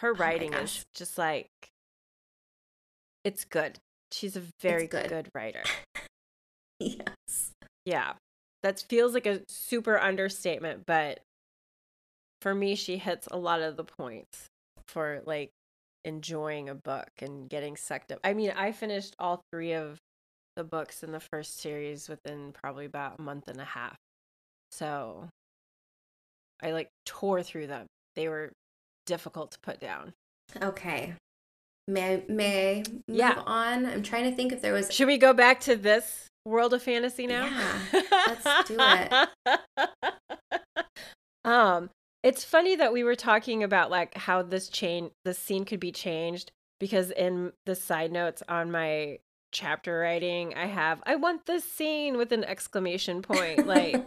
Her 0.00 0.12
writing 0.12 0.52
gosh. 0.52 0.78
is 0.78 0.84
just 0.94 1.18
like 1.18 1.48
it's 3.24 3.44
good. 3.44 3.78
She's 4.12 4.36
a 4.36 4.42
very 4.60 4.86
good. 4.86 5.08
good 5.08 5.28
writer. 5.34 5.62
Yes. 6.80 7.47
Yeah. 7.88 8.12
That 8.62 8.84
feels 8.88 9.14
like 9.14 9.24
a 9.26 9.40
super 9.48 9.98
understatement, 9.98 10.82
but 10.86 11.20
for 12.42 12.54
me, 12.54 12.74
she 12.74 12.98
hits 12.98 13.26
a 13.30 13.38
lot 13.38 13.62
of 13.62 13.76
the 13.76 13.84
points 13.84 14.46
for 14.88 15.22
like 15.24 15.50
enjoying 16.04 16.68
a 16.68 16.74
book 16.74 17.08
and 17.22 17.48
getting 17.48 17.76
sucked 17.76 18.12
up. 18.12 18.18
I 18.22 18.34
mean, 18.34 18.50
I 18.50 18.72
finished 18.72 19.14
all 19.18 19.40
three 19.52 19.72
of 19.72 19.96
the 20.56 20.64
books 20.64 21.02
in 21.02 21.12
the 21.12 21.20
first 21.32 21.60
series 21.60 22.08
within 22.08 22.52
probably 22.52 22.84
about 22.84 23.18
a 23.18 23.22
month 23.22 23.48
and 23.48 23.60
a 23.60 23.64
half. 23.64 23.96
So 24.70 25.28
I 26.62 26.72
like 26.72 26.90
tore 27.06 27.42
through 27.42 27.68
them. 27.68 27.86
They 28.16 28.28
were 28.28 28.52
difficult 29.06 29.52
to 29.52 29.58
put 29.60 29.80
down. 29.80 30.12
Okay. 30.60 31.14
May 31.86 32.14
I, 32.16 32.22
may 32.28 32.70
I 32.80 32.90
move 32.90 33.02
Yeah. 33.18 33.42
on? 33.46 33.86
I'm 33.86 34.02
trying 34.02 34.28
to 34.28 34.36
think 34.36 34.52
if 34.52 34.60
there 34.60 34.74
was. 34.74 34.92
Should 34.92 35.06
we 35.06 35.16
go 35.16 35.32
back 35.32 35.60
to 35.60 35.74
this 35.76 36.26
world 36.44 36.74
of 36.74 36.82
fantasy 36.82 37.26
now? 37.26 37.46
Yeah, 37.46 38.02
let's 38.26 38.68
do 38.68 38.78
it. 38.80 39.12
um, 41.44 41.90
it's 42.22 42.44
funny 42.44 42.76
that 42.76 42.92
we 42.92 43.04
were 43.04 43.14
talking 43.14 43.62
about 43.62 43.90
like 43.90 44.16
how 44.16 44.42
this 44.42 44.68
chain, 44.68 45.10
the 45.24 45.34
scene 45.34 45.64
could 45.64 45.80
be 45.80 45.92
changed 45.92 46.52
because 46.80 47.10
in 47.10 47.52
the 47.66 47.74
side 47.74 48.12
notes 48.12 48.42
on 48.48 48.70
my 48.70 49.18
chapter 49.52 50.00
writing, 50.00 50.54
I 50.54 50.66
have 50.66 51.02
I 51.06 51.16
want 51.16 51.46
this 51.46 51.64
scene 51.64 52.16
with 52.16 52.32
an 52.32 52.44
exclamation 52.44 53.22
point. 53.22 53.66
Like, 53.66 54.00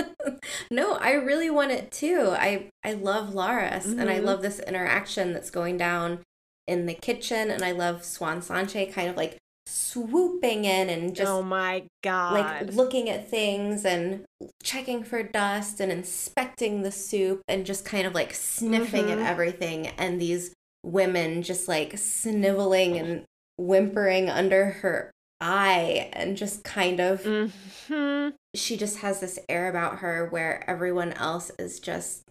no, 0.70 0.94
I 0.94 1.12
really 1.12 1.50
want 1.50 1.72
it 1.72 1.90
too. 1.92 2.30
I 2.32 2.68
I 2.84 2.94
love 2.94 3.30
Laras 3.34 3.86
and 3.86 4.10
I 4.10 4.18
Mhm. 4.18 4.24
love 4.24 4.42
this 4.42 4.60
interaction 4.60 5.32
that's 5.32 5.50
going 5.50 5.76
down 5.76 6.20
in 6.66 6.86
the 6.86 6.94
kitchen 6.94 7.50
and 7.50 7.64
I 7.64 7.70
love 7.72 8.02
Siuan 8.02 8.38
Sanche 8.38 8.92
kind 8.92 9.08
of 9.08 9.16
like 9.16 9.36
swooping 9.66 10.64
in 10.64 10.88
and 10.88 11.14
just 11.14 11.28
oh 11.30 11.42
my 11.42 11.84
god. 12.02 12.32
like 12.34 12.72
looking 12.74 13.10
at 13.10 13.28
things 13.28 13.84
and 13.84 14.24
checking 14.62 15.02
for 15.02 15.22
dust 15.22 15.80
and 15.80 15.90
inspecting 15.90 16.82
the 16.82 16.92
soup 16.92 17.42
and 17.48 17.66
just 17.66 17.84
kind 17.84 18.06
of 18.06 18.14
like 18.14 18.32
sniffing 18.32 19.06
Mhm. 19.06 19.12
at 19.12 19.18
everything 19.30 19.88
and 19.98 20.20
these 20.20 20.54
women 20.84 21.42
just 21.42 21.66
like 21.66 21.98
sniveling 21.98 22.96
and 22.96 23.24
whimpering 23.58 24.30
under 24.30 24.66
her 24.66 25.10
eye 25.40 26.10
and 26.12 26.36
just 26.36 26.62
kind 26.62 27.00
of 27.00 27.22
Mhm. 27.24 28.34
she 28.54 28.76
just 28.76 28.98
has 28.98 29.18
this 29.20 29.38
air 29.48 29.68
about 29.68 29.98
her 29.98 30.28
where 30.28 30.62
everyone 30.70 31.12
else 31.14 31.50
is 31.58 31.80
just 31.80 32.22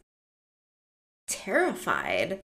terrified 1.27 2.39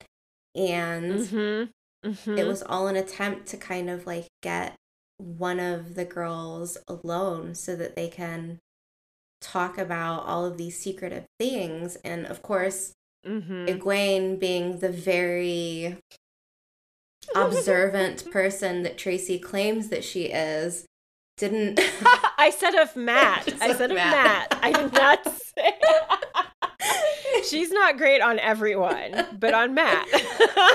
and 0.55 1.15
Mhm. 1.21 1.71
Mhm. 2.05 2.39
it 2.39 2.47
was 2.47 2.63
all 2.63 2.87
an 2.89 2.97
attempt 2.97 3.47
to 3.49 3.57
kind 3.57 3.89
of 3.91 4.07
like 4.07 4.27
get 4.43 4.75
one 5.19 5.59
of 5.59 5.95
the 5.95 6.05
girls 6.05 6.77
alone 6.89 7.55
so 7.55 7.75
that 7.75 7.97
they 7.97 8.09
can 8.09 8.59
talk 9.41 9.79
about 9.79 10.25
all 10.25 10.45
of 10.45 10.57
these 10.59 10.79
secretive 10.79 11.25
things 11.39 11.97
and 12.05 12.27
of 12.27 12.43
course 12.43 12.93
Mhm. 13.27 13.67
Egwene 13.69 14.39
being 14.39 14.79
the 14.79 14.89
very 14.91 15.99
observant 17.35 18.31
person 18.31 18.83
that 18.83 18.99
Tracy 18.99 19.39
claims 19.39 19.89
that 19.89 20.05
she 20.05 20.25
is 20.27 20.85
didn't 21.37 21.81
I 22.39 22.51
said 22.57 22.75
of 22.75 22.95
Mat. 22.97 23.49
I 23.61 23.73
said 23.75 23.91
of 23.91 23.97
Mat. 23.97 24.51
Mat. 24.53 24.59
I 24.63 24.73
did 24.73 24.93
not 24.93 25.25
say. 25.43 25.79
She's 27.49 27.71
not 27.71 27.97
great 27.99 28.21
on 28.21 28.39
everyone, 28.39 29.27
but 29.39 29.55
on 29.55 29.75
Mat. 29.75 30.07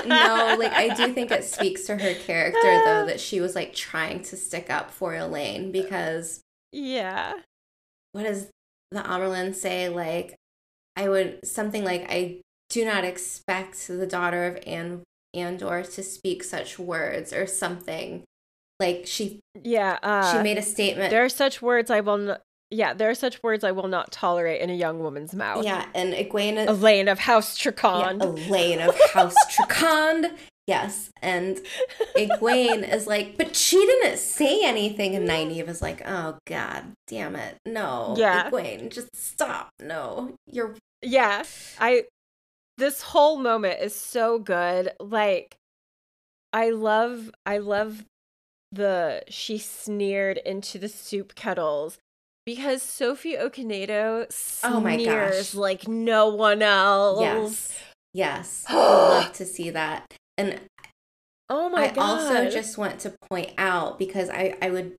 no, 0.06 0.56
like 0.58 0.72
I 0.72 0.94
do 0.94 1.12
think 1.12 1.30
it 1.30 1.44
speaks 1.44 1.84
to 1.86 1.96
her 1.96 2.14
character 2.14 2.60
though 2.84 3.04
that 3.06 3.20
she 3.20 3.40
was 3.40 3.54
like 3.54 3.74
trying 3.74 4.22
to 4.24 4.36
stick 4.36 4.70
up 4.70 4.90
for 4.90 5.12
Elayne 5.14 5.72
because 5.72 6.40
Yeah. 6.72 7.32
what 8.12 8.22
does 8.24 8.48
the 8.90 9.00
Amyrlin 9.00 9.54
say? 9.54 9.88
Like, 9.88 10.36
I 10.96 11.08
would 11.08 11.40
something 11.46 11.84
like, 11.84 12.06
I 12.10 12.40
do 12.70 12.84
not 12.84 13.04
expect 13.04 13.86
the 13.88 14.06
daughter 14.06 14.44
of 14.46 14.58
An- 14.66 15.02
Andor 15.34 15.82
to 15.82 16.02
speak 16.02 16.44
such 16.44 16.78
words 16.78 17.32
or 17.32 17.46
something. 17.46 18.22
Like 18.80 19.04
she 19.06 19.40
Yeah. 19.62 19.98
Uh, 20.02 20.32
she 20.32 20.42
made 20.42 20.58
a 20.58 20.62
statement. 20.62 21.10
there 21.10 21.24
are 21.24 21.28
such 21.28 21.60
words 21.60 21.90
I 21.90 22.00
will 22.00 22.18
not. 22.18 22.40
Yeah, 22.72 22.94
there 22.94 23.10
are 23.10 23.14
such 23.14 23.42
words 23.42 23.64
I 23.64 23.72
will 23.72 23.88
not 23.88 24.10
tolerate 24.10 24.60
in 24.60 24.70
a 24.70 24.74
young 24.74 25.00
woman's 25.00 25.34
mouth. 25.34 25.64
yeah, 25.64 25.86
and 25.94 26.14
Egwene 26.14 26.66
Elayne 26.66 27.10
of 27.10 27.18
House 27.18 27.64
yeah, 27.64 27.72
Elayne 27.72 28.88
of 28.88 28.98
House 29.12 29.34
Trakand. 29.56 30.32
Yes, 30.66 31.10
and 31.20 31.60
Egwene 32.16 32.90
is 32.90 33.06
like, 33.06 33.36
but 33.36 33.56
she 33.56 33.76
didn't 33.84 34.18
say 34.18 34.60
anything, 34.62 35.14
and 35.16 35.28
Nynaeve 35.28 35.68
is 35.68 35.82
like, 35.82 36.02
oh 36.06 36.38
god, 36.46 36.84
damn 37.08 37.36
it, 37.36 37.56
no, 37.66 38.14
Yeah. 38.16 38.48
Egwene, 38.48 38.90
just 38.90 39.14
stop, 39.14 39.70
no, 39.80 40.34
you're 40.46 40.74
Yeah, 41.02 41.42
I 41.78 42.04
this 42.78 43.02
whole 43.02 43.38
moment 43.38 43.80
is 43.80 43.94
so 43.94 44.38
good. 44.38 44.92
Like 44.98 45.56
I 46.52 46.70
love 46.70 47.30
I 47.44 47.58
love 47.58 48.04
the 48.70 49.22
she 49.28 49.58
sneered 49.58 50.38
into 50.38 50.78
the 50.78 50.88
soup 50.88 51.34
kettles 51.34 51.98
because 52.46 52.82
Sophie 52.82 53.36
Okonedo 53.36 54.26
Oh 54.64 54.80
my 54.80 54.96
sneers 54.96 55.52
gosh. 55.52 55.54
like 55.54 55.88
no 55.88 56.28
one 56.28 56.62
else. 56.62 57.20
Yes. 57.20 57.78
Yes. 58.14 58.64
I 58.68 58.74
love 59.24 59.32
to 59.34 59.44
see 59.46 59.70
that. 59.70 60.06
And 60.38 60.60
Oh 61.48 61.68
my 61.68 61.84
I 61.84 61.92
god. 61.92 61.98
also 61.98 62.50
just 62.50 62.78
want 62.78 63.00
to 63.00 63.14
point 63.30 63.52
out 63.58 63.98
because 63.98 64.30
I, 64.30 64.56
I 64.62 64.70
would 64.70 64.94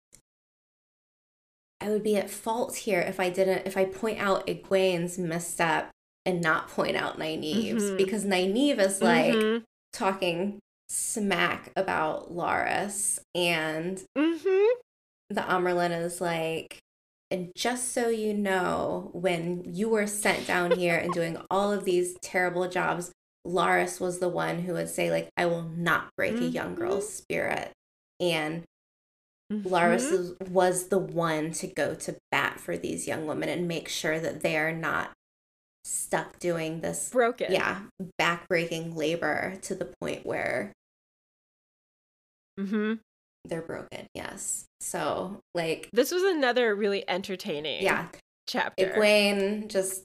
I 1.81 1.89
would 1.89 2.03
be 2.03 2.15
at 2.15 2.29
fault 2.29 2.75
here 2.77 3.01
if 3.01 3.19
I 3.19 3.29
didn't 3.29 3.67
if 3.67 3.75
I 3.75 3.85
point 3.85 4.19
out 4.19 4.47
Egwene's 4.47 5.17
misstep 5.17 5.89
and 6.25 6.39
not 6.41 6.69
point 6.69 6.95
out 6.95 7.17
Nynaeve's 7.19 7.83
Mhm. 7.91 7.97
because 7.97 8.23
Nynaeve 8.23 8.79
is 8.79 9.01
like 9.01 9.33
Mhm. 9.33 9.63
talking 9.91 10.59
smack 10.89 11.71
about 11.75 12.31
Laras 12.31 13.19
and 13.35 14.01
Mhm. 14.17 14.67
the 15.29 15.41
Amyrlin 15.41 15.91
is 15.91 16.21
like, 16.21 16.77
and 17.33 17.51
just 17.57 17.91
so 17.91 18.09
you 18.09 18.33
know, 18.33 19.09
when 19.13 19.63
you 19.73 19.89
were 19.89 20.05
sent 20.05 20.45
down 20.45 20.71
here 20.73 20.95
and 20.97 21.11
doing 21.11 21.35
all 21.49 21.71
of 21.73 21.83
these 21.83 22.15
terrible 22.21 22.69
jobs, 22.69 23.11
Laras 23.45 23.99
was 23.99 24.19
the 24.19 24.29
one 24.29 24.59
who 24.59 24.73
would 24.73 24.87
say, 24.89 25.09
like, 25.09 25.29
I 25.35 25.47
will 25.47 25.63
not 25.63 26.11
break 26.15 26.39
a 26.39 26.45
young 26.45 26.75
girl's 26.75 27.11
spirit. 27.11 27.71
And 28.19 28.63
Laras 29.51 30.09
Mhm. 30.09 30.11
is- 30.13 30.33
was 30.49 30.87
the 30.89 30.99
one 30.99 31.51
to 31.53 31.67
go 31.67 31.95
to 31.95 32.15
bat 32.31 32.59
for 32.59 32.77
these 32.77 33.07
young 33.07 33.25
women 33.25 33.49
and 33.49 33.67
make 33.67 33.89
sure 33.89 34.19
that 34.19 34.41
they 34.41 34.55
are 34.57 34.71
not 34.71 35.11
stuck 35.83 36.39
doing 36.39 36.81
this, 36.81 37.09
broken. 37.09 37.51
yeah, 37.51 37.81
backbreaking 38.21 38.95
labor 38.95 39.57
to 39.63 39.75
the 39.75 39.91
point 39.99 40.25
where 40.25 40.71
Mhm. 42.59 42.99
They're 43.45 43.61
broken. 43.61 44.07
Yes. 44.13 44.65
So, 44.79 45.39
like, 45.53 45.89
This 45.93 46.11
was 46.11 46.23
another 46.23 46.75
really 46.75 47.07
entertaining 47.09 47.83
yeah, 47.83 48.07
chapter. 48.47 48.85
Egwene 48.95 49.67
just 49.67 50.03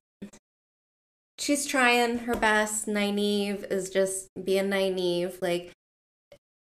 she's 1.39 1.67
trying 1.67 2.19
her 2.21 2.35
best. 2.35 2.87
Nynaeve 2.87 3.71
is 3.71 3.91
just 3.91 4.29
being 4.45 4.69
naive. 4.71 5.39
Like 5.41 5.73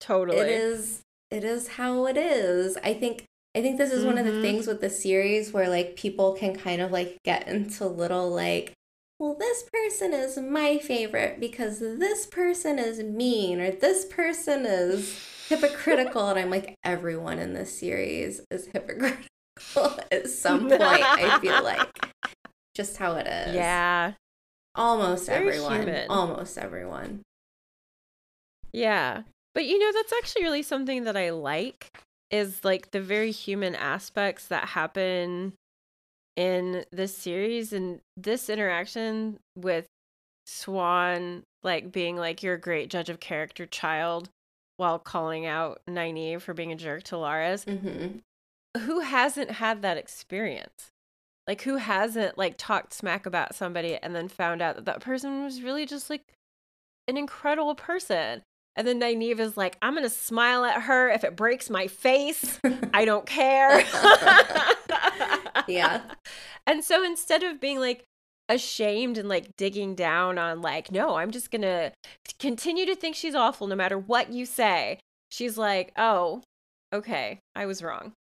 totally. 0.00 0.38
it 0.38 0.48
is 0.48 1.00
it 1.30 1.44
is 1.44 1.68
how 1.68 2.06
it 2.06 2.16
is. 2.16 2.76
I 2.82 2.94
think 2.94 3.24
I 3.56 3.62
think 3.62 3.78
this 3.78 3.90
is 3.92 4.04
one 4.04 4.18
of 4.18 4.24
the 4.26 4.32
Mhm. 4.32 4.42
things 4.42 4.66
with 4.66 4.80
the 4.80 4.90
series 4.90 5.52
where 5.52 5.68
like 5.68 5.96
people 5.96 6.34
can 6.34 6.54
kind 6.56 6.80
of 6.80 6.90
like 6.92 7.18
get 7.24 7.48
into 7.48 7.86
little 7.86 8.30
like 8.30 8.72
well 9.18 9.34
this 9.34 9.64
person 9.72 10.12
is 10.12 10.36
my 10.38 10.78
favorite 10.78 11.40
because 11.40 11.80
this 11.80 12.26
person 12.26 12.78
is 12.78 13.02
mean 13.02 13.60
or 13.60 13.70
this 13.72 14.04
person 14.04 14.64
is 14.66 15.18
hypocritical 15.50 16.28
and 16.28 16.38
I'm 16.38 16.48
like 16.48 16.76
everyone 16.84 17.38
in 17.38 17.52
this 17.52 17.76
series 17.76 18.40
is 18.50 18.66
hypocritical 18.66 19.18
at 20.12 20.28
some 20.30 20.60
point 20.68 20.80
I 20.80 21.38
feel 21.40 21.62
like 21.62 22.10
just 22.74 22.96
how 22.96 23.16
it 23.16 23.26
is. 23.26 23.54
Yeah. 23.54 24.12
Almost 24.74 25.26
Very 25.26 25.48
everyone. 25.48 25.82
human. 25.82 26.06
Almost 26.08 26.56
everyone. 26.56 27.22
Yeah. 28.72 29.22
But 29.54 29.66
you 29.66 29.78
know, 29.78 29.92
that's 29.92 30.12
actually 30.12 30.44
really 30.44 30.62
something 30.62 31.04
that 31.04 31.16
I 31.16 31.30
like 31.30 31.90
is 32.30 32.64
like 32.64 32.92
the 32.92 33.00
very 33.00 33.32
human 33.32 33.74
aspects 33.74 34.46
that 34.46 34.68
happen 34.68 35.54
in 36.36 36.84
this 36.92 37.16
series 37.16 37.72
and 37.72 38.00
this 38.16 38.48
interaction 38.48 39.40
with 39.56 39.86
Siuan 40.46 41.42
like 41.62 41.92
being 41.92 42.16
like 42.16 42.42
you're 42.42 42.54
a 42.54 42.60
great 42.60 42.88
judge 42.88 43.10
of 43.10 43.20
character 43.20 43.66
child 43.66 44.30
while 44.80 44.98
calling 44.98 45.44
out 45.44 45.82
Nynaeve 45.86 46.40
for 46.40 46.54
being 46.54 46.72
a 46.72 46.76
jerk 46.76 47.02
to 47.04 47.16
Laras. 47.16 47.64
hmm 47.68 48.18
Who 48.80 49.00
hasn't 49.00 49.50
had 49.50 49.82
that 49.82 49.98
experience? 49.98 50.88
Like 51.46 51.62
who 51.62 51.76
hasn't 51.76 52.38
like 52.38 52.54
talked 52.56 52.94
smack 52.94 53.26
about 53.26 53.54
somebody 53.54 53.96
and 53.96 54.16
then 54.16 54.28
found 54.28 54.62
out 54.62 54.76
that 54.76 54.86
that 54.86 55.00
person 55.02 55.44
was 55.44 55.62
really 55.62 55.84
just 55.84 56.08
like 56.08 56.22
an 57.06 57.18
incredible 57.18 57.74
person. 57.74 58.42
And 58.74 58.86
then 58.86 59.00
Nynaeve 59.00 59.38
is 59.40 59.56
like, 59.58 59.76
I'm 59.82 59.94
gonna 59.94 60.08
smile 60.08 60.64
at 60.64 60.82
her 60.82 61.10
if 61.10 61.24
it 61.24 61.36
breaks 61.36 61.68
my 61.68 61.86
face. 61.86 62.58
I 62.94 63.04
don't 63.04 63.26
care. 63.26 63.84
Yeah. 65.68 66.00
And 66.66 66.84
so 66.84 67.02
instead 67.02 67.42
of 67.42 67.58
being 67.58 67.80
like 67.80 68.04
ashamed 68.50 69.16
and 69.16 69.28
like 69.28 69.56
digging 69.56 69.94
down 69.94 70.36
on 70.36 70.60
like, 70.60 70.90
no, 70.92 71.14
I'm 71.14 71.30
just 71.30 71.50
gonna 71.50 71.92
continue 72.38 72.84
to 72.86 72.94
think 72.96 73.16
she's 73.16 73.34
awful 73.34 73.66
no 73.66 73.76
matter 73.76 73.96
what 73.96 74.30
you 74.32 74.44
say, 74.44 74.98
she's 75.30 75.56
like, 75.56 75.92
oh, 75.96 76.42
okay, 76.92 77.38
I 77.54 77.64
was 77.66 77.82
wrong. 77.82 78.12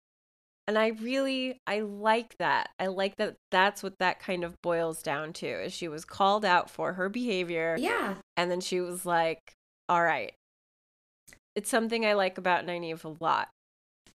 And 0.68 0.78
I 0.78 0.88
really 0.88 1.58
I 1.66 1.80
like 1.80 2.36
that. 2.38 2.68
I 2.78 2.88
like 2.88 3.16
that 3.16 3.36
that's 3.50 3.82
what 3.82 3.94
that 4.00 4.20
kind 4.20 4.44
of 4.44 4.54
boils 4.62 5.02
down 5.02 5.32
to 5.34 5.46
is 5.46 5.72
she 5.72 5.88
was 5.88 6.04
called 6.04 6.44
out 6.44 6.68
for 6.68 6.92
her 6.92 7.08
behavior 7.08 7.76
Yeah. 7.78 8.16
and 8.36 8.50
then 8.50 8.60
she 8.60 8.80
was 8.80 9.06
like, 9.06 9.38
all 9.88 10.02
right. 10.04 10.34
It's 11.56 11.70
something 11.70 12.04
I 12.06 12.12
like 12.12 12.36
about 12.38 12.66
Nynaeve 12.66 13.02
a 13.04 13.14
lot. 13.24 13.48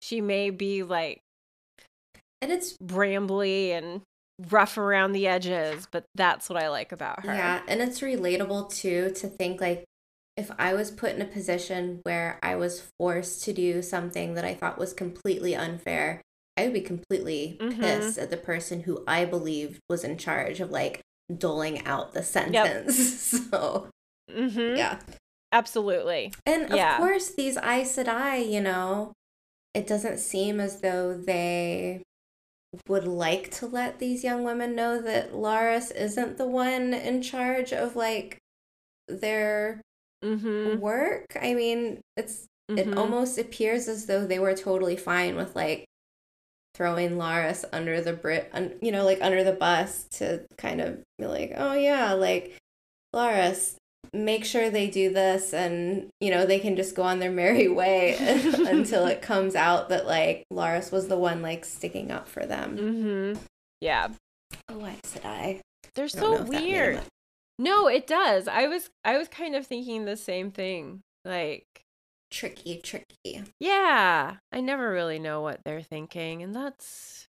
She 0.00 0.20
may 0.20 0.50
be 0.50 0.82
like 0.82 1.20
And 2.42 2.52
it's 2.52 2.76
brambly 2.76 3.70
and 3.70 4.02
rough 4.50 4.76
around 4.78 5.12
the 5.12 5.26
edges, 5.26 5.86
but 5.90 6.04
that's 6.14 6.48
what 6.48 6.62
I 6.62 6.68
like 6.68 6.92
about 6.92 7.24
her. 7.24 7.32
yeah, 7.34 7.62
and 7.68 7.80
it's 7.80 8.00
relatable 8.00 8.70
too 8.74 9.10
to 9.16 9.28
think 9.28 9.60
like 9.60 9.84
if 10.36 10.50
I 10.58 10.72
was 10.74 10.90
put 10.90 11.14
in 11.14 11.20
a 11.22 11.26
position 11.26 12.00
where 12.04 12.38
I 12.42 12.56
was 12.56 12.90
forced 12.98 13.44
to 13.44 13.52
do 13.52 13.82
something 13.82 14.34
that 14.34 14.44
I 14.44 14.54
thought 14.54 14.78
was 14.78 14.94
completely 14.94 15.54
unfair, 15.54 16.22
I 16.56 16.64
would 16.64 16.72
be 16.72 16.80
completely 16.80 17.58
Mhm. 17.60 17.80
pissed 17.80 18.18
at 18.18 18.30
the 18.30 18.36
person 18.38 18.82
who 18.84 19.04
I 19.06 19.24
believed 19.26 19.78
was 19.90 20.04
in 20.04 20.16
charge 20.18 20.60
of 20.60 20.70
like 20.70 21.00
doling 21.36 21.86
out 21.86 22.14
the 22.14 22.22
sentence. 22.22 22.96
so, 23.50 23.88
Mm-hmm. 24.30 24.76
yeah. 24.76 25.00
Absolutely. 25.52 26.32
And 26.46 26.64
of 26.64 26.76
Yeah. 26.76 26.96
course, 26.96 27.28
these 27.34 27.58
Aes 27.58 27.94
Sedai, 27.96 28.50
you 28.50 28.60
know, 28.62 29.12
it 29.74 29.86
doesn't 29.86 30.18
seem 30.18 30.60
as 30.60 30.80
though 30.80 31.14
they 31.14 32.02
would 32.88 33.06
like 33.06 33.50
to 33.52 33.66
let 33.66 33.98
these 33.98 34.24
young 34.24 34.44
women 34.44 34.74
know 34.74 35.00
that 35.00 35.32
Laras 35.32 35.90
isn't 35.94 36.38
the 36.38 36.46
one 36.46 36.94
in 36.94 37.22
charge 37.22 37.72
of 37.72 37.96
like 37.96 38.38
their 39.08 39.80
Mm-hmm. 40.24 40.78
work. 40.78 41.26
I 41.40 41.52
mean, 41.54 42.00
it's 42.16 42.46
it 42.68 42.86
Mhm. 42.86 42.96
almost 42.96 43.38
appears 43.38 43.88
as 43.88 44.06
though 44.06 44.24
they 44.24 44.38
were 44.38 44.54
totally 44.54 44.96
fine 44.96 45.34
with 45.34 45.56
like 45.56 45.84
throwing 46.74 47.16
Laras 47.16 47.64
under 47.72 48.00
the 48.00 48.12
brit, 48.12 48.48
un- 48.52 48.78
you 48.80 48.92
know, 48.92 49.04
like 49.04 49.20
under 49.20 49.42
the 49.44 49.52
bus 49.52 50.04
to 50.12 50.46
kind 50.58 50.80
of 50.80 51.02
be 51.18 51.26
like, 51.26 51.52
oh 51.56 51.74
yeah, 51.74 52.12
like 52.12 52.56
Laras, 53.14 53.74
make 54.12 54.44
sure 54.44 54.70
they 54.70 54.88
do 54.88 55.12
this, 55.12 55.52
and 55.54 56.08
you 56.20 56.30
know 56.30 56.46
they 56.46 56.58
can 56.58 56.76
just 56.76 56.94
go 56.94 57.02
on 57.02 57.18
their 57.18 57.30
merry 57.42 57.68
way 57.68 58.16
until 58.18 59.06
it 59.06 59.22
comes 59.22 59.54
out 59.54 59.88
that 59.88 60.06
like 60.06 60.44
Laras 60.52 60.92
was 60.92 61.08
the 61.08 61.18
one 61.18 61.42
like 61.42 61.64
sticking 61.64 62.10
up 62.10 62.28
for 62.28 62.44
them. 62.46 62.76
Mm-hmm. 62.76 63.42
Yeah. 63.80 64.08
Oh, 64.68 64.78
why 64.78 64.96
said 65.04 65.24
I? 65.24 65.60
They're 65.94 66.04
I 66.04 66.08
so 66.08 66.20
know 66.20 66.32
if 66.34 66.40
that 66.46 66.50
made 66.50 66.62
weird. 66.62 67.00
No, 67.58 67.86
it 67.88 68.06
does. 68.06 68.48
I 68.48 68.66
was 68.66 68.90
I 69.04 69.18
was 69.18 69.28
kind 69.28 69.54
of 69.54 69.66
thinking 69.66 70.04
the 70.04 70.16
same 70.16 70.50
thing. 70.50 71.00
Like, 71.24 71.66
Tricky, 72.30 72.80
tricky. 72.82 73.44
yeah, 73.60 74.36
I 74.50 74.60
never 74.60 74.90
really 74.90 75.18
know 75.18 75.40
what 75.42 75.60
they're 75.64 75.82
thinking, 75.82 76.42
and 76.42 76.54
that's 76.54 77.26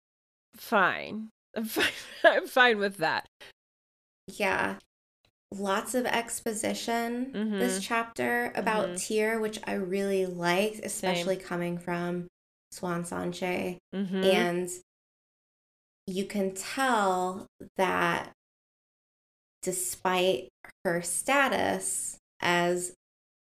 fine. 0.56 1.28
I'm 1.54 1.64
fine, 1.66 1.84
I'm 2.24 2.46
fine 2.46 2.78
with 2.78 2.96
that. 2.96 3.26
Yeah. 4.26 4.76
Lots 5.52 5.94
of 5.94 6.06
exposition 6.06 7.32
this 7.58 7.78
Mhm. 7.78 7.82
chapter 7.82 8.52
about 8.56 8.88
Mhm. 8.90 9.06
Tear, 9.06 9.40
which 9.40 9.60
I 9.64 9.74
really 9.74 10.26
liked, 10.26 10.80
especially 10.84 11.36
coming 11.36 11.78
from 11.78 12.26
Siuan 12.72 13.06
Sanche. 13.08 13.78
Mm-hmm. 13.94 14.24
And 14.24 14.68
you 16.06 16.24
can 16.26 16.52
tell 16.54 17.46
that 17.76 18.32
despite 19.62 20.48
her 20.84 21.00
status 21.02 22.18
as 22.40 22.92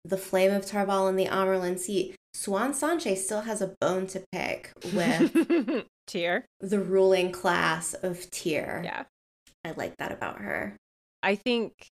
the 0.04 0.16
flame 0.18 0.50
of 0.52 0.66
Tar 0.66 0.86
Valon 0.86 1.16
the 1.16 1.26
Amyrlin 1.26 1.78
Sea, 1.78 2.14
Siuan 2.34 2.70
Sanche 2.70 3.16
still 3.16 3.42
has 3.42 3.60
a 3.60 3.74
bone 3.80 4.06
to 4.08 4.24
pick 4.32 4.72
with 4.92 5.32
Tear. 6.06 6.46
the 6.60 6.80
ruling 6.80 7.30
class 7.30 7.92
of 7.94 8.30
Tear. 8.30 8.80
Yeah. 8.84 9.04
I 9.64 9.72
like 9.72 9.96
that 9.98 10.12
about 10.12 10.38
her. 10.40 10.76
I 11.22 11.34
think 11.34 11.90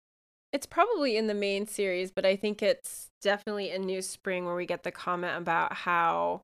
it's 0.51 0.65
probably 0.65 1.17
in 1.17 1.27
the 1.27 1.33
main 1.33 1.65
series, 1.65 2.11
but 2.11 2.25
I 2.25 2.35
think 2.35 2.61
it's 2.61 3.09
definitely 3.21 3.71
in 3.71 3.81
New 3.81 4.01
Spring 4.01 4.45
where 4.45 4.55
we 4.55 4.65
get 4.65 4.83
the 4.83 4.91
comment 4.91 5.37
about 5.37 5.73
how, 5.73 6.41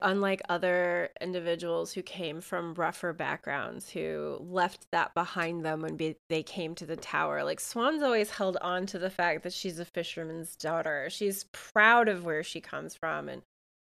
unlike 0.00 0.40
other 0.48 1.10
individuals 1.20 1.92
who 1.92 2.02
came 2.02 2.40
from 2.40 2.74
rougher 2.74 3.12
backgrounds, 3.12 3.90
who 3.90 4.38
left 4.40 4.86
that 4.92 5.12
behind 5.12 5.64
them 5.64 5.82
when 5.82 5.96
be- 5.96 6.16
they 6.28 6.42
came 6.42 6.74
to 6.76 6.86
the 6.86 6.96
tower, 6.96 7.42
like 7.42 7.58
Siuan's 7.58 8.02
always 8.02 8.30
held 8.30 8.56
on 8.58 8.86
to 8.86 8.98
the 8.98 9.10
fact 9.10 9.42
that 9.42 9.52
she's 9.52 9.80
a 9.80 9.84
fisherman's 9.84 10.54
daughter. 10.54 11.08
She's 11.10 11.46
proud 11.52 12.08
of 12.08 12.24
where 12.24 12.44
she 12.44 12.60
comes 12.60 12.94
from 12.94 13.28
and 13.28 13.42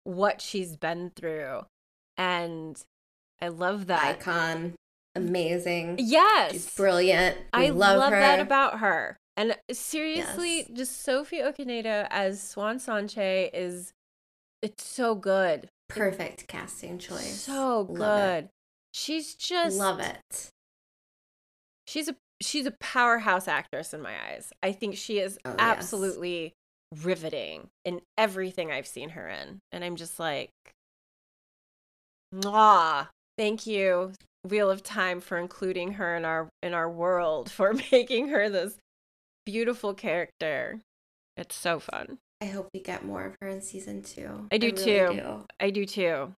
what 0.05 0.41
she's 0.41 0.77
been 0.77 1.11
through. 1.11 1.63
And 2.17 2.81
I 3.41 3.49
love 3.49 3.89
that. 3.89 4.21
Icon. 4.21 4.75
Amazing. 5.17 5.97
Yes. 5.99 6.53
She's 6.53 6.75
brilliant. 6.75 7.37
We 7.39 7.67
I 7.67 7.69
love, 7.71 7.99
love, 7.99 8.11
that 8.11 8.39
about 8.41 8.81
her. 8.81 9.17
And 9.37 9.57
seriously, 9.73 10.59
Yes. 10.59 10.69
just 10.73 11.03
Sophie 11.03 11.39
Okonedo 11.39 12.07
as 12.11 12.41
Siuan 12.41 12.77
Sanche 12.77 13.51
is 13.53 13.93
it's 14.63 14.85
so 14.85 15.15
good. 15.15 15.69
Perfect 15.89 16.49
casting 16.49 16.99
choice. 16.99 17.41
So 17.43 17.85
good. 17.85 18.49
She's 18.93 19.35
just 19.35 19.79
Love 19.79 20.01
it. 20.01 20.51
she's 21.87 22.09
a 22.09 22.17
she's 22.43 22.67
a 22.67 22.71
powerhouse 22.81 23.47
actress 23.49 23.93
in 23.95 24.01
my 24.03 24.15
eyes. 24.31 24.53
I 24.63 24.73
think 24.73 24.97
she 24.97 25.19
is 25.19 25.39
Oh, 25.45 25.51
yes. 25.51 25.57
absolutely 25.59 26.55
riveting 27.03 27.69
in 27.85 28.01
everything 28.19 28.71
I've 28.73 28.87
seen 28.87 29.11
her 29.11 29.29
in. 29.29 29.59
And 29.73 29.85
I'm 29.85 29.97
just 29.97 30.19
like 30.19 30.51
Mwah. 32.35 33.09
Thank 33.39 33.67
you, 33.67 34.13
Wheel 34.49 34.71
of 34.71 34.83
Time, 34.83 35.21
for 35.21 35.39
including 35.39 35.93
her 35.95 36.17
in 36.17 36.25
our 36.25 36.49
in 36.63 36.75
our 36.75 36.91
world, 36.91 37.51
for 37.59 37.75
making 37.93 38.29
her 38.29 38.49
this 38.49 38.77
beautiful 39.45 39.95
character. 39.95 40.81
It's 41.37 41.55
so 41.55 41.79
fun. 41.79 42.19
I 42.41 42.47
hope 42.47 42.69
we 42.75 42.81
get 42.81 43.05
more 43.05 43.25
of 43.25 43.35
her 43.41 43.49
in 43.49 43.61
season 43.63 44.03
two. 44.03 44.47
I 44.53 44.59
do 44.59 44.69
really 44.69 44.85
too. 44.85 45.09
do. 45.17 45.45
I 45.59 45.71
do 45.71 45.85
too. 45.87 46.35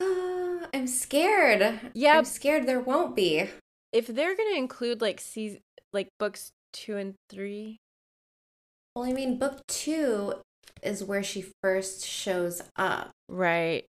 Uh, 0.00 0.66
I'm 0.74 0.86
scared. 0.86 1.80
Yep. 1.94 2.16
I'm 2.16 2.24
scared 2.24 2.66
there 2.66 2.80
won't 2.80 3.16
be. 3.16 3.48
If 3.92 4.06
they're 4.06 4.36
gonna 4.36 4.56
include 4.56 5.00
like 5.00 5.20
season 5.20 5.60
like 5.92 6.08
books 6.18 6.50
two 6.72 6.96
and 6.96 7.14
three, 7.30 7.78
Well, 8.94 9.04
I 9.06 9.12
mean, 9.12 9.38
book 9.38 9.62
two 9.66 10.34
is 10.82 11.02
where 11.02 11.22
she 11.22 11.46
first 11.62 12.06
shows 12.06 12.62
up. 12.76 13.10
right? 13.28 13.84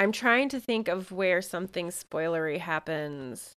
I'm 0.00 0.12
trying 0.12 0.48
to 0.48 0.60
think 0.60 0.88
of 0.88 1.12
where 1.12 1.42
something 1.42 1.88
spoilery 1.88 2.56
happens 2.58 3.52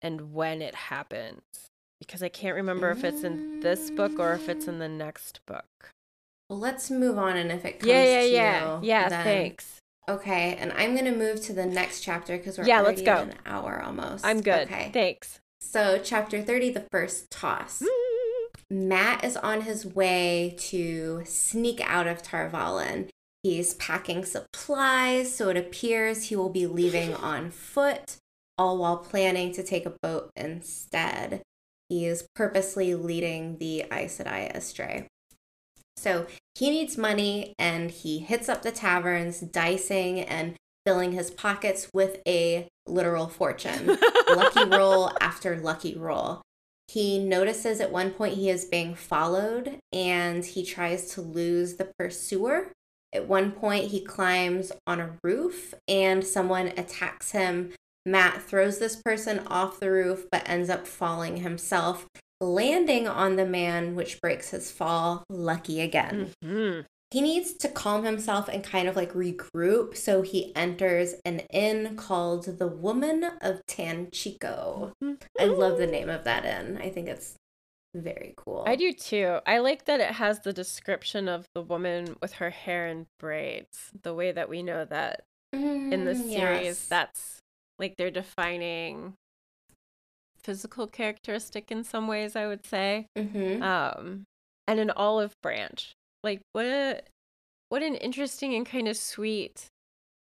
and 0.00 0.32
when 0.32 0.62
it 0.62 0.76
happens 0.76 1.40
because 1.98 2.22
I 2.22 2.28
can't 2.28 2.54
remember 2.54 2.90
if 2.90 3.02
it's 3.02 3.24
in 3.24 3.58
this 3.58 3.90
book 3.90 4.12
or 4.20 4.32
if 4.34 4.48
it's 4.48 4.68
in 4.68 4.78
the 4.78 4.88
next 4.88 5.40
book. 5.46 5.90
Well, 6.48 6.60
let's 6.60 6.92
move 6.92 7.18
on, 7.18 7.36
and 7.36 7.50
if 7.50 7.64
it 7.64 7.80
comes 7.80 7.90
Yeah, 7.90 8.04
yeah, 8.04 8.20
to 8.22 8.28
yeah. 8.30 8.78
you, 8.80 8.86
Yeah, 8.86 9.08
then- 9.08 9.24
thanks. 9.24 9.78
Okay, 10.08 10.56
and 10.60 10.72
I'm 10.74 10.94
gonna 10.94 11.10
move 11.10 11.40
to 11.42 11.52
the 11.52 11.66
next 11.66 12.02
chapter 12.02 12.36
because 12.38 12.56
we're 12.56 12.66
Yeah, 12.66 12.82
let's 12.82 13.02
go. 13.02 13.16
an 13.22 13.34
hour 13.44 13.82
almost. 13.84 14.24
I'm 14.24 14.40
good. 14.42 14.68
Okay, 14.68 14.90
Thanks. 14.92 15.40
so 15.60 16.00
chapter 16.02 16.40
thirty, 16.40 16.70
the 16.70 16.86
first 16.92 17.30
toss. 17.32 17.82
Mat 18.70 19.24
is 19.24 19.36
on 19.36 19.62
his 19.62 19.84
way 19.84 20.54
to 20.58 21.22
sneak 21.24 21.80
out 21.82 22.06
of 22.06 22.22
Tar 22.22 22.48
Valon. 22.48 23.08
He's 23.42 23.74
packing 23.74 24.24
supplies, 24.24 25.34
so 25.34 25.48
it 25.48 25.56
appears 25.56 26.24
he 26.24 26.36
will 26.36 26.50
be 26.50 26.66
leaving 26.66 27.14
on 27.14 27.50
foot, 27.50 28.16
all 28.58 28.78
while 28.78 28.98
planning 28.98 29.52
to 29.52 29.62
take 29.62 29.86
a 29.86 29.96
boat 30.02 30.30
instead. 30.36 31.42
He 31.88 32.06
is 32.06 32.28
purposely 32.36 32.94
leading 32.94 33.58
the 33.58 33.84
Aes 33.92 34.18
Sedai 34.18 34.54
astray. 34.54 35.08
So 35.96 36.26
he 36.54 36.70
needs 36.70 36.96
money 36.96 37.54
and 37.58 37.90
he 37.90 38.20
hits 38.20 38.48
up 38.48 38.62
the 38.62 38.70
taverns, 38.70 39.40
dicing 39.40 40.20
and 40.20 40.54
filling 40.86 41.12
his 41.12 41.30
pockets 41.30 41.90
with 41.92 42.18
a 42.26 42.68
literal 42.86 43.28
fortune. 43.28 43.98
lucky 44.28 44.64
roll 44.68 45.12
after 45.20 45.58
lucky 45.58 45.96
roll. 45.96 46.42
He 46.88 47.18
notices 47.18 47.80
at 47.80 47.92
one 47.92 48.10
point 48.12 48.34
he 48.34 48.50
is 48.50 48.64
being 48.64 48.94
followed 48.94 49.78
and 49.92 50.44
he 50.44 50.64
tries 50.64 51.14
to 51.14 51.20
lose 51.20 51.76
the 51.76 51.92
pursuer. 51.98 52.72
At 53.12 53.26
one 53.28 53.52
point, 53.52 53.86
he 53.86 54.00
climbs 54.00 54.72
on 54.86 55.00
a 55.00 55.16
roof 55.22 55.74
and 55.88 56.24
someone 56.24 56.68
attacks 56.68 57.32
him. 57.32 57.72
Mat 58.06 58.40
throws 58.42 58.78
this 58.78 58.96
person 58.96 59.40
off 59.46 59.80
the 59.80 59.90
roof 59.90 60.26
but 60.30 60.48
ends 60.48 60.70
up 60.70 60.86
falling 60.86 61.38
himself, 61.38 62.06
landing 62.40 63.06
on 63.06 63.36
the 63.36 63.44
man, 63.44 63.94
which 63.94 64.20
breaks 64.20 64.50
his 64.50 64.70
fall. 64.70 65.24
Lucky 65.28 65.80
again 65.80 66.30
Mhm. 66.42 66.86
he 67.10 67.20
needs 67.20 67.52
to 67.54 67.68
calm 67.68 68.04
himself 68.04 68.48
and 68.48 68.62
kind 68.62 68.88
of 68.88 68.94
like 68.96 69.12
regroup. 69.12 69.96
So 69.96 70.22
he 70.22 70.54
enters 70.54 71.14
an 71.24 71.40
inn 71.50 71.96
called 71.96 72.58
the 72.58 72.68
Woman 72.68 73.24
of 73.42 73.60
Tanchico. 73.66 74.92
I 75.38 75.44
love 75.44 75.76
the 75.78 75.86
name 75.88 76.08
of 76.08 76.24
that 76.24 76.44
inn. 76.44 76.78
I 76.80 76.88
think 76.88 77.08
it's 77.08 77.34
very 77.94 78.34
cool. 78.36 78.64
I 78.66 78.76
do 78.76 78.92
too. 78.92 79.38
I 79.46 79.58
like 79.58 79.84
that 79.86 80.00
it 80.00 80.12
has 80.12 80.40
the 80.40 80.52
description 80.52 81.28
of 81.28 81.46
the 81.54 81.62
woman 81.62 82.16
with 82.22 82.34
her 82.34 82.50
hair 82.50 82.86
in 82.88 83.06
braids. 83.18 83.90
The 84.02 84.14
way 84.14 84.32
that 84.32 84.48
we 84.48 84.62
know 84.62 84.84
that 84.84 85.22
in 85.52 86.04
the 86.04 86.12
Mm, 86.12 86.32
series, 86.32 86.66
yes. 86.66 86.88
that's 86.88 87.38
like 87.78 87.96
they're 87.96 88.10
defining 88.10 89.14
physical 90.42 90.86
characteristic 90.86 91.70
in 91.70 91.84
some 91.84 92.06
ways, 92.06 92.36
I 92.36 92.46
would 92.46 92.64
say. 92.64 93.06
Mhm. 93.16 93.62
Um, 93.62 94.24
and 94.66 94.80
an 94.80 94.90
olive 94.90 95.34
branch. 95.42 95.94
Like 96.22 96.40
what 96.52 96.64
a 96.66 97.02
what 97.68 97.82
an 97.82 97.94
interesting 97.96 98.54
and 98.54 98.66
kind 98.66 98.88
of 98.88 98.96
sweet 98.96 99.66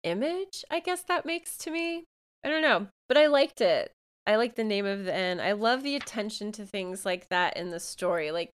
image, 0.03 0.65
I 0.71 0.81
guess 0.81 1.03
that 1.05 1.27
makes 1.27 1.57
to 1.59 1.71
me. 1.71 2.05
I 2.45 2.49
don't 2.49 2.63
know, 2.63 2.89
but 3.09 3.17
I 3.19 3.27
liked 3.27 3.61
it. 3.61 3.93
I 4.27 4.37
like 4.37 4.55
the 4.55 4.65
name 4.65 4.87
of 4.87 5.05
the 5.05 5.17
inn. 5.17 5.41
I 5.41 5.53
love 5.53 5.83
the 5.83 5.97
attention 5.97 6.53
to 6.53 6.65
things 6.65 7.05
like 7.05 7.29
that 7.29 7.57
in 7.57 7.71
the 7.71 7.81
story. 7.81 8.31
Like 8.31 8.51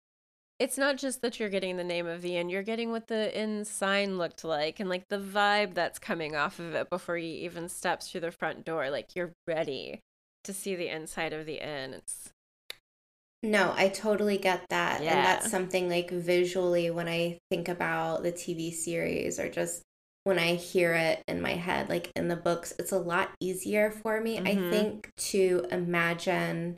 it's 0.59 0.77
not 0.77 0.99
just 0.99 1.23
that 1.23 1.41
you're 1.41 1.49
getting 1.49 1.77
the 1.77 1.85
name 1.85 2.07
of 2.07 2.23
the 2.23 2.37
inn, 2.37 2.51
you're 2.51 2.63
getting 2.63 2.91
what 2.91 3.09
the 3.09 3.37
inn 3.39 3.65
sign 3.65 4.19
looked 4.19 4.45
like 4.45 4.79
and 4.79 4.91
like 4.91 5.09
the 5.09 5.19
vibe 5.19 5.75
that's 5.75 5.99
coming 5.99 6.37
off 6.37 6.59
of 6.59 6.75
it 6.75 6.91
before 6.91 7.17
he 7.17 7.45
even 7.45 7.69
steps 7.69 8.11
through 8.11 8.21
the 8.21 8.31
front 8.31 8.65
door. 8.65 8.91
Like 8.91 9.17
you're 9.17 9.33
ready 9.47 10.01
to 10.45 10.53
see 10.53 10.75
the 10.75 10.89
inside 10.89 11.33
of 11.33 11.47
the 11.47 11.67
inn. 11.67 11.95
It's 11.95 12.31
No, 13.43 13.73
I 13.77 13.89
totally 13.89 14.39
get 14.39 14.67
that. 14.71 15.01
And 15.01 15.25
that's 15.25 15.51
something 15.51 15.89
like 15.89 16.11
visually 16.11 16.91
when 16.91 17.09
I 17.09 17.39
think 17.51 17.69
about 17.69 18.23
the 18.23 18.33
TV 18.33 18.73
series 18.73 19.39
or 19.39 19.49
just 19.49 19.83
when 20.31 20.39
I 20.39 20.55
hear 20.55 20.95
it 20.95 21.25
in 21.27 21.43
my 21.43 21.55
head, 21.55 21.89
like 21.89 22.13
in 22.15 22.29
the 22.29 22.37
books, 22.37 22.73
it's 22.79 22.93
a 22.93 22.99
lot 22.99 23.33
easier 23.41 23.91
for 23.91 24.21
me, 24.21 24.39
I 24.39 24.55
Mhm. 24.55 24.71
think, 24.71 25.11
to 25.33 25.67
imagine 25.73 26.77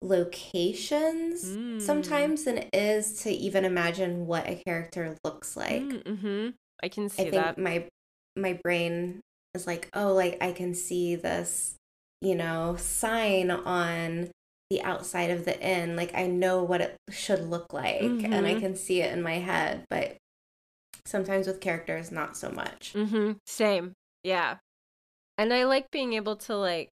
locations 0.00 1.44
Mm. 1.44 1.80
sometimes 1.80 2.44
than 2.44 2.58
it 2.58 2.70
is 2.72 3.20
to 3.24 3.30
even 3.30 3.64
imagine 3.64 4.28
what 4.28 4.48
a 4.48 4.54
character 4.54 5.16
looks 5.24 5.56
like. 5.56 5.82
mm-hmm. 5.82 6.50
I 6.80 6.88
can 6.88 7.04
I 7.06 7.08
think 7.08 7.32
that. 7.32 7.58
my 7.58 7.88
my 8.36 8.52
brain 8.62 9.20
is 9.54 9.66
like, 9.66 9.90
oh, 9.92 10.12
like 10.14 10.38
I 10.40 10.52
can 10.52 10.74
see 10.74 11.16
this, 11.16 11.74
you 12.20 12.36
know, 12.36 12.76
sign 12.78 13.50
on 13.50 14.30
the 14.70 14.80
outside 14.82 15.30
of 15.30 15.44
the 15.44 15.60
inn. 15.60 15.96
Like 15.96 16.14
I 16.14 16.28
know 16.28 16.62
what 16.62 16.80
it 16.82 16.96
should 17.10 17.42
look 17.50 17.72
like 17.72 18.00
and 18.00 18.46
I 18.46 18.54
Mhm. 18.54 18.60
can 18.60 18.76
see 18.76 19.02
it 19.02 19.12
in 19.12 19.22
my 19.22 19.40
head, 19.40 19.84
but 19.90 20.16
sometimes 21.06 21.46
with 21.46 21.60
characters 21.60 22.10
not 22.10 22.36
so 22.36 22.50
much. 22.50 22.92
Mm-hmm. 22.94 23.32
Same. 23.46 23.92
Yeah. 24.22 24.56
And 25.38 25.52
I 25.52 25.64
like 25.64 25.90
being 25.90 26.12
able 26.12 26.36
to 26.36 26.56
like 26.56 26.90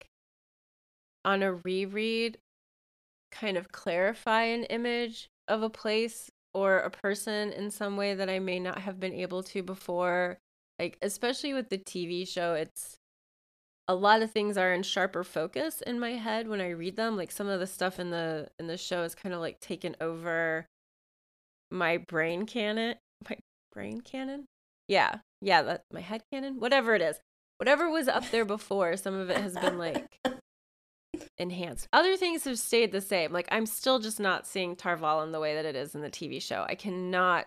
on 1.24 1.42
a 1.42 1.54
reread 1.54 2.38
kind 3.32 3.58
of 3.58 3.72
clarify 3.72 4.44
an 4.44 4.64
image 4.66 5.30
of 5.48 5.64
a 5.64 5.70
place 5.70 6.30
or 6.54 6.80
a 6.80 6.90
person 6.90 7.52
in 7.52 7.70
some 7.70 7.98
way 7.98 8.16
that 8.16 8.30
I 8.30 8.40
may 8.40 8.60
not 8.60 8.80
have 8.80 9.00
been 9.00 9.14
able 9.14 9.44
to 9.44 9.64
before. 9.64 10.38
Like 10.80 10.98
especially 11.02 11.54
with 11.54 11.70
the 11.70 11.78
TV 11.78 12.28
show, 12.28 12.54
it's 12.54 12.98
a 13.88 13.96
lot 13.96 14.22
of 14.22 14.32
things 14.32 14.58
are 14.58 14.74
in 14.74 14.84
sharper 14.84 15.24
focus 15.24 15.82
in 15.82 16.00
my 16.00 16.12
head 16.12 16.48
when 16.48 16.62
I 16.62 16.70
read 16.70 16.96
them. 16.96 17.18
Like 17.18 17.32
some 17.32 17.48
of 17.48 17.60
the 17.60 17.68
stuff 17.68 18.00
in 18.00 18.10
the 18.10 18.48
in 18.60 18.68
the 18.68 18.78
show 18.78 19.04
is 19.04 19.16
kind 19.16 19.34
of 19.36 19.42
like 19.42 19.60
taken 19.60 19.96
over 20.02 20.66
my 21.72 21.98
brain 21.98 22.46
canon. 22.46 22.96
My 23.30 23.38
brain 23.76 24.02
cannon? 24.02 24.46
Yeah. 24.88 25.18
Yeah, 25.42 25.62
that 25.64 25.84
my 25.92 26.00
head 26.02 26.24
cannon, 26.32 26.60
whatever 26.60 26.96
it 26.96 27.02
is. 27.02 27.20
Whatever 27.58 27.90
was 27.90 28.08
up 28.08 28.30
there 28.32 28.46
before, 28.46 28.98
some 28.98 29.14
of 29.14 29.30
it 29.30 29.38
has 29.38 29.54
been 29.56 29.78
like 29.78 30.18
enhanced. 31.38 31.88
Other 31.94 32.18
things 32.18 32.46
have 32.46 32.58
stayed 32.58 32.92
the 32.92 33.02
same. 33.02 33.32
Like 33.32 33.48
I'm 33.52 33.66
still 33.66 34.00
just 34.00 34.20
not 34.20 34.48
seeing 34.48 34.76
Tar 34.76 34.98
Valon 34.98 35.32
the 35.32 35.40
way 35.40 35.54
that 35.56 35.66
it 35.66 35.76
is 35.76 35.94
in 35.94 36.02
the 36.02 36.10
TV 36.10 36.42
show. 36.42 36.66
I 36.68 36.76
cannot 36.76 37.46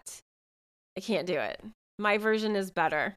I 0.96 1.00
can't 1.00 1.26
do 1.26 1.38
it. 1.38 1.60
My 1.98 2.18
version 2.18 2.54
is 2.56 2.70
better. 2.70 3.16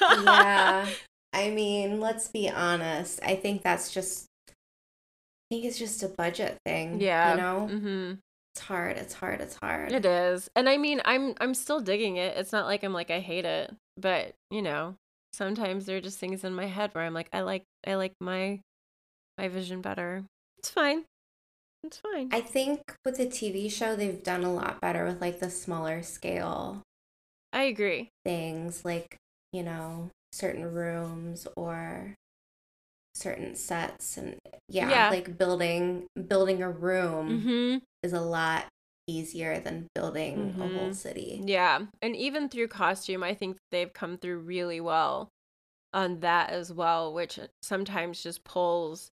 yeah. 0.00 0.88
I 1.34 1.48
mean, 1.50 2.00
let's 2.00 2.28
be 2.28 2.50
honest. 2.50 3.20
I 3.22 3.36
think 3.36 3.62
that's 3.62 3.92
just 3.92 4.26
I 4.50 4.52
think 5.50 5.64
it's 5.64 5.78
just 5.78 6.02
a 6.02 6.08
budget 6.08 6.58
thing. 6.66 7.00
Yeah. 7.00 7.30
You 7.32 7.36
know? 7.40 7.68
Mm 7.70 7.80
Mhm. 7.82 8.18
It's 8.54 8.60
hard. 8.66 8.96
It's 8.98 9.14
hard. 9.14 9.40
It's 9.40 9.56
hard. 9.56 9.92
It 9.92 10.04
is. 10.04 10.50
And 10.54 10.68
I 10.68 10.76
mean, 10.76 11.00
I'm 11.04 11.34
I'm 11.40 11.54
still 11.54 11.80
digging 11.80 12.16
it. 12.16 12.36
It's 12.36 12.52
not 12.52 12.66
like 12.66 12.82
I'm 12.84 12.92
like 12.92 13.10
I 13.10 13.20
hate 13.20 13.44
it, 13.46 13.74
but, 13.96 14.34
you 14.50 14.60
know, 14.60 14.96
sometimes 15.32 15.86
there 15.86 15.96
are 15.96 16.00
just 16.02 16.18
things 16.18 16.44
in 16.44 16.54
my 16.54 16.66
head 16.66 16.90
where 16.94 17.04
I'm 17.04 17.14
like 17.14 17.28
I 17.32 17.40
like 17.40 17.64
I 17.86 17.94
like 17.94 18.12
my 18.20 18.60
my 19.38 19.48
vision 19.48 19.80
better. 19.80 20.24
It's 20.58 20.68
fine. 20.68 21.04
It's 21.82 21.96
fine. 21.96 22.28
I 22.30 22.40
think 22.42 22.80
with 23.04 23.16
the 23.16 23.26
TV 23.26 23.70
show, 23.72 23.96
they've 23.96 24.22
done 24.22 24.44
a 24.44 24.52
lot 24.52 24.80
better 24.80 25.04
with 25.06 25.20
like 25.20 25.40
the 25.40 25.50
smaller 25.50 26.02
scale 26.02 26.82
I 27.54 27.64
agree. 27.64 28.08
things, 28.24 28.84
like, 28.84 29.16
you 29.52 29.62
know, 29.62 30.10
certain 30.32 30.64
rooms 30.72 31.46
or 31.56 32.14
certain 33.14 33.54
sets 33.56 34.16
and 34.16 34.36
yeah, 34.68 34.88
Yeah. 34.90 35.10
like 35.10 35.36
building 35.38 36.06
building 36.28 36.62
a 36.62 36.70
room 36.70 37.42
Mhm. 37.42 37.82
Is 38.02 38.12
a 38.12 38.20
lot 38.20 38.66
easier 39.06 39.58
than 39.60 39.86
building 39.94 40.54
a 40.60 40.68
whole 40.68 40.90
Mhm. 40.90 40.94
city. 40.94 41.40
Yeah. 41.44 41.86
And 42.00 42.14
even 42.16 42.48
through 42.48 42.68
costume, 42.68 43.22
I 43.22 43.34
think 43.34 43.58
they've 43.70 43.92
come 43.92 44.16
through 44.16 44.38
really 44.38 44.80
well 44.80 45.28
on 45.92 46.20
that 46.20 46.50
as 46.50 46.72
well, 46.72 47.12
which 47.12 47.38
sometimes 47.62 48.22
just 48.22 48.44
pulls 48.44 49.10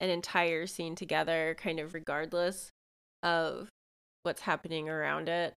an 0.00 0.10
entire 0.10 0.66
scene 0.66 0.94
together, 0.94 1.56
kind 1.58 1.78
of 1.80 1.94
regardless 1.94 2.70
of 3.22 3.68
what's 4.22 4.42
happening 4.42 4.88
around 4.88 5.28
it. 5.28 5.54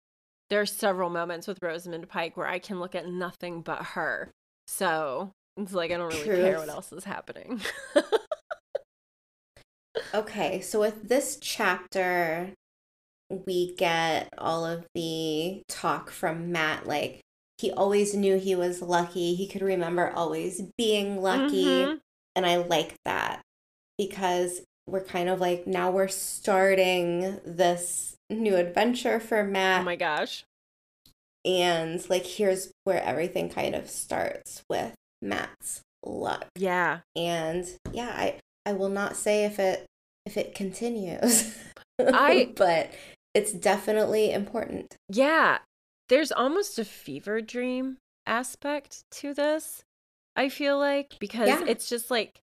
There 0.51 0.61
are 0.61 0.67
several 0.67 1.11
moments 1.11 1.47
with 1.47 1.63
Rosamund 1.63 2.09
Pike 2.09 2.37
where 2.37 2.47
I 2.47 2.59
can 2.59 2.81
look 2.81 2.95
at 2.95 3.07
nothing 3.07 3.63
but 3.63 3.83
her. 3.83 4.31
So 4.67 5.33
it's 5.57 5.73
like 5.73 5.91
I 5.91 5.97
don't 5.97 6.13
really 6.13 6.27
care 6.27 6.59
what 6.59 6.69
else 6.69 6.93
is 6.93 7.05
happening. 7.05 7.61
Okay, 10.13 10.61
so 10.61 10.81
with 10.81 11.09
this 11.09 11.39
chapter, 11.41 12.53
we 13.31 13.75
get 13.77 14.29
all 14.39 14.65
of 14.65 14.87
the 14.95 15.63
talk 15.69 16.11
from 16.11 16.53
Mat. 16.53 16.87
Like, 16.87 17.21
he 17.59 17.71
always 17.73 18.15
knew 18.15 18.39
he 18.39 18.55
was 18.55 18.83
lucky. 18.83 19.35
He 19.35 19.47
could 19.47 19.63
remember 19.63 20.11
always 20.11 20.63
being 20.77 21.21
lucky. 21.23 21.65
Mhm. 21.65 22.01
And 22.37 22.45
I 22.47 22.57
like 22.57 22.95
that 23.05 23.41
because 23.97 24.63
we're 24.87 25.05
kind 25.05 25.29
of 25.29 25.41
like 25.41 25.67
now 25.67 25.91
we're 25.91 26.09
starting 26.09 27.41
this 27.47 28.17
new 28.29 28.57
adventure 28.57 29.21
for 29.21 29.43
Mat. 29.45 29.81
Oh 29.83 29.85
my 29.85 29.97
gosh. 29.97 30.45
and 31.45 32.09
like, 32.11 32.25
here's 32.27 32.73
where 32.85 33.03
everything 33.03 33.49
kind 33.51 33.75
of 33.75 33.89
starts 33.89 34.63
with 34.69 34.95
Mat's 35.23 35.83
luck. 36.05 36.47
Yeah. 36.57 37.01
And 37.15 37.67
yeah, 37.93 38.13
I, 38.17 38.41
I 38.67 38.73
will 38.73 38.89
not 38.89 39.17
say 39.17 39.45
if 39.45 39.59
it 39.59 39.87
if 40.27 40.37
it 40.37 40.55
continues. 40.55 41.57
I- 41.99 42.53
but 42.57 42.91
it's 43.35 43.53
definitely 43.53 44.33
important. 44.33 44.97
Yeah, 45.09 45.59
there's 46.09 46.33
almost 46.33 46.79
a 46.79 46.85
fever 46.85 47.41
dream 47.41 47.99
aspect 48.27 49.05
to 49.13 49.35
this. 49.35 49.83
I 50.37 50.49
feel 50.49 50.79
like 50.79 51.15
because 51.21 51.49
Yeah. 51.49 51.65
it's 51.67 51.89
just 51.89 52.11
like 52.11 52.41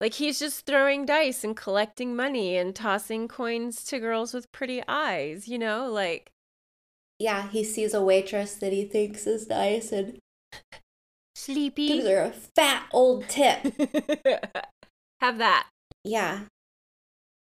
like 0.00 0.14
he's 0.14 0.38
just 0.38 0.66
throwing 0.66 1.06
dice 1.06 1.42
and 1.44 1.56
collecting 1.56 2.14
money 2.14 2.56
and 2.56 2.74
tossing 2.74 3.28
coins 3.28 3.82
to 3.84 3.98
girls 3.98 4.34
with 4.34 4.50
pretty 4.52 4.82
eyes, 4.88 5.48
you 5.48 5.58
know? 5.58 5.88
Like 5.90 6.30
Yeah, 7.18 7.48
he 7.48 7.64
sees 7.64 7.94
a 7.94 8.02
waitress 8.02 8.54
that 8.56 8.72
he 8.72 8.84
thinks 8.84 9.26
is 9.26 9.48
nice 9.48 9.92
and 9.92 10.12
gives 10.12 10.20
sleepy. 11.34 12.00
her 12.06 12.20
a 12.24 12.30
fat 12.30 12.86
old 12.92 13.28
tip. 13.28 13.58
Have 15.20 15.38
that. 15.38 15.68
Yeah. 16.04 16.40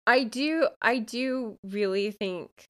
I 0.08 0.24
do 0.24 0.68
I 0.82 1.00
do 1.00 1.58
really 1.64 2.12
think 2.12 2.68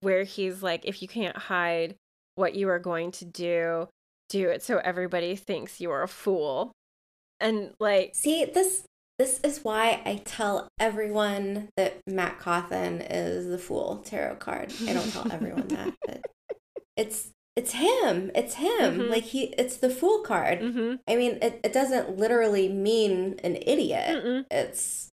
where 0.00 0.24
he's 0.24 0.62
like 0.62 0.84
if 0.84 1.02
you 1.02 1.08
can't 1.08 1.36
hide 1.36 1.96
what 2.34 2.54
you 2.54 2.68
are 2.68 2.78
going 2.78 3.10
to 3.12 3.24
do, 3.24 3.88
do 4.28 4.48
it 4.48 4.62
so 4.62 4.78
everybody 4.78 5.34
thinks 5.36 5.80
you 5.80 5.90
are 5.90 6.02
a 6.02 6.08
fool. 6.08 6.72
And 7.40 7.72
like 7.80 8.14
See, 8.14 8.44
this 8.44 8.84
this 9.18 9.40
is 9.42 9.64
why 9.64 10.00
I 10.04 10.22
tell 10.24 10.68
everyone 10.78 11.68
that 11.76 12.00
Mat 12.06 12.38
Cauthon 12.38 13.00
is 13.00 13.48
the 13.48 13.58
fool 13.58 14.02
tarot 14.04 14.36
card. 14.36 14.72
I 14.86 14.92
don't 14.92 15.10
tell 15.10 15.30
everyone 15.32 15.66
that, 15.68 15.94
but 16.06 16.20
it's 16.96 17.30
it's 17.56 17.72
him. 17.72 18.30
It's 18.36 18.54
him. 18.54 18.98
Mhm. 19.00 19.10
Like 19.10 19.24
he 19.24 19.54
it's 19.58 19.78
the 19.78 19.90
fool 19.90 20.20
card. 20.20 20.60
mhm. 20.60 21.00
I 21.08 21.16
mean, 21.16 21.38
it, 21.42 21.60
it 21.64 21.72
doesn't 21.72 22.16
literally 22.16 22.68
mean 22.68 23.40
an 23.42 23.56
idiot. 23.56 24.24
Mm-mm. 24.24 24.44
It's 24.52 25.08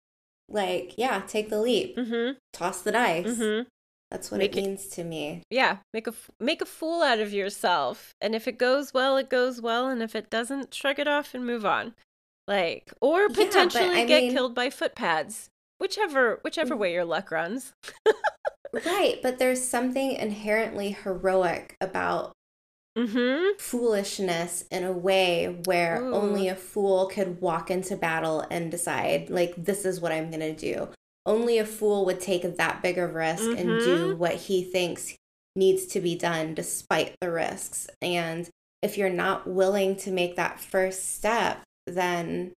like, 0.54 0.94
yeah, 0.98 1.22
take 1.28 1.50
the 1.50 1.60
leap, 1.62 1.96
Mhm. 1.98 2.38
toss 2.54 2.82
the 2.82 2.92
dice. 2.92 3.26
Mhm. 3.28 3.66
That's 4.10 4.30
what 4.30 4.40
Make 4.40 4.56
it 4.58 4.60
it- 4.60 4.66
means 4.68 4.88
to 4.90 5.04
me. 5.06 5.44
Yeah, 5.50 5.78
make 5.94 6.06
a 6.08 6.14
make 6.40 6.62
a 6.62 6.66
fool 6.66 7.02
out 7.02 7.20
of 7.20 7.32
yourself. 7.34 8.14
And 8.20 8.36
if 8.36 8.48
it 8.48 8.58
goes 8.58 8.94
well, 8.94 9.16
it 9.18 9.30
goes 9.30 9.62
well, 9.62 9.88
and 9.88 10.04
if 10.04 10.16
it 10.16 10.30
doesn't, 10.30 10.74
shrug 10.74 11.00
it 11.00 11.08
off 11.08 11.34
and 11.34 11.46
move 11.46 11.66
on. 11.66 11.96
Like 12.48 12.92
or 13.02 13.30
potentially 13.30 14.02
I 14.02 14.06
get 14.06 14.24
mean- 14.24 14.32
killed 14.34 14.54
by 14.54 14.70
footpads. 14.70 15.48
Whichever 15.80 16.40
whichever 16.44 16.76
Mm. 16.76 16.80
way 16.80 16.94
your 16.94 17.06
luck 17.06 17.32
runs. 17.32 17.74
Right, 18.86 19.20
but 19.22 19.38
there's 19.38 19.62
something 19.68 20.14
inherently 20.14 20.92
heroic 20.92 21.76
about 21.82 22.32
Mhm. 22.98 23.60
foolishness 23.60 24.66
in 24.70 24.84
a 24.84 24.92
way 24.92 25.48
where 25.66 26.02
Ooh. 26.04 26.14
only 26.14 26.48
a 26.50 26.56
fool 26.56 27.08
could 27.08 27.40
walk 27.40 27.72
into 27.72 27.96
battle 27.96 28.46
and 28.52 28.70
decide, 28.70 29.30
like, 29.30 29.54
this 29.56 29.86
is 29.86 30.02
what 30.02 30.12
I'm 30.12 30.30
going 30.30 30.42
to 30.42 30.56
do. 30.56 30.90
Only 31.26 31.58
a 31.58 31.66
fool 31.66 32.04
would 32.06 32.20
take 32.20 32.42
that 32.44 32.82
big 32.82 32.98
of 32.98 33.14
risk 33.14 33.44
and 33.44 33.80
do 33.80 34.14
Mhm. 34.14 34.18
what 34.18 34.36
he 34.36 34.64
thinks 34.64 35.16
needs 35.56 35.86
to 35.88 36.00
be 36.02 36.16
done 36.16 36.54
despite 36.54 37.16
the 37.22 37.32
risks. 37.32 37.88
And 38.02 38.50
if 38.82 38.98
you're 38.98 39.10
not 39.10 39.48
willing 39.48 39.96
to 39.98 40.12
make 40.12 40.36
that 40.36 40.60
first 40.60 41.16
step, 41.16 41.62
then, 41.86 42.54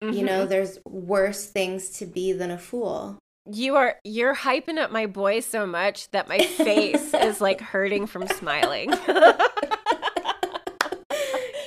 you 0.00 0.22
know, 0.22 0.46
Mhm. 0.46 0.48
there's 0.48 0.78
worse 0.86 1.46
things 1.46 1.90
to 1.98 2.06
be 2.06 2.32
than 2.32 2.50
a 2.50 2.58
fool. 2.58 3.18
You 3.50 3.76
are 3.76 3.96
you're 4.04 4.34
hyping 4.34 4.78
up 4.78 4.90
my 4.90 5.06
boy 5.06 5.40
so 5.40 5.66
much 5.66 6.10
that 6.10 6.28
my 6.28 6.38
face 6.38 7.14
is 7.14 7.40
like 7.40 7.60
hurting 7.60 8.06
from 8.06 8.26
smiling. 8.28 8.90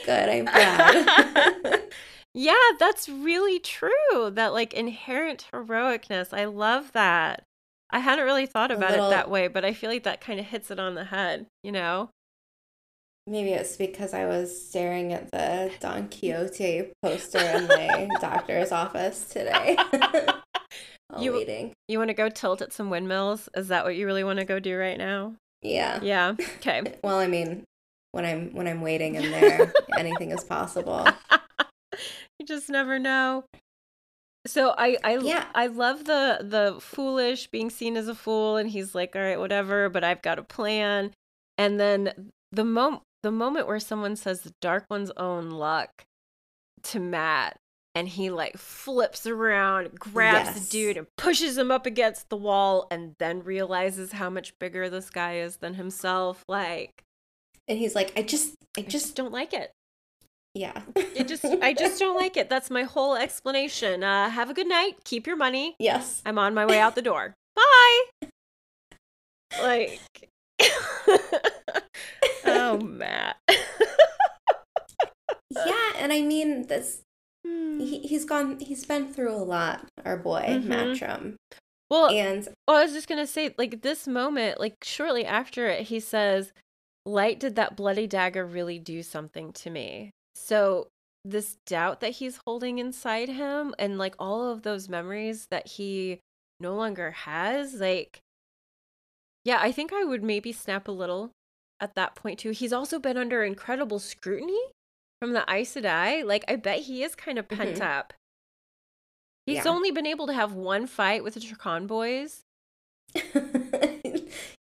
Good, 0.05 0.29
I'm 0.29 0.45
glad. 1.65 1.81
yeah, 2.33 2.55
that's 2.79 3.07
really 3.09 3.59
true. 3.59 4.29
That 4.31 4.53
like 4.53 4.73
inherent 4.73 5.47
heroicness. 5.53 6.33
I 6.37 6.45
love 6.45 6.91
that. 6.93 7.43
I 7.91 7.99
hadn't 7.99 8.25
really 8.25 8.45
thought 8.45 8.71
about 8.71 8.91
little- 8.91 9.07
it 9.07 9.11
that 9.11 9.29
way, 9.29 9.47
but 9.47 9.65
I 9.65 9.73
feel 9.73 9.89
like 9.89 10.03
that 10.03 10.21
kind 10.21 10.39
of 10.39 10.45
hits 10.47 10.71
it 10.71 10.79
on 10.79 10.95
the 10.95 11.03
head, 11.05 11.45
you 11.63 11.71
know? 11.71 12.09
Maybe 13.27 13.49
it's 13.51 13.75
because 13.77 14.13
I 14.13 14.25
was 14.25 14.67
staring 14.67 15.13
at 15.13 15.29
the 15.31 15.71
Don 15.79 16.09
Quixote 16.09 16.91
poster 17.03 17.37
in 17.39 17.67
my 17.67 18.07
doctor's 18.21 18.71
office 18.71 19.25
today. 19.25 19.77
While 21.11 21.23
You- 21.23 21.33
waiting. 21.33 21.73
You 21.87 21.97
want 21.97 22.09
to 22.09 22.13
go 22.13 22.29
tilt 22.29 22.61
at 22.61 22.73
some 22.73 22.89
windmills? 22.89 23.49
Is 23.55 23.67
that 23.69 23.83
what 23.85 23.95
you 23.95 24.05
really 24.05 24.23
want 24.23 24.39
to 24.39 24.45
go 24.45 24.59
do 24.59 24.77
right 24.77 24.97
now? 24.97 25.35
Yeah. 25.61 25.99
Yeah. 26.01 26.35
Okay. 26.57 26.81
Well, 27.03 27.17
I 27.19 27.27
mean, 27.27 27.63
when 28.11 28.25
I'm 28.25 28.53
when 28.53 28.67
I'm 28.67 28.81
waiting 28.81 29.15
in 29.15 29.31
there, 29.31 29.71
anything 29.97 30.31
is 30.31 30.43
possible. 30.43 31.05
you 32.39 32.45
just 32.45 32.69
never 32.69 32.97
know. 32.99 33.43
So 34.47 34.73
I 34.77 34.97
I 35.03 35.17
Yeah. 35.17 35.45
I 35.53 35.67
love 35.67 36.05
the 36.05 36.39
the 36.41 36.77
foolish 36.81 37.47
being 37.47 37.69
seen 37.69 37.95
as 37.97 38.07
a 38.07 38.15
fool 38.15 38.57
and 38.57 38.69
he's 38.69 38.95
like 38.95 39.15
all 39.15 39.21
right 39.21 39.37
whatever 39.39 39.87
but 39.89 40.03
I've 40.03 40.21
got 40.23 40.39
a 40.39 40.43
plan 40.43 41.11
and 41.59 41.79
then 41.79 42.31
the 42.51 42.63
moment 42.65 43.03
the 43.21 43.31
moment 43.31 43.67
where 43.67 43.79
someone 43.79 44.15
says 44.15 44.41
the 44.41 44.53
dark 44.61 44.85
one's 44.89 45.11
own 45.15 45.51
luck 45.51 46.05
to 46.83 46.99
Mat 46.99 47.57
and 47.95 48.07
he 48.07 48.29
like 48.29 48.57
flips 48.57 49.25
around 49.27 49.99
grabs 49.99 50.49
Yes. 50.49 50.59
the 50.67 50.71
dude 50.71 50.97
and 50.97 51.07
pushes 51.17 51.57
him 51.57 51.71
up 51.71 51.85
against 51.85 52.29
the 52.29 52.37
wall 52.37 52.87
and 52.89 53.15
then 53.19 53.43
realizes 53.43 54.13
how 54.13 54.29
much 54.29 54.57
bigger 54.59 54.89
this 54.89 55.09
guy 55.09 55.37
is 55.37 55.57
than 55.57 55.73
himself 55.75 56.43
like 56.47 57.03
And 57.67 57.77
he's 57.77 57.95
like, 57.95 58.13
I 58.17 58.21
just, 58.23 58.55
I 58.77 58.81
I 58.81 58.83
just 58.83 58.91
just, 59.07 59.15
don't 59.15 59.31
like 59.33 59.53
it 59.53 59.71
yeah. 60.53 60.81
it 60.95 61.29
just 61.29 61.45
I 61.45 61.71
just 61.73 61.97
don't 61.97 62.17
like 62.17 62.35
it. 62.35 62.49
That's 62.49 62.69
my 62.69 62.83
whole 62.83 63.15
explanation. 63.15 64.03
Uh 64.03 64.29
have 64.29 64.49
a 64.49 64.53
good 64.53 64.67
night. 64.67 64.95
Keep 65.05 65.25
your 65.25 65.37
money. 65.37 65.75
Yes. 65.79 66.21
I'm 66.25 66.37
on 66.37 66.53
my 66.53 66.65
way 66.65 66.77
out 66.85 66.95
the 66.95 67.01
door. 67.01 67.33
Bye. 67.55 68.27
Like 69.61 69.99
Oh 72.45 72.77
Mat. 72.79 73.37
Yeah, 75.53 75.91
and 75.97 76.11
I 76.13 76.21
mean, 76.21 76.67
this. 76.67 77.01
He, 77.43 77.99
he's 77.99 78.25
gone. 78.25 78.59
He's 78.59 78.85
been 78.85 79.13
through 79.13 79.31
a 79.33 79.37
lot. 79.43 79.87
Our 80.05 80.17
boy 80.17 80.43
Mhm. 80.47 80.67
Matrim, 80.67 81.35
well, 81.89 82.09
and 82.09 82.47
well, 82.67 82.77
I 82.77 82.83
was 82.83 82.93
just 82.93 83.07
gonna 83.09 83.27
say, 83.27 83.53
like 83.57 83.81
this 83.81 84.07
moment, 84.07 84.59
like 84.59 84.75
shortly 84.83 85.25
after 85.25 85.67
it, 85.67 85.87
he 85.87 85.99
says, 85.99 86.53
Light, 87.05 87.39
did 87.39 87.55
that 87.55 87.75
bloody 87.75 88.07
dagger 88.07 88.45
really 88.45 88.79
do 88.79 89.03
something 89.03 89.51
to 89.53 89.69
me? 89.69 90.11
So 90.35 90.87
this 91.25 91.57
doubt 91.65 91.99
that 92.01 92.13
he's 92.13 92.39
holding 92.45 92.79
inside 92.79 93.29
him 93.29 93.75
and 93.77 93.97
like 93.97 94.15
all 94.17 94.49
of 94.49 94.63
those 94.63 94.89
memories 94.89 95.47
that 95.51 95.67
he 95.67 96.19
no 96.59 96.75
longer 96.75 97.11
has, 97.11 97.75
like 97.75 98.21
yeah, 99.43 99.59
I 99.59 99.71
think 99.71 99.91
I 99.91 100.03
would 100.03 100.23
maybe 100.23 100.51
snap 100.51 100.87
a 100.87 100.91
little 100.91 101.31
at 101.79 101.95
that 101.95 102.15
point 102.15 102.39
too. 102.39 102.51
He's 102.51 102.73
also 102.73 102.99
been 102.99 103.17
under 103.17 103.43
incredible 103.43 103.99
scrutiny 103.99 104.61
from 105.21 105.33
the 105.33 105.43
Aes 105.47 105.75
Sedai. 105.75 106.25
Like 106.25 106.43
I 106.47 106.55
bet 106.55 106.79
he 106.79 107.03
is 107.03 107.13
kind 107.15 107.37
of 107.37 107.47
pent 107.47 107.77
Mhm. 107.77 107.81
up. 107.81 108.13
He's 109.45 109.65
Yeah. 109.65 109.71
only 109.71 109.91
been 109.91 110.05
able 110.07 110.25
to 110.27 110.33
have 110.33 110.53
one 110.53 110.87
fight 110.87 111.23
with 111.23 111.35
the 111.35 111.39
Trakand 111.39 111.87
boys. 111.87 112.41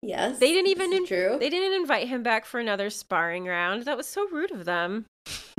yes, 0.03 0.39
They 0.39 0.53
didn't 0.53 0.69
even 0.69 0.93
in- 0.93 1.07
true. 1.07 1.37
They 1.39 1.51
didn't 1.51 1.75
invite 1.81 2.09
him 2.09 2.23
back 2.23 2.45
for 2.47 2.61
another 2.61 2.89
sparring 2.91 3.45
round. 3.47 3.83
That 3.85 3.97
was 3.97 4.07
so 4.07 4.29
rude 4.29 4.51
of 4.51 4.65
them. 4.65 5.07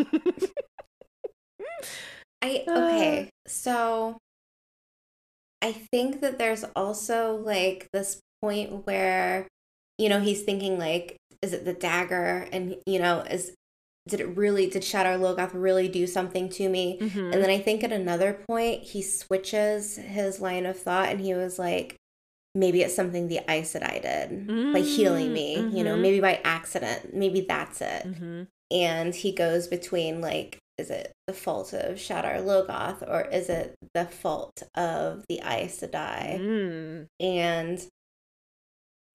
I 2.42 2.64
okay, 2.68 3.30
so 3.48 4.18
I 5.62 5.72
think 5.74 6.22
that 6.22 6.38
there's 6.38 6.64
also 6.76 7.36
like 7.36 7.88
this 7.94 8.20
point 8.42 8.86
where 8.86 9.48
you 9.98 10.10
know 10.10 10.20
he's 10.22 10.44
thinking 10.44 10.78
like, 10.80 11.18
is 11.42 11.54
it 11.54 11.66
the 11.66 11.74
dagger? 11.74 12.48
And 12.52 12.78
you 12.86 13.00
know, 13.00 13.22
is 13.22 13.54
did 14.08 14.20
it 14.22 14.36
really 14.38 14.70
did 14.70 14.82
Shadar 14.84 15.18
Logoth 15.20 15.52
really 15.54 15.88
do 15.88 16.08
something 16.08 16.50
to 16.50 16.70
me? 16.70 16.98
Mhm. 17.02 17.34
And 17.34 17.44
then 17.44 17.50
I 17.50 17.60
think 17.60 17.84
at 17.84 17.92
another 17.92 18.34
point 18.48 18.84
he 18.84 19.02
switches 19.02 19.98
his 19.98 20.40
line 20.40 20.66
of 20.66 20.78
thought 20.80 21.10
and 21.10 21.20
he 21.20 21.34
was 21.34 21.60
like, 21.60 21.96
maybe 22.56 22.82
it's 22.82 22.96
something 22.96 23.28
the 23.28 23.42
Aes 23.50 23.74
Sedai 23.74 24.02
did, 24.02 24.48
like 24.74 24.84
healing 24.84 25.32
me, 25.34 25.56
you 25.58 25.84
know, 25.84 25.96
Mhm. 25.96 26.02
maybe 26.02 26.20
by 26.20 26.42
accident, 26.44 27.14
maybe 27.14 27.42
that's 27.42 27.82
it 27.82 28.04
Mhm. 28.06 28.48
and 28.72 29.14
he 29.14 29.32
goes 29.32 29.68
between 29.68 30.22
like 30.22 30.58
is 30.80 30.90
it 30.92 31.12
the 31.26 31.34
fault 31.34 31.74
of 31.74 31.98
Shadar 31.98 32.38
Logoth 32.44 33.02
or 33.08 33.22
is 33.32 33.50
it 33.50 33.74
the 33.96 34.06
fault 34.06 34.62
of 34.76 35.26
the 35.28 35.40
Aes 35.44 35.80
Sedai? 35.82 36.40
Mm. 36.40 37.08
And 37.20 37.88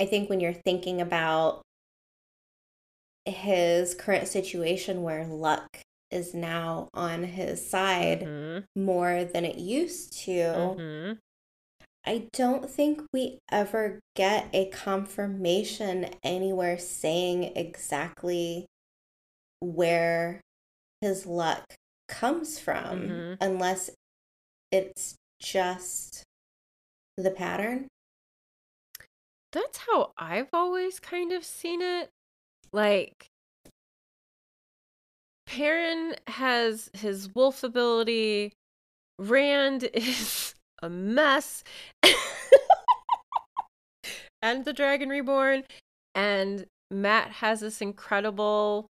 I 0.00 0.06
think 0.06 0.28
when 0.28 0.40
you're 0.40 0.52
thinking 0.52 1.00
about 1.00 1.62
his 3.26 3.94
current 3.94 4.28
situation 4.28 5.02
where 5.02 5.26
luck 5.26 5.78
is 6.10 6.34
now 6.34 6.88
on 6.92 7.24
his 7.24 7.68
side 7.68 8.20
Mhm. 8.22 8.64
more 8.76 9.24
than 9.24 9.44
it 9.44 9.56
used 9.56 10.12
to, 10.24 10.32
Mhm. 10.32 11.18
I 12.04 12.28
don't 12.32 12.68
think 12.68 13.06
we 13.12 13.38
ever 13.50 14.00
get 14.16 14.48
a 14.52 14.68
confirmation 14.70 16.10
anywhere 16.24 16.76
saying 16.78 17.56
exactly 17.56 18.66
where 19.60 20.40
his 21.00 21.26
luck 21.26 21.64
comes 22.08 22.58
from 22.58 23.08
Mhm. 23.08 23.38
unless 23.40 23.90
it's 24.72 25.14
just 25.40 26.24
the 27.16 27.30
pattern. 27.30 27.88
That's 29.52 29.78
how 29.78 30.12
I've 30.16 30.48
always 30.52 30.98
kind 30.98 31.30
of 31.32 31.44
seen 31.44 31.82
it. 31.82 32.10
Like, 32.72 33.26
Perrin 35.46 36.14
has 36.26 36.90
his 36.94 37.34
wolf 37.34 37.62
ability, 37.62 38.52
Rand 39.18 39.84
is 39.94 40.54
a 40.82 40.88
mess, 40.88 41.62
and 44.40 44.64
the 44.64 44.72
Dragon 44.72 45.08
Reborn, 45.08 45.64
and 46.14 46.66
Mat 46.90 47.30
has 47.30 47.60
this 47.60 47.80
incredible 47.80 48.86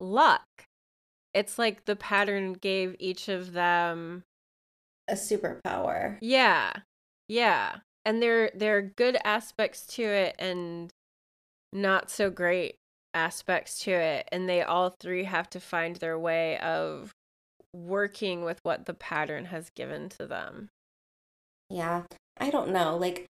luck. 0.00 0.44
It's 1.34 1.58
like 1.58 1.84
the 1.84 1.96
pattern 1.96 2.54
gave 2.54 2.96
each 2.98 3.28
of 3.28 3.52
them 3.52 4.22
A 5.08 5.14
superpower. 5.14 6.18
yeah. 6.20 6.72
Yeah. 7.28 7.76
And 8.04 8.22
there 8.22 8.50
there 8.54 8.76
are 8.78 8.82
good 8.82 9.18
aspects 9.24 9.84
to 9.96 10.02
it 10.02 10.36
and 10.38 10.90
not 11.72 12.08
so 12.10 12.30
great 12.30 12.76
aspects 13.16 13.78
to 13.80 13.90
it 13.90 14.28
and 14.30 14.46
they 14.48 14.62
all 14.62 14.90
three 14.90 15.24
have 15.24 15.48
to 15.50 15.58
find 15.58 15.96
their 15.96 16.18
way 16.18 16.58
of 16.58 17.12
working 17.72 18.44
with 18.44 18.60
what 18.62 18.84
the 18.84 18.94
pattern 18.94 19.46
has 19.46 19.70
given 19.70 20.08
to 20.10 20.26
them. 20.26 20.68
Yeah. 21.70 22.02
I 22.38 22.50
don't 22.50 22.70
know. 22.72 22.96
Like, 22.96 23.24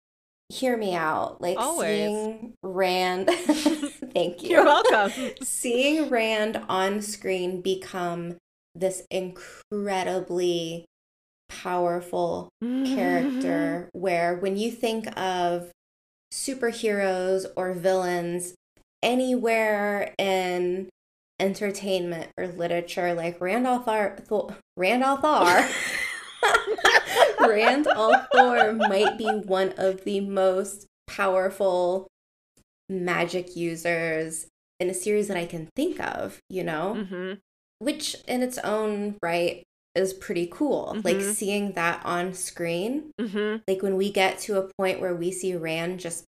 hear 0.50 0.76
me 0.76 0.96
out. 0.96 1.40
Like, 1.40 1.58
Always. 1.60 1.88
seeing 1.90 2.54
Rand. 2.64 3.28
Thank 3.30 4.42
you. 4.44 4.50
You're 4.50 4.66
welcome. 4.66 5.12
seeing 5.44 6.10
Rand 6.10 6.62
on 6.68 7.02
screen 7.02 7.62
become 7.62 8.38
this 8.74 9.04
incredibly 9.12 10.86
powerful 11.48 12.50
character 12.60 13.88
where 13.94 14.36
when 14.36 14.58
you 14.58 14.72
think 14.72 15.08
of 15.18 15.72
superheroes 16.34 17.46
or 17.56 17.72
villains 17.74 18.56
anywhere 19.04 20.14
in 20.18 20.90
entertainment 21.40 22.30
or 22.38 22.48
literature 22.48 23.14
like 23.14 23.40
Randolph 23.42 23.88
Ar- 23.88 24.18
Thor- 24.26 24.56
Randolph 24.78 25.24
R 25.24 25.68
Rand 27.40 27.86
al'Thor 27.88 28.78
might 28.90 29.18
be 29.18 29.26
one 29.30 29.74
of 29.78 30.04
the 30.04 30.22
most 30.22 30.86
powerful 31.08 32.08
magic 32.90 33.56
users 33.56 34.48
in 34.80 34.90
a 34.90 34.94
series 34.94 35.28
that 35.28 35.38
I 35.38 35.46
can 35.46 35.68
think 35.76 36.00
of, 36.00 36.40
you 36.50 36.64
know? 36.64 36.96
Mhm. 37.10 37.40
Which 37.80 38.16
in 38.28 38.42
its 38.42 38.58
own 38.60 39.16
right 39.22 39.64
is 39.96 40.14
pretty 40.14 40.48
cool. 40.52 40.98
Like 41.04 41.18
Mhm. 41.18 41.34
seeing 41.34 41.72
that 41.74 42.02
on 42.06 42.34
screen, 42.34 43.12
Mhm. 43.20 43.62
like 43.68 43.82
when 43.82 43.96
we 43.96 44.12
get 44.12 44.40
to 44.40 44.58
a 44.60 44.70
point 44.78 45.00
where 45.00 45.16
we 45.16 45.32
see 45.32 45.56
Rand 45.56 46.00
just 46.00 46.26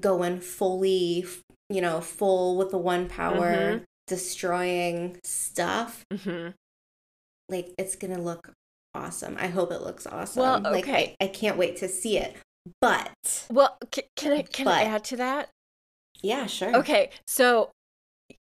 going 0.00 0.40
fully, 0.40 1.24
you 1.70 1.80
know, 1.80 2.00
full 2.00 2.56
with 2.56 2.70
the 2.70 2.78
one 2.78 3.08
power, 3.08 3.80
Mhm. 3.80 3.84
destroying 4.06 5.18
stuff, 5.24 6.04
Mhm. 6.12 6.54
like 7.48 7.74
it's 7.78 7.96
gonna 7.96 8.20
look 8.20 8.52
awesome. 8.94 9.36
I 9.38 9.46
hope 9.48 9.70
it 9.72 9.80
looks 9.82 10.06
awesome. 10.06 10.42
Well, 10.42 10.60
Like 10.60 10.84
okay. 10.84 11.16
I, 11.20 11.24
I 11.24 11.28
can't 11.28 11.56
wait 11.56 11.76
to 11.78 11.88
see 11.88 12.18
it. 12.18 12.36
But 12.80 13.46
Well, 13.50 13.78
can, 13.90 14.04
can 14.16 14.32
I 14.32 14.42
can 14.42 14.68
I 14.68 14.82
add 14.84 15.04
to 15.04 15.16
that? 15.16 15.48
yeah, 16.20 16.46
sure. 16.46 16.74
Okay, 16.76 17.10
so 17.26 17.70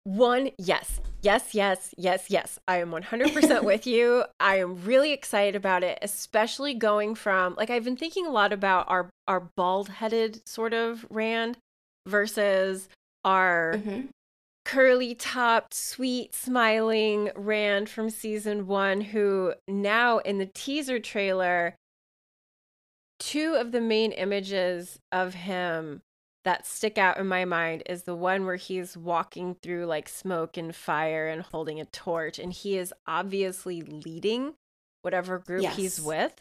one, 0.04 0.50
yes, 0.58 1.00
Yes, 1.22 1.54
yes, 1.54 1.94
yes, 1.98 2.26
yes. 2.30 2.58
I 2.66 2.78
am 2.78 2.90
100% 2.90 3.62
with 3.64 3.86
you. 3.86 4.24
I 4.38 4.56
am 4.56 4.82
really 4.84 5.12
excited 5.12 5.54
about 5.54 5.82
it, 5.82 5.98
especially 6.02 6.72
going 6.74 7.14
from 7.14 7.54
like 7.56 7.68
I've 7.70 7.84
been 7.84 7.96
thinking 7.96 8.26
a 8.26 8.30
lot 8.30 8.52
about 8.52 8.88
our 8.88 9.10
our 9.28 9.40
bald-headed 9.40 10.48
sort 10.48 10.72
of 10.72 11.04
Rand 11.10 11.58
versus 12.06 12.88
our 13.24 13.74
Mhm. 13.76 14.08
curly 14.64 15.14
topped, 15.14 15.74
sweet 15.74 16.34
smiling 16.34 17.30
Rand 17.36 17.90
from 17.90 18.08
season 18.08 18.66
1 18.66 19.00
who 19.02 19.54
now 19.68 20.18
in 20.18 20.38
the 20.38 20.46
teaser 20.46 20.98
trailer 20.98 21.74
two 23.18 23.54
of 23.54 23.72
the 23.72 23.80
main 23.82 24.12
images 24.12 24.98
of 25.12 25.34
him 25.34 26.00
that 26.44 26.66
stick 26.66 26.96
out 26.98 27.18
in 27.18 27.26
my 27.26 27.44
mind 27.44 27.82
is 27.86 28.04
the 28.04 28.14
one 28.14 28.46
where 28.46 28.56
he's 28.56 28.96
walking 28.96 29.54
through 29.62 29.86
like 29.86 30.08
smoke 30.08 30.56
and 30.56 30.74
fire 30.74 31.28
and 31.28 31.42
holding 31.42 31.80
a 31.80 31.84
torch 31.86 32.38
and 32.38 32.52
he 32.52 32.78
is 32.78 32.94
obviously 33.06 33.82
leading 33.82 34.54
whatever 35.02 35.38
group 35.38 35.62
he's 35.72 36.00
with 36.00 36.40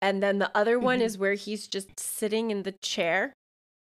and 0.00 0.22
then 0.22 0.38
the 0.38 0.50
other 0.56 0.78
one 0.78 1.00
Mhm. 1.00 1.04
is 1.04 1.18
where 1.18 1.34
he's 1.34 1.66
just 1.66 1.98
sitting 1.98 2.50
in 2.50 2.62
the 2.62 2.74
chair 2.82 3.32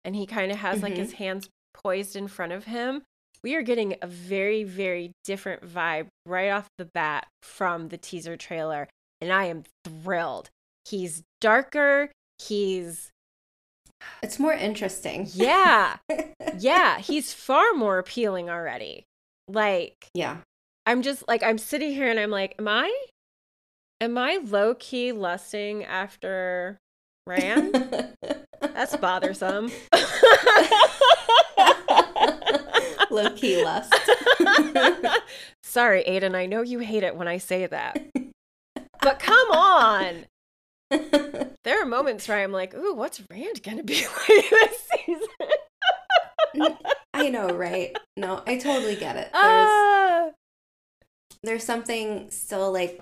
and 0.04 0.16
he 0.16 0.26
kind 0.26 0.52
of 0.52 0.58
has 0.60 0.82
like 0.84 0.94
Mhm. 0.94 0.98
his 0.98 1.14
hands 1.14 1.50
poised 1.74 2.16
in 2.16 2.28
front 2.28 2.52
of 2.52 2.66
him 2.66 3.04
we 3.44 3.56
are 3.56 3.62
getting 3.62 3.96
a 4.02 4.08
very 4.08 4.64
very 4.64 5.12
different 5.24 5.64
vibe 5.64 6.08
right 6.26 6.50
off 6.50 6.68
the 6.78 6.86
bat 6.86 7.28
from 7.42 7.88
the 7.90 7.98
teaser 7.98 8.38
trailer 8.38 8.88
and 9.22 9.32
i 9.34 9.46
am 9.46 9.64
thrilled 9.86 10.50
he's 10.86 11.24
darker 11.42 12.12
he's 12.38 13.10
It's 14.24 14.40
more 14.40 14.54
interesting. 14.54 15.28
yeah 15.34 15.98
yeah 16.58 16.98
he's 17.00 17.34
far 17.34 17.74
more 17.76 18.00
appealing 18.00 18.50
already 18.50 19.06
like 19.50 20.08
yeah. 20.14 20.38
i'm 20.86 21.02
just 21.02 21.28
like 21.28 21.44
i'm 21.44 21.58
sitting 21.58 21.92
here 21.92 22.10
and 22.10 22.18
i'm 22.20 22.30
like 22.32 22.56
am 22.58 22.68
i 22.70 22.90
am 24.00 24.18
i 24.18 24.40
low-key 24.44 25.12
lusting 25.12 25.84
after 25.84 26.78
rand 27.28 27.74
that's 28.62 28.96
bothersome 28.98 29.70
Low 33.12 33.30
key 33.36 33.64
lust. 33.64 33.94
sorry 35.64 36.04
aiden 36.08 36.34
i 36.34 36.46
know 36.46 36.62
you 36.62 36.80
hate 36.80 37.04
it 37.04 37.16
when 37.16 37.28
i 37.28 37.38
say 37.38 37.68
that 37.68 38.02
but 39.02 39.20
come 39.20 39.52
on 39.52 40.26
there 41.64 41.82
are 41.82 41.86
moments 41.86 42.28
where 42.28 42.44
i'm 42.44 42.52
like 42.52 42.74
ooh 42.74 42.94
what's 42.94 43.22
rand 43.30 43.62
gonna 43.64 43.84
be 43.84 43.96
like 44.30 44.50
this 44.50 44.88
season 45.06 45.28
I 47.16 47.30
know, 47.30 47.50
right? 47.50 47.96
No, 48.18 48.44
I 48.46 48.58
totally 48.58 48.96
get 48.96 49.16
it. 49.16 49.30
There's 49.32 49.34
Ah. 49.34 50.30
there's 51.44 51.64
something 51.64 52.30
still 52.32 52.72
like 52.72 53.02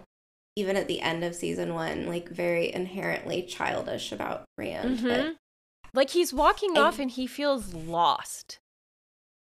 even 0.56 0.76
at 0.78 0.88
the 0.88 1.02
end 1.02 1.24
of 1.24 1.34
season 1.36 1.74
one, 1.74 2.06
like 2.08 2.30
very 2.30 2.72
inherently 2.74 3.44
childish 3.44 4.12
about 4.12 4.44
Rand. 4.58 5.00
Mhm. 5.00 5.36
Like 5.94 6.10
he's 6.12 6.34
walking 6.34 6.78
I- 6.78 6.82
off 6.82 7.00
and 7.00 7.12
he 7.12 7.28
feels 7.28 7.74
lost. 7.74 8.60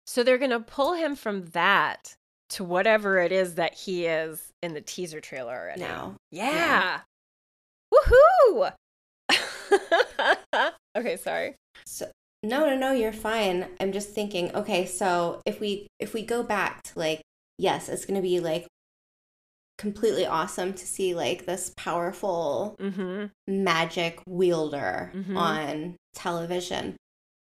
So 0.07 0.23
they're 0.23 0.39
to 0.51 0.61
pull 0.61 0.95
him 0.95 1.15
from 1.15 1.47
that 1.51 2.15
to 2.51 2.65
whatever 2.65 3.19
it 3.19 3.33
is 3.33 3.55
that 3.57 3.75
he 3.75 4.07
is 4.07 4.53
in 4.63 4.73
the 4.75 4.81
teaser 4.81 5.21
trailer 5.21 5.55
already. 5.59 5.81
now, 5.81 6.17
Yeah. 6.31 7.01
Woohoo! 8.07 8.73
okay, 10.97 11.17
sorry. 11.17 11.55
so 11.87 12.11
no, 12.43 12.65
no, 12.67 12.77
no, 12.77 12.93
you're 12.93 13.13
fine. 13.13 13.67
I'm 13.81 13.93
just 13.93 14.11
thinking. 14.11 14.55
Okay, 14.55 14.87
so 14.87 15.41
if 15.45 15.61
we 15.61 15.87
if 15.99 16.15
we 16.15 16.23
go 16.25 16.43
back 16.43 16.83
to 16.85 16.99
like, 16.99 17.21
yes, 17.59 17.89
it's 17.89 18.07
gonna 18.07 18.23
be 18.23 18.41
like 18.41 18.67
completely 19.79 20.27
awesome 20.27 20.73
to 20.75 20.87
see 20.87 21.15
like 21.15 21.47
this 21.47 21.73
powerful 21.77 22.77
Mm-hmm. 22.81 23.27
magic 23.47 24.21
wielder 24.27 25.13
Mhm. 25.15 25.37
on 25.37 25.97
television. 26.15 26.97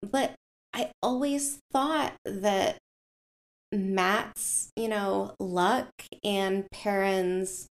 But 0.02 0.34
I 0.74 0.92
always 1.02 1.58
thought 1.72 2.14
that 2.26 2.78
Mat's, 3.72 4.70
you 4.76 4.88
know, 4.88 5.34
luck 5.40 5.90
and 6.24 6.66
Perrin's 6.72 7.68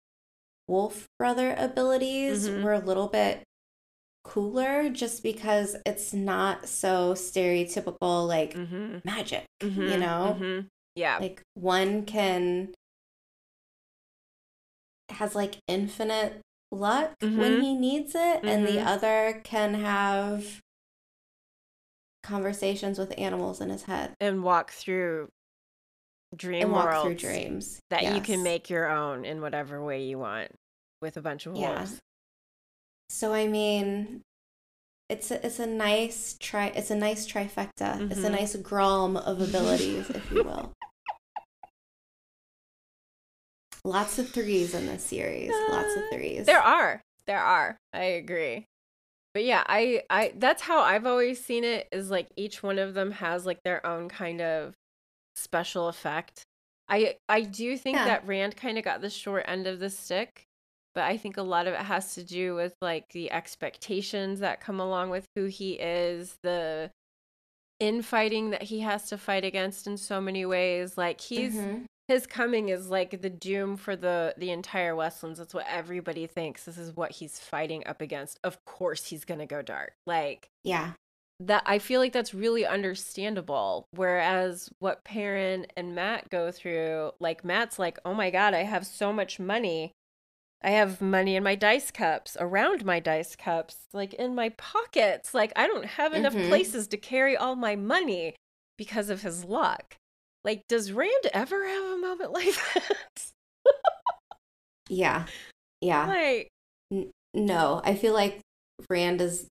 wolf 0.69 1.07
brother 1.19 1.55
abilities 1.59 2.49
Mhm. 2.49 2.63
were 2.63 2.75
a 2.75 2.79
little 2.79 3.09
bit 3.09 3.43
cooler 4.25 4.91
just 4.91 5.23
because 5.23 5.77
it's 5.87 6.13
not 6.13 6.69
so 6.69 7.15
stereotypical 7.15 8.27
like 8.29 8.55
Mm-hmm. 8.55 8.99
magic, 9.05 9.47
mm-hmm. 9.61 9.83
you 9.89 9.97
know? 9.99 10.37
Mm-hmm. 10.39 10.67
Yeah. 10.95 11.19
Like 11.19 11.43
one 11.55 12.05
can 12.05 12.75
has 15.11 15.35
like 15.35 15.57
infinite 15.67 16.41
luck 16.71 17.15
when 17.23 17.59
Mhm. 17.59 17.63
he 17.63 17.75
needs 17.75 18.15
it 18.15 18.41
and 18.45 18.67
the 18.67 18.77
Mhm. 18.79 18.87
other 18.87 19.41
can 19.43 19.75
have 19.75 20.61
conversations 22.23 22.99
with 22.99 23.15
animals 23.19 23.61
in 23.61 23.71
his 23.71 23.85
head 23.85 24.15
and 24.21 24.43
walk 24.43 24.71
through 24.73 25.29
dream 26.37 26.63
and 26.65 26.73
walk 26.73 27.03
through 27.03 27.15
dreams 27.15 27.81
that 27.91 28.15
you 28.15 28.21
can 28.21 28.43
make 28.43 28.69
your 28.69 28.89
own 28.91 29.25
in 29.25 29.41
whatever 29.41 29.83
way 29.83 30.05
you 30.05 30.19
want 30.19 30.51
with 31.01 31.17
a 31.17 31.23
bunch 31.23 31.47
of 31.47 31.57
Yeah. 31.57 31.87
so 33.09 33.33
i 33.33 33.47
mean 33.47 34.21
it's 35.09 35.31
a, 35.31 35.45
it's 35.47 35.59
a 35.59 35.67
nice 35.67 36.37
tri 36.39 36.67
it's 36.77 36.91
a 36.91 36.97
nice 36.97 37.27
trifecta 37.27 38.11
it's 38.11 38.21
a 38.21 38.29
Mhm. 38.29 38.33
nice 38.33 38.57
grom 38.57 39.17
of 39.17 39.41
abilities 39.41 40.11
if 40.11 40.31
you 40.31 40.45
will 40.45 40.73
lots 43.85 44.19
of 44.19 44.29
threes 44.29 44.75
in 44.75 44.87
this 44.87 45.05
series 45.05 45.51
lots 45.71 45.95
of 45.97 46.03
Uh, 46.03 46.07
threes 46.13 46.47
There 46.47 46.61
are. 46.61 47.01
There 47.27 47.39
are. 47.41 47.77
I 47.93 48.05
agree. 48.05 48.65
But 49.35 49.45
yeah, 49.45 49.63
I 49.67 50.03
I 50.11 50.33
that's 50.37 50.63
how 50.63 50.81
I've 50.81 51.05
always 51.07 51.45
seen 51.45 51.63
it 51.63 51.87
is 51.93 52.11
like 52.11 52.29
each 52.37 52.63
one 52.63 52.79
of 52.79 52.95
them 52.95 53.13
has 53.13 53.45
like 53.47 53.61
their 53.65 53.85
own 53.87 54.09
kind 54.09 54.41
of 54.41 54.75
special 55.39 55.89
effect. 55.89 56.43
I 56.89 57.17
I 57.29 57.43
do 57.43 57.77
think 57.77 57.97
Yeah. 57.97 58.05
that 58.07 58.27
Rand 58.27 58.57
kind 58.57 58.79
of 58.79 58.85
got 58.85 59.01
the 59.01 59.11
short 59.11 59.45
end 59.47 59.67
of 59.67 59.79
the 59.79 59.91
stick, 59.91 60.45
but 60.95 61.05
I 61.05 61.17
think 61.17 61.37
a 61.37 61.43
lot 61.43 61.67
of 61.67 61.75
it 61.75 61.81
has 61.81 62.15
to 62.15 62.25
do 62.25 62.55
with 62.55 62.75
like 62.81 63.11
the 63.13 63.31
expectations 63.31 64.41
that 64.41 64.61
come 64.61 64.81
along 64.81 65.11
with 65.11 65.27
who 65.37 65.47
he 65.47 65.73
is, 65.75 66.37
the 66.43 66.91
infighting 67.81 68.51
that 68.51 68.63
he 68.65 68.81
has 68.81 69.09
to 69.09 69.19
fight 69.19 69.45
against 69.45 69.87
in 69.87 69.97
so 69.97 70.21
many 70.21 70.45
ways. 70.45 70.97
Like 70.99 71.21
he's 71.21 71.55
Mhm. 71.55 71.85
his 72.09 72.27
coming 72.27 72.71
is 72.71 72.89
like 72.89 73.21
the 73.21 73.31
doom 73.31 73.77
for 73.77 73.95
the 73.95 74.35
the 74.37 74.51
entire 74.51 74.97
Westlands. 74.97 75.39
That's 75.39 75.55
what 75.55 75.67
everybody 75.69 76.27
thinks. 76.27 76.65
This 76.65 76.79
is 76.79 76.97
what 76.97 77.13
he's 77.13 77.39
fighting 77.39 77.87
up 77.87 78.01
against. 78.01 78.41
Of 78.43 78.65
course, 78.65 79.07
he's 79.11 79.25
gonna 79.25 79.47
go 79.47 79.63
dark. 79.63 79.93
Like 80.07 80.49
yeah 80.65 80.95
that. 81.41 81.63
I 81.67 81.79
feel 81.79 82.01
like 82.01 82.13
that's 82.13 82.35
really 82.35 82.67
understandable. 82.67 83.87
Whereas 83.93 84.71
what 84.79 85.05
Perrin 85.05 85.67
and 85.77 85.95
Mat 85.95 86.29
go 86.31 86.51
through, 86.51 87.13
like 87.21 87.45
Mat's 87.45 87.79
like, 87.79 87.99
oh 88.05 88.15
my 88.15 88.31
god, 88.31 88.55
I 88.55 88.65
have 88.65 88.87
so 88.87 89.13
much 89.13 89.39
money. 89.39 89.93
I 90.63 90.71
have 90.71 91.01
money 91.01 91.37
in 91.37 91.45
my 91.45 91.55
dice 91.55 91.91
cups, 91.93 92.37
around 92.41 92.85
my 92.85 92.99
dice 93.01 93.37
cups, 93.37 93.77
like 93.93 94.15
in 94.15 94.35
my 94.35 94.49
pockets. 94.51 95.33
Like 95.35 95.53
I 95.57 95.67
don't 95.69 95.85
have 95.87 96.13
enough 96.15 96.35
Mhm. 96.35 96.49
places 96.49 96.89
to 96.89 96.97
carry 96.97 97.37
all 97.37 97.55
my 97.57 97.77
money 97.77 98.35
because 98.77 99.09
of 99.11 99.23
his 99.23 99.45
luck. 99.45 99.97
Like, 100.45 100.63
does 100.69 100.93
Rand 100.93 101.27
ever 101.33 101.67
have 101.69 101.85
a 101.93 101.99
moment 101.99 102.33
like 102.41 102.55
that? 102.75 103.31
yeah 104.89 105.27
yeah 105.83 106.07
like, 106.07 106.49
No, 107.35 107.81
I 107.85 107.95
feel 107.95 108.15
like 108.15 108.41
Rand 108.91 109.21
is. 109.21 109.47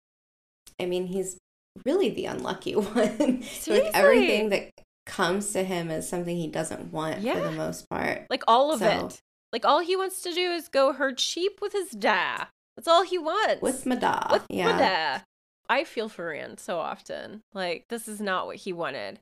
I 0.80 0.86
mean, 0.86 1.08
he's 1.08 1.38
really 1.86 2.10
the 2.10 2.26
unlucky 2.26 2.76
one. 2.76 3.44
Like 3.68 3.92
everything 3.94 4.50
that 4.50 4.70
comes 5.06 5.52
to 5.54 5.64
him 5.64 5.90
is 5.90 6.08
something 6.08 6.36
he 6.36 6.48
doesn't 6.48 6.92
want 6.92 7.18
for 7.22 7.40
the 7.40 7.52
most 7.52 7.90
part. 7.90 8.28
like 8.30 8.44
all 8.48 8.72
of 8.74 8.80
So- 8.80 9.08
it. 9.08 9.20
Like 9.54 9.64
all 9.64 9.80
he 9.80 9.96
wants 9.96 10.22
to 10.24 10.34
do 10.34 10.52
is 10.52 10.68
go 10.68 10.92
herd 10.92 11.20
sheep 11.22 11.60
with 11.62 11.72
his 11.72 11.92
dad. 11.92 12.48
That's 12.76 12.88
all 12.88 13.04
he 13.04 13.18
wants. 13.18 13.62
With 13.62 13.86
Madá, 13.86 14.30
with 14.32 14.46
yeah, 14.50 14.72
my 14.74 14.78
dad. 14.78 15.24
I 15.70 15.84
feel 15.86 16.10
for 16.10 16.28
Rand 16.28 16.60
so 16.60 16.80
often. 16.80 17.42
Like 17.54 17.86
this 17.90 18.08
is 18.10 18.20
not 18.20 18.46
what 18.46 18.58
he 18.58 18.74
wanted. 18.74 19.20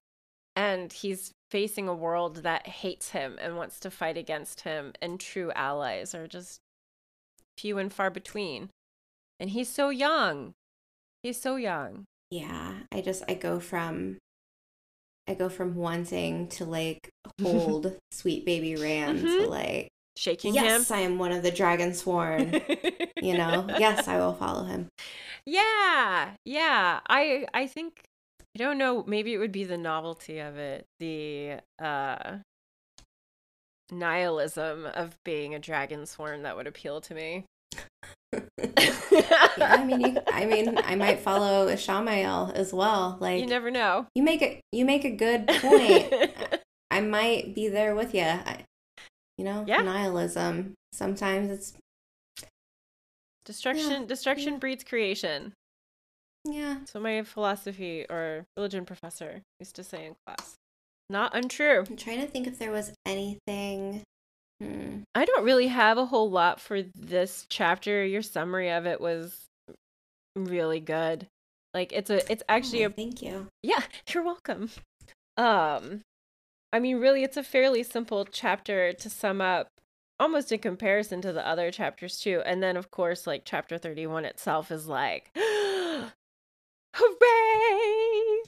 And 0.55 0.91
he's 0.91 1.31
facing 1.51 1.87
a 1.87 1.93
world 1.93 2.37
that 2.37 2.65
hates 2.67 3.11
him 3.11 3.37
and 3.39 3.55
wants 3.55 3.79
to 3.81 3.91
fight 3.91 4.17
against 4.17 4.61
him 4.61 4.93
and 5.01 5.19
true 5.19 5.51
allies 5.53 6.15
are 6.15 6.27
just 6.27 6.59
few 7.57 7.77
and 7.77 7.93
far 7.93 8.09
between. 8.09 8.69
And 9.39 9.51
he's 9.51 9.69
so 9.69 9.89
young. 9.89 10.53
He's 11.21 11.39
so 11.39 11.55
young. 11.55 12.05
Yeah. 12.31 12.73
I 12.91 13.01
just 13.01 13.23
I 13.27 13.33
go 13.35 13.59
from. 13.59 14.17
I 15.27 15.33
go 15.33 15.49
from 15.49 15.73
wanting 15.75 16.49
to 16.49 16.65
like 16.65 17.09
hold 17.41 17.97
sweet 18.11 18.45
baby 18.45 18.75
Rand 18.75 19.21
to 19.21 19.25
Mhm. 19.27 19.49
like 19.49 19.87
Shaking 20.17 20.53
him. 20.53 20.63
yes, 20.63 20.91
I 20.91 20.99
am 20.99 21.17
one 21.17 21.31
of 21.31 21.41
the 21.43 21.51
dragon 21.51 21.93
sworn. 21.95 22.61
you 23.21 23.35
know, 23.35 23.65
yes, 23.79 24.07
I 24.07 24.17
will 24.17 24.33
follow 24.35 24.63
him. 24.65 24.87
Yeah, 25.45 26.35
yeah. 26.45 26.99
I 27.09 27.47
I 27.53 27.65
think 27.67 28.03
I 28.55 28.59
don't 28.59 28.77
know, 28.77 29.03
maybe 29.07 29.33
it 29.33 29.37
would 29.39 29.51
be 29.51 29.63
the 29.65 29.77
novelty 29.77 30.39
of 30.39 30.57
it. 30.57 30.85
The 30.99 31.55
uh 31.81 32.37
nihilism 33.91 34.85
of 34.85 35.17
being 35.23 35.53
a 35.55 35.59
dragon 35.59 36.05
sworn 36.05 36.43
that 36.43 36.55
would 36.55 36.67
appeal 36.67 37.01
to 37.01 37.13
me. 37.15 37.45
Yeah, 38.61 39.47
I 39.59 39.83
mean, 39.85 40.01
you, 40.01 40.17
I 40.31 40.45
mean, 40.45 40.77
I 40.77 40.95
might 40.95 41.19
follow 41.19 41.67
Ishamael 41.67 42.53
as 42.53 42.73
well. 42.73 43.17
Like 43.19 43.39
you 43.41 43.47
never 43.47 43.71
know. 43.71 44.07
You 44.15 44.23
make 44.23 44.41
a 44.41 44.61
you 44.71 44.85
make 44.85 45.05
a 45.05 45.11
good 45.11 45.47
point. 45.61 46.13
I 46.91 47.01
might 47.01 47.53
be 47.55 47.67
there 47.67 47.95
with 47.95 48.13
you. 48.13 48.21
I, 48.23 48.63
you 49.37 49.45
know, 49.45 49.63
Yeah. 49.67 49.81
nihilism. 49.81 50.73
Sometimes 50.93 51.49
it's 51.51 51.73
destruction 53.45 54.01
Yeah, 54.01 54.05
destruction 54.07 54.53
yeah. 54.53 54.59
breeds 54.59 54.83
creation. 54.83 55.53
yeah. 56.45 56.77
So 56.85 56.99
my 56.99 57.23
philosophy 57.23 58.05
or 58.09 58.45
religion 58.57 58.85
professor 58.85 59.41
used 59.59 59.75
to 59.75 59.83
say 59.83 60.05
in 60.05 60.15
class. 60.25 60.55
Not 61.09 61.35
untrue. 61.35 61.83
I'm 61.87 61.97
trying 61.97 62.21
to 62.21 62.27
think 62.27 62.47
if 62.47 62.57
there 62.57 62.71
was 62.71 62.93
anything. 63.05 64.01
Hmm. 64.61 64.99
I 65.13 65.25
don't 65.25 65.43
really 65.43 65.67
have 65.67 65.97
a 65.97 66.05
whole 66.05 66.29
lot 66.29 66.59
for 66.61 66.81
this 66.81 67.45
chapter. 67.49 68.05
Your 68.05 68.21
summary 68.21 68.69
of 68.69 68.85
it 68.85 69.01
was 69.01 69.45
really 70.35 70.79
good. 70.79 71.27
Like 71.73 71.91
it's 71.91 72.09
a 72.09 72.29
it's 72.31 72.43
actually 72.47 72.83
Oh, 72.83 72.87
a 72.87 72.91
thank 72.91 73.21
you. 73.21 73.47
Yeah, 73.63 73.81
you're 74.13 74.23
welcome. 74.23 74.69
Um 75.37 76.01
I 76.71 76.79
mean 76.79 76.99
really 76.99 77.23
it's 77.23 77.37
a 77.37 77.43
fairly 77.43 77.83
simple 77.83 78.25
chapter 78.25 78.93
to 78.93 79.09
sum 79.09 79.41
up 79.41 79.67
almost 80.19 80.51
in 80.51 80.59
comparison 80.59 81.21
to 81.21 81.33
the 81.33 81.45
other 81.45 81.71
chapters 81.71 82.19
too. 82.19 82.41
And 82.45 82.63
then 82.63 82.77
of 82.77 82.91
course 82.91 83.27
like 83.27 83.43
chapter 83.45 83.77
31 83.77 84.23
itself 84.25 84.71
is 84.71 84.87
like 84.87 85.31
hooray. 86.95 88.41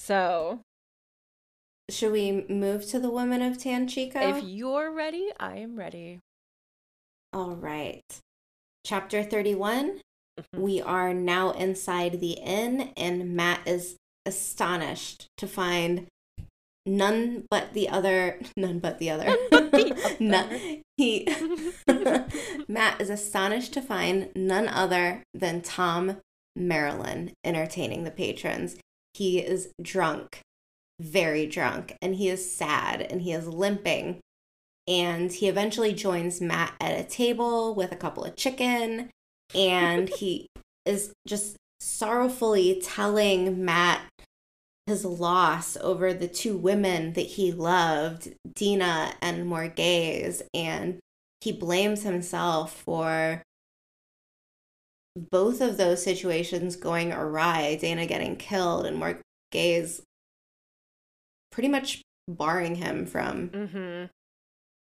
So, 0.00 0.60
Should 1.90 2.12
we 2.12 2.44
move 2.48 2.86
to 2.86 2.98
the 2.98 3.10
women 3.10 3.42
of 3.42 3.58
Tanchico? 3.58 4.16
if 4.38 4.42
you're 4.44 4.90
ready, 4.92 5.28
I 5.38 5.56
am 5.58 5.76
ready. 5.76 6.20
All 7.32 7.54
right. 7.56 8.02
Chapter 8.86 9.22
31. 9.22 10.00
Mhm. 10.40 10.58
We 10.60 10.80
are 10.80 11.12
now 11.14 11.50
inside 11.52 12.20
the 12.20 12.32
inn, 12.32 12.92
and 12.96 13.36
Mat 13.36 13.60
is 13.66 13.96
astonished 14.26 15.26
to 15.36 15.46
find 15.46 16.06
none 16.86 17.44
but 17.50 17.72
the 17.74 17.88
other. 17.88 18.40
None 18.56 18.78
but 18.78 18.98
the 18.98 19.10
other. 19.10 19.36
But 19.50 19.70
the 19.72 19.92
other. 20.34 20.82
he. 20.96 22.64
Mat 22.68 23.00
is 23.00 23.10
astonished 23.10 23.72
to 23.74 23.82
find 23.82 24.30
none 24.34 24.68
other 24.68 25.22
than 25.34 25.60
Thom 25.60 26.18
Merrilin 26.58 27.32
entertaining 27.44 28.04
the 28.04 28.10
patrons. 28.10 28.76
He 29.14 29.38
is 29.40 29.70
drunk, 29.80 30.40
very 31.00 31.46
drunk, 31.46 31.96
and 32.00 32.16
he 32.16 32.28
is 32.28 32.54
sad 32.54 33.02
and 33.02 33.22
he 33.22 33.32
is 33.32 33.46
limping. 33.46 34.20
And 34.86 35.32
he 35.32 35.48
eventually 35.48 35.94
joins 35.94 36.40
Mat 36.40 36.74
at 36.80 36.98
a 36.98 37.08
table 37.08 37.74
with 37.74 37.90
a 37.90 37.96
couple 37.96 38.24
of 38.24 38.36
chicken, 38.36 39.10
and 39.54 40.08
he 40.08 40.46
is 40.84 41.12
just 41.26 41.56
sorrowfully 41.80 42.80
telling 42.82 43.64
Mat 43.64 44.02
his 44.86 45.04
loss 45.04 45.78
over 45.78 46.12
the 46.12 46.28
two 46.28 46.56
women 46.56 47.14
that 47.14 47.22
he 47.22 47.50
loved, 47.50 48.34
Dena 48.54 49.14
and 49.22 49.46
Morgase, 49.46 50.42
and 50.52 50.98
he 51.40 51.52
blames 51.52 52.02
himself 52.02 52.82
for 52.82 53.42
both 55.30 55.60
of 55.60 55.76
those 55.76 56.02
situations 56.02 56.76
going 56.76 57.12
awry, 57.12 57.76
Dena 57.76 58.06
getting 58.06 58.36
killed 58.36 58.84
and 58.84 59.00
Morgase 59.00 60.02
pretty 61.54 61.68
much 61.68 62.02
barring 62.28 62.74
him 62.76 63.06
from 63.06 63.48
Mhm. 63.50 64.10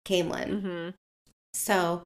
Caemlyn. 0.07 0.63
Mhm. 0.63 0.95
So 1.53 2.03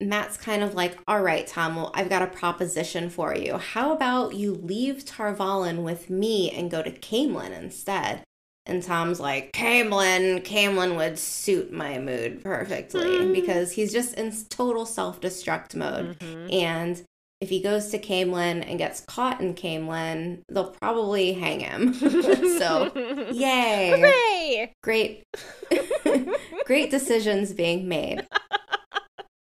Mat's 0.00 0.36
kind 0.36 0.62
of 0.62 0.74
like, 0.74 0.98
all 1.06 1.22
right, 1.22 1.46
Tom, 1.46 1.76
well, 1.76 1.90
I've 1.94 2.08
got 2.08 2.22
a 2.22 2.26
proposition 2.26 3.08
for 3.10 3.34
you. 3.36 3.58
How 3.58 3.92
about 3.92 4.34
you 4.34 4.52
leave 4.54 5.04
Tar 5.04 5.34
Valon 5.34 5.82
with 5.84 6.10
me 6.10 6.50
and 6.50 6.70
go 6.70 6.82
to 6.82 6.90
Caemlyn 6.90 7.52
instead? 7.56 8.22
And 8.66 8.82
Tom's 8.82 9.20
like, 9.20 9.52
Caemlyn, 9.52 10.42
Caemlyn 10.44 10.96
would 10.96 11.18
suit 11.18 11.70
my 11.72 11.98
mood 11.98 12.42
perfectly 12.42 13.18
Hmm. 13.26 13.32
because 13.32 13.72
he's 13.72 13.92
just 13.92 14.14
in 14.14 14.32
total 14.48 14.86
self 14.86 15.20
destruct 15.20 15.74
mode. 15.74 16.18
Mhm. 16.18 16.52
And 16.52 17.02
if 17.44 17.50
he 17.50 17.60
goes 17.60 17.88
to 17.90 17.98
Caemlyn 17.98 18.66
and 18.66 18.78
gets 18.78 19.02
caught 19.02 19.42
in 19.42 19.52
Caemlyn, 19.52 20.42
they'll 20.48 20.70
probably 20.70 21.34
hang 21.34 21.60
him. 21.60 21.92
so, 22.58 22.90
yay. 23.32 23.90
Hooray! 23.90 24.72
Great 24.82 25.24
great 26.64 26.90
decisions 26.90 27.52
being 27.52 27.86
made. 27.86 28.26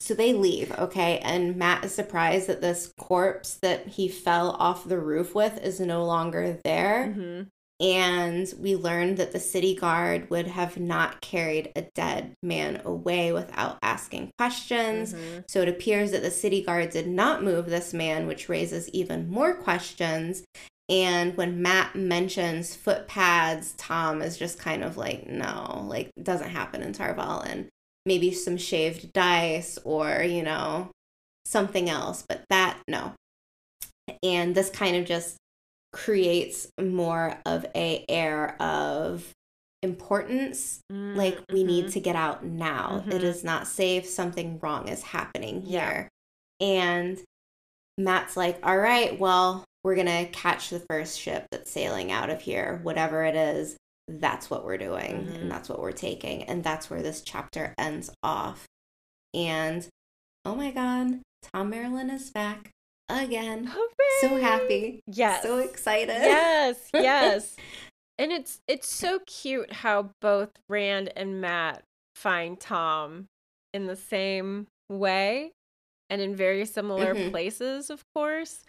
So 0.01 0.15
they 0.15 0.33
leave, 0.33 0.73
okay? 0.79 1.19
And 1.19 1.57
Mat 1.57 1.85
is 1.85 1.95
surprised 1.95 2.47
that 2.49 2.63
this 2.63 2.93
corpse 2.99 3.55
that 3.57 3.87
he 3.87 4.09
fell 4.09 4.53
off 4.53 4.89
the 4.89 4.99
roof 4.99 5.35
with 5.35 5.63
is 5.63 5.79
no 5.79 6.05
longer 6.05 6.59
there. 6.65 7.15
Mhm. 7.15 7.47
And 7.81 8.53
we 8.59 8.77
learned 8.77 9.17
that 9.17 9.33
the 9.33 9.41
city 9.41 9.75
guard 9.75 10.31
would 10.31 10.47
have 10.47 10.79
not 10.79 11.21
carried 11.21 11.73
a 11.75 11.83
dead 11.95 12.35
man 12.43 12.81
away 12.85 13.33
without 13.33 13.79
asking 13.83 14.31
questions. 14.39 15.13
Mhm. 15.13 15.45
So 15.49 15.61
it 15.61 15.69
appears 15.69 16.13
that 16.13 16.23
the 16.23 16.31
city 16.31 16.63
guard 16.63 16.91
did 16.91 17.09
not 17.09 17.43
move 17.43 17.67
this 17.67 17.93
man, 17.93 18.27
which 18.27 18.49
raises 18.49 18.89
even 18.91 19.29
more 19.29 19.55
questions. 19.55 20.45
And 20.89 21.37
when 21.37 21.63
Mat 21.63 21.97
mentions 21.97 22.77
footpads, 22.77 23.75
Tom 23.77 24.23
is 24.23 24.37
just 24.37 24.59
kind 24.59 24.85
of 24.85 24.97
like, 24.97 25.27
no, 25.27 25.85
like, 25.89 26.11
it 26.17 26.25
doesn't 26.25 26.51
happen 26.51 26.83
in 26.83 26.93
Tar 26.93 27.15
Valon 27.15 27.69
Maybe 28.07 28.33
some 28.33 28.59
shaved 28.59 29.15
dice 29.15 29.79
or, 29.83 30.23
you 30.23 30.43
know, 30.43 30.91
something 31.47 31.89
else, 31.89 32.23
but 32.29 32.45
that, 32.51 32.79
no. 32.87 33.15
And 34.23 34.55
this 34.55 34.69
kind 34.69 34.95
of 34.95 35.07
just 35.07 35.39
creates 35.95 36.67
more 36.81 37.39
of 37.47 37.65
a 37.75 38.05
air 38.09 38.61
of 38.61 39.31
importance 39.83 40.81
like 40.91 41.39
we 41.53 41.63
need 41.63 41.87
Mhm. 41.87 41.93
to 41.93 42.01
get 42.01 42.17
out 42.17 42.43
now 42.45 43.05
it 43.07 43.21
Mhm. 43.21 43.23
is 43.23 43.45
not 43.45 43.67
safe 43.67 44.07
something 44.09 44.59
wrong 44.61 44.89
is 44.89 45.03
happening 45.03 45.63
Yeah. 45.65 45.91
here 45.93 46.09
and 46.61 47.23
mat's 47.99 48.37
like 48.37 48.59
all 48.67 48.77
right 48.79 49.19
well 49.21 49.65
we're 49.85 49.95
gonna 49.95 50.27
catch 50.27 50.71
the 50.71 50.81
first 50.89 51.21
ship 51.21 51.47
that's 51.53 51.71
sailing 51.71 52.11
out 52.11 52.31
of 52.31 52.41
here 52.41 52.81
whatever 52.83 53.25
it 53.25 53.37
is 53.37 53.77
that's 54.09 54.49
what 54.51 54.65
we're 54.65 54.79
doing 54.79 55.27
Mhm. 55.27 55.35
and 55.43 55.51
that's 55.51 55.69
what 55.69 55.81
we're 55.81 55.93
taking 55.93 56.43
and 56.45 56.65
that's 56.65 56.89
where 56.91 57.03
this 57.03 57.21
chapter 57.21 57.75
ends 57.79 58.11
off 58.23 58.67
and 59.35 59.87
oh 60.47 60.55
my 60.55 60.71
god 60.71 61.21
thom 61.53 61.71
merrilin 61.71 62.11
is 62.11 62.31
back 62.31 62.71
again 63.09 63.71
so 64.21 64.37
happy 64.37 65.01
Yes. 65.07 65.43
so 65.43 65.59
excited 65.59 66.17
Yes, 66.23 66.91
yes. 66.95 67.57
and 68.19 68.33
it's 68.33 68.61
it's 68.69 68.89
so 68.89 69.21
cute 69.27 69.73
how 69.73 70.11
both 70.21 70.51
Rand 70.69 71.13
and 71.17 71.41
Mat 71.41 71.83
find 72.15 72.59
Tom 72.59 73.27
in 73.73 73.87
the 73.87 73.97
same 73.97 74.67
way 74.89 75.51
and 76.11 76.21
in 76.21 76.35
very 76.37 76.65
similar 76.65 77.15
Mhm. 77.15 77.31
places, 77.31 77.91
of 77.91 78.03
course. 78.15 78.65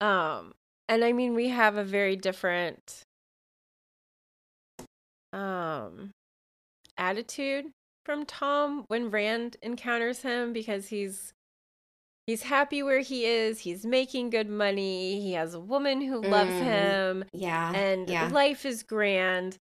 Um 0.00 0.52
and 0.88 1.04
I 1.04 1.12
mean 1.12 1.34
we 1.34 1.48
have 1.48 1.76
a 1.76 1.84
very 1.84 2.16
different 2.16 3.02
um 5.32 6.10
attitude 6.98 7.66
from 8.04 8.26
Tom 8.26 8.84
when 8.88 9.10
Rand 9.10 9.56
encounters 9.62 10.22
him 10.22 10.52
because 10.52 10.88
he's 10.88 11.32
he's 12.30 12.42
happy 12.42 12.82
where 12.82 13.00
he 13.00 13.24
is, 13.24 13.58
he's 13.60 13.84
making 13.84 14.30
good 14.30 14.48
money, 14.48 15.20
he 15.20 15.32
has 15.32 15.52
a 15.54 15.60
woman 15.60 16.00
who 16.00 16.20
loves 16.22 16.50
Mm. 16.50 16.62
him. 16.62 17.24
Yeah 17.32 17.72
and 17.74 18.08
yeah. 18.08 18.28
life 18.28 18.64
is 18.64 18.82
grand. 18.82 19.56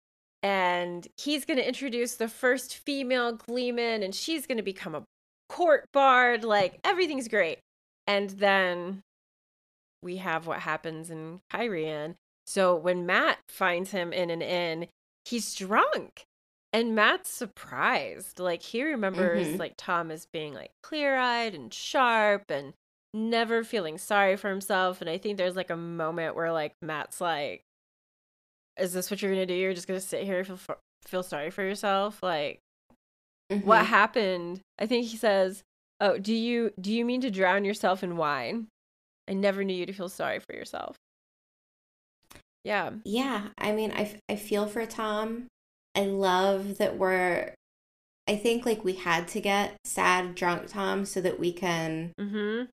And 0.43 1.07
he's 1.17 1.45
going 1.45 1.57
to 1.57 1.67
introduce 1.67 2.15
the 2.15 2.27
first 2.27 2.75
female 2.75 3.33
gleeman 3.33 4.03
and 4.03 4.13
she's 4.13 4.45
going 4.45 4.57
to 4.57 4.63
become 4.63 4.93
a 4.95 5.03
court 5.49 5.85
bard. 5.93 6.43
Like 6.43 6.79
everything's 6.83 7.27
great. 7.27 7.59
And 8.05 8.29
then 8.31 9.01
we 10.03 10.17
have 10.17 10.45
what 10.45 10.59
happens 10.59 11.09
in 11.09 11.39
Cairhien. 11.51 12.15
So 12.45 12.75
when 12.75 13.05
Mat 13.05 13.39
finds 13.49 13.91
him 13.91 14.13
in 14.13 14.29
an 14.29 14.41
inn 14.41 14.87
he's 15.25 15.53
drunk 15.55 16.23
and 16.73 16.93
Mat's 16.95 17.29
surprised 17.29 18.39
like 18.39 18.61
he 18.61 18.83
remembers 18.83 19.47
Mhm. 19.47 19.59
like 19.59 19.73
Tom 19.77 20.11
as 20.11 20.25
being 20.25 20.53
like 20.53 20.71
clear-eyed 20.83 21.55
and 21.55 21.73
sharp 21.73 22.49
and 22.49 22.73
never 23.13 23.63
feeling 23.63 23.97
sorry 23.97 24.35
for 24.35 24.49
himself 24.49 24.99
and 25.01 25.09
i 25.09 25.17
think 25.17 25.37
there's 25.37 25.55
like 25.55 25.69
a 25.71 25.77
moment 25.77 26.35
where 26.35 26.51
like 26.51 26.73
mat's 26.83 27.19
like 27.21 27.63
is 28.77 28.93
this 28.93 29.09
what 29.09 29.21
you're 29.21 29.31
gonna 29.31 29.45
do 29.45 29.53
you're 29.55 29.73
just 29.73 29.87
gonna 29.87 29.99
sit 29.99 30.23
here 30.23 30.39
and 30.39 30.45
feel, 30.47 30.57
for- 30.57 30.77
feel 31.03 31.23
sorry 31.23 31.49
for 31.49 31.63
yourself 31.63 32.21
like 32.21 32.59
what 33.63 33.83
Mhm. 33.83 33.85
happened 33.85 34.59
i 34.77 34.85
think 34.85 35.07
he 35.07 35.17
says 35.17 35.63
oh 36.01 36.17
do 36.19 36.33
you 36.33 36.73
do 36.79 36.91
you 36.93 37.05
mean 37.05 37.21
to 37.21 37.31
drown 37.31 37.63
yourself 37.65 38.03
in 38.03 38.17
wine 38.17 38.67
i 39.27 39.33
never 39.33 39.63
knew 39.63 39.73
you 39.73 39.85
to 39.87 39.93
feel 39.93 40.09
sorry 40.09 40.39
for 40.39 40.53
yourself 40.53 40.95
yeah 42.63 42.91
Yeah, 43.05 43.47
I 43.57 43.71
mean, 43.71 43.91
I 43.93 44.19
I 44.29 44.35
feel 44.35 44.67
for 44.67 44.85
Tom. 44.85 45.47
I 45.97 46.05
love 46.05 46.77
that 46.77 46.97
we're 46.97 47.53
I 48.29 48.35
think 48.35 48.65
like 48.65 48.83
we 48.83 48.93
had 48.93 49.27
to 49.29 49.41
get 49.41 49.75
sad 49.85 50.35
drunk 50.35 50.67
Tom 50.67 51.05
so 51.05 51.19
that 51.21 51.39
we 51.39 51.51
can 51.51 52.13
Mm-hmm. 52.19 52.65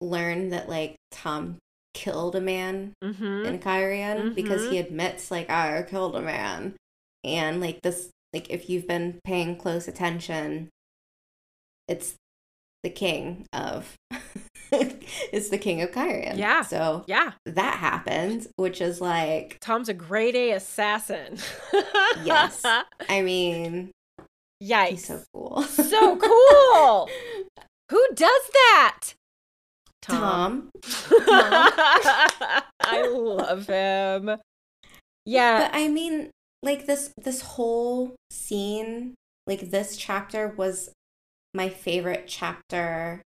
learn 0.00 0.48
that 0.50 0.68
like 0.68 0.96
Tom 1.10 1.58
killed 1.94 2.34
a 2.34 2.40
man 2.40 2.94
Mm-hmm. 3.04 3.44
in 3.46 3.58
Cairhien 3.58 4.34
because 4.34 4.62
Mhm. 4.62 4.70
he 4.70 4.78
admits 4.78 5.30
like 5.30 5.50
I 5.50 5.82
killed 5.82 6.16
a 6.16 6.22
man. 6.22 6.74
And 7.24 7.60
like 7.60 7.80
this 7.82 8.08
like 8.32 8.48
if 8.50 8.70
you've 8.70 8.86
been 8.88 9.18
paying 9.24 9.56
close 9.56 9.86
attention, 9.88 10.70
it's 11.88 12.14
the 12.82 12.90
king 12.90 13.46
of 13.52 13.94
it's 15.32 15.48
the 15.48 15.58
king 15.58 15.82
of 15.82 15.90
Cairhien. 15.90 16.36
Yeah. 16.38 16.62
So 16.62 17.04
Yeah. 17.06 17.32
that 17.46 17.78
happened, 17.78 18.46
which 18.56 18.80
is 18.80 19.00
like 19.00 19.58
Tom's 19.60 19.88
a 19.88 19.94
grade 19.94 20.34
A 20.36 20.52
assassin. 20.52 21.38
Yes. 22.24 22.62
I 23.08 23.22
mean, 23.22 23.90
Yikes. 24.62 24.88
he's 24.88 25.06
so 25.06 25.22
cool. 25.34 25.62
So 25.64 26.16
cool. 26.16 27.08
Who 27.90 28.06
does 28.14 28.42
that? 28.52 29.00
Tom. 30.02 30.70
I 31.28 33.06
love 33.12 33.66
him. 33.66 34.36
Yeah. 35.24 35.68
But 35.70 35.76
I 35.78 35.88
mean, 35.88 36.30
like 36.62 36.86
this 36.86 37.12
this 37.16 37.42
whole 37.42 38.14
scene, 38.30 39.14
like 39.46 39.70
this 39.70 39.96
chapter 39.96 40.48
was 40.56 40.90
my 41.54 41.68
favorite 41.68 42.24
chapter. 42.26 43.22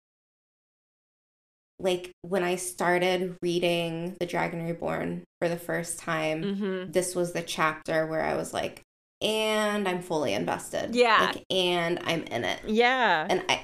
Like 1.83 2.11
when 2.21 2.43
I 2.43 2.55
started 2.55 3.35
reading 3.41 4.15
The 4.19 4.25
Dragon 4.25 4.65
Reborn 4.65 5.23
for 5.41 5.49
the 5.49 5.57
first 5.57 5.99
time, 5.99 6.55
hmm 6.55 6.91
this 6.91 7.15
was 7.15 7.33
the 7.33 7.41
chapter 7.41 8.05
where 8.07 8.21
I 8.21 8.35
was 8.35 8.53
like, 8.53 8.81
and 9.21 9.87
I'm 9.87 10.01
fully 10.01 10.33
invested. 10.33 10.95
Yeah. 10.95 11.31
Like, 11.33 11.43
and 11.49 11.99
I'm 12.03 12.23
in 12.23 12.43
it. 12.43 12.59
Yeah. 12.67 13.27
And 13.29 13.43
I 13.49 13.61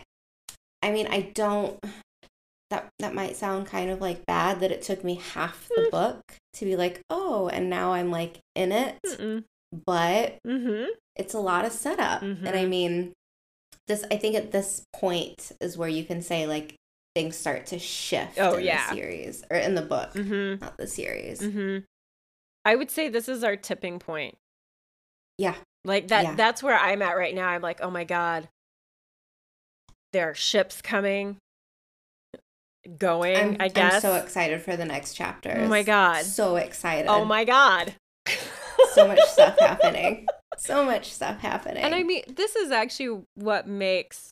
I 0.82 0.92
mean, 0.92 1.08
I 1.08 1.32
don't 1.34 1.80
that 2.70 2.90
that 3.00 3.16
might 3.16 3.36
sound 3.36 3.68
kind 3.68 3.90
of 3.90 4.00
like 4.02 4.26
bad 4.26 4.60
that 4.60 4.72
it 4.72 4.82
took 4.82 5.04
me 5.04 5.16
half 5.16 5.68
the 5.70 5.82
Mm. 5.84 5.92
book 5.92 6.22
to 6.54 6.66
be 6.66 6.76
like, 6.76 7.02
"Oh, 7.10 7.48
and 7.50 7.70
now 7.70 7.94
I'm 7.94 8.12
like 8.12 8.40
in 8.56 8.72
it." 8.72 8.98
Mm-mm. 9.06 9.44
But 9.86 10.38
Mhm. 10.46 10.88
it's 11.16 11.34
a 11.34 11.40
lot 11.40 11.66
of 11.66 11.72
setup. 11.72 12.22
And 12.22 12.50
I 12.50 12.66
Mhm. 12.66 12.70
mean, 12.70 13.14
this 13.88 14.04
I 14.12 14.18
think 14.18 14.36
at 14.36 14.52
this 14.52 14.84
point 14.94 15.52
is 15.62 15.78
where 15.78 15.90
you 15.90 16.04
can 16.04 16.22
say 16.22 16.46
like 16.48 16.76
things 17.16 17.36
start 17.38 17.66
to 17.68 17.80
shift 17.80 18.38
Oh, 18.40 18.56
in 18.56 18.66
yeah. 18.66 18.90
the 18.90 18.96
series 18.96 19.44
or 19.50 19.58
in 19.58 19.76
the 19.76 19.82
book, 19.82 20.14
Mhm. 20.14 20.62
not 20.62 20.78
the 20.78 20.88
series. 20.88 21.40
Mhm. 21.42 21.84
I 22.66 22.76
would 22.76 22.92
say 22.92 23.10
this 23.10 23.28
is 23.28 23.44
our 23.44 23.56
tipping 23.56 24.00
point. 24.00 24.38
Yeah. 25.38 25.56
Like 25.86 26.10
that 26.10 26.24
Yeah. 26.24 26.36
that's 26.36 26.62
where 26.62 26.78
I'm 26.78 27.02
at 27.02 27.18
right 27.18 27.34
now. 27.34 27.48
I'm 27.48 27.62
like, 27.62 27.82
"Oh 27.82 27.90
my 27.90 28.04
god. 28.04 28.50
There 30.14 30.30
are 30.30 30.36
ships 30.36 30.82
coming 30.82 31.38
going, 32.98 33.38
I'm, 33.38 33.58
I 33.60 33.68
guess." 33.70 33.96
I'm 33.96 34.02
so 34.02 34.16
excited 34.16 34.62
for 34.62 34.76
the 34.76 34.86
next 34.86 35.14
chapters. 35.14 35.58
Oh 35.60 35.68
my 35.68 35.84
God. 35.84 36.26
So 36.26 36.56
excited. 36.58 37.08
oh 37.08 37.26
my 37.26 37.44
god. 37.46 37.96
so 38.94 39.08
much 39.08 39.20
stuff 39.28 39.58
happening. 39.60 40.28
So 40.58 40.84
much 40.86 41.12
stuff 41.14 41.40
happening. 41.40 41.84
And 41.84 41.96
I 41.96 42.04
mean, 42.04 42.24
this 42.28 42.56
is 42.56 42.72
actually 42.72 43.24
what 43.36 43.68
makes 43.68 44.30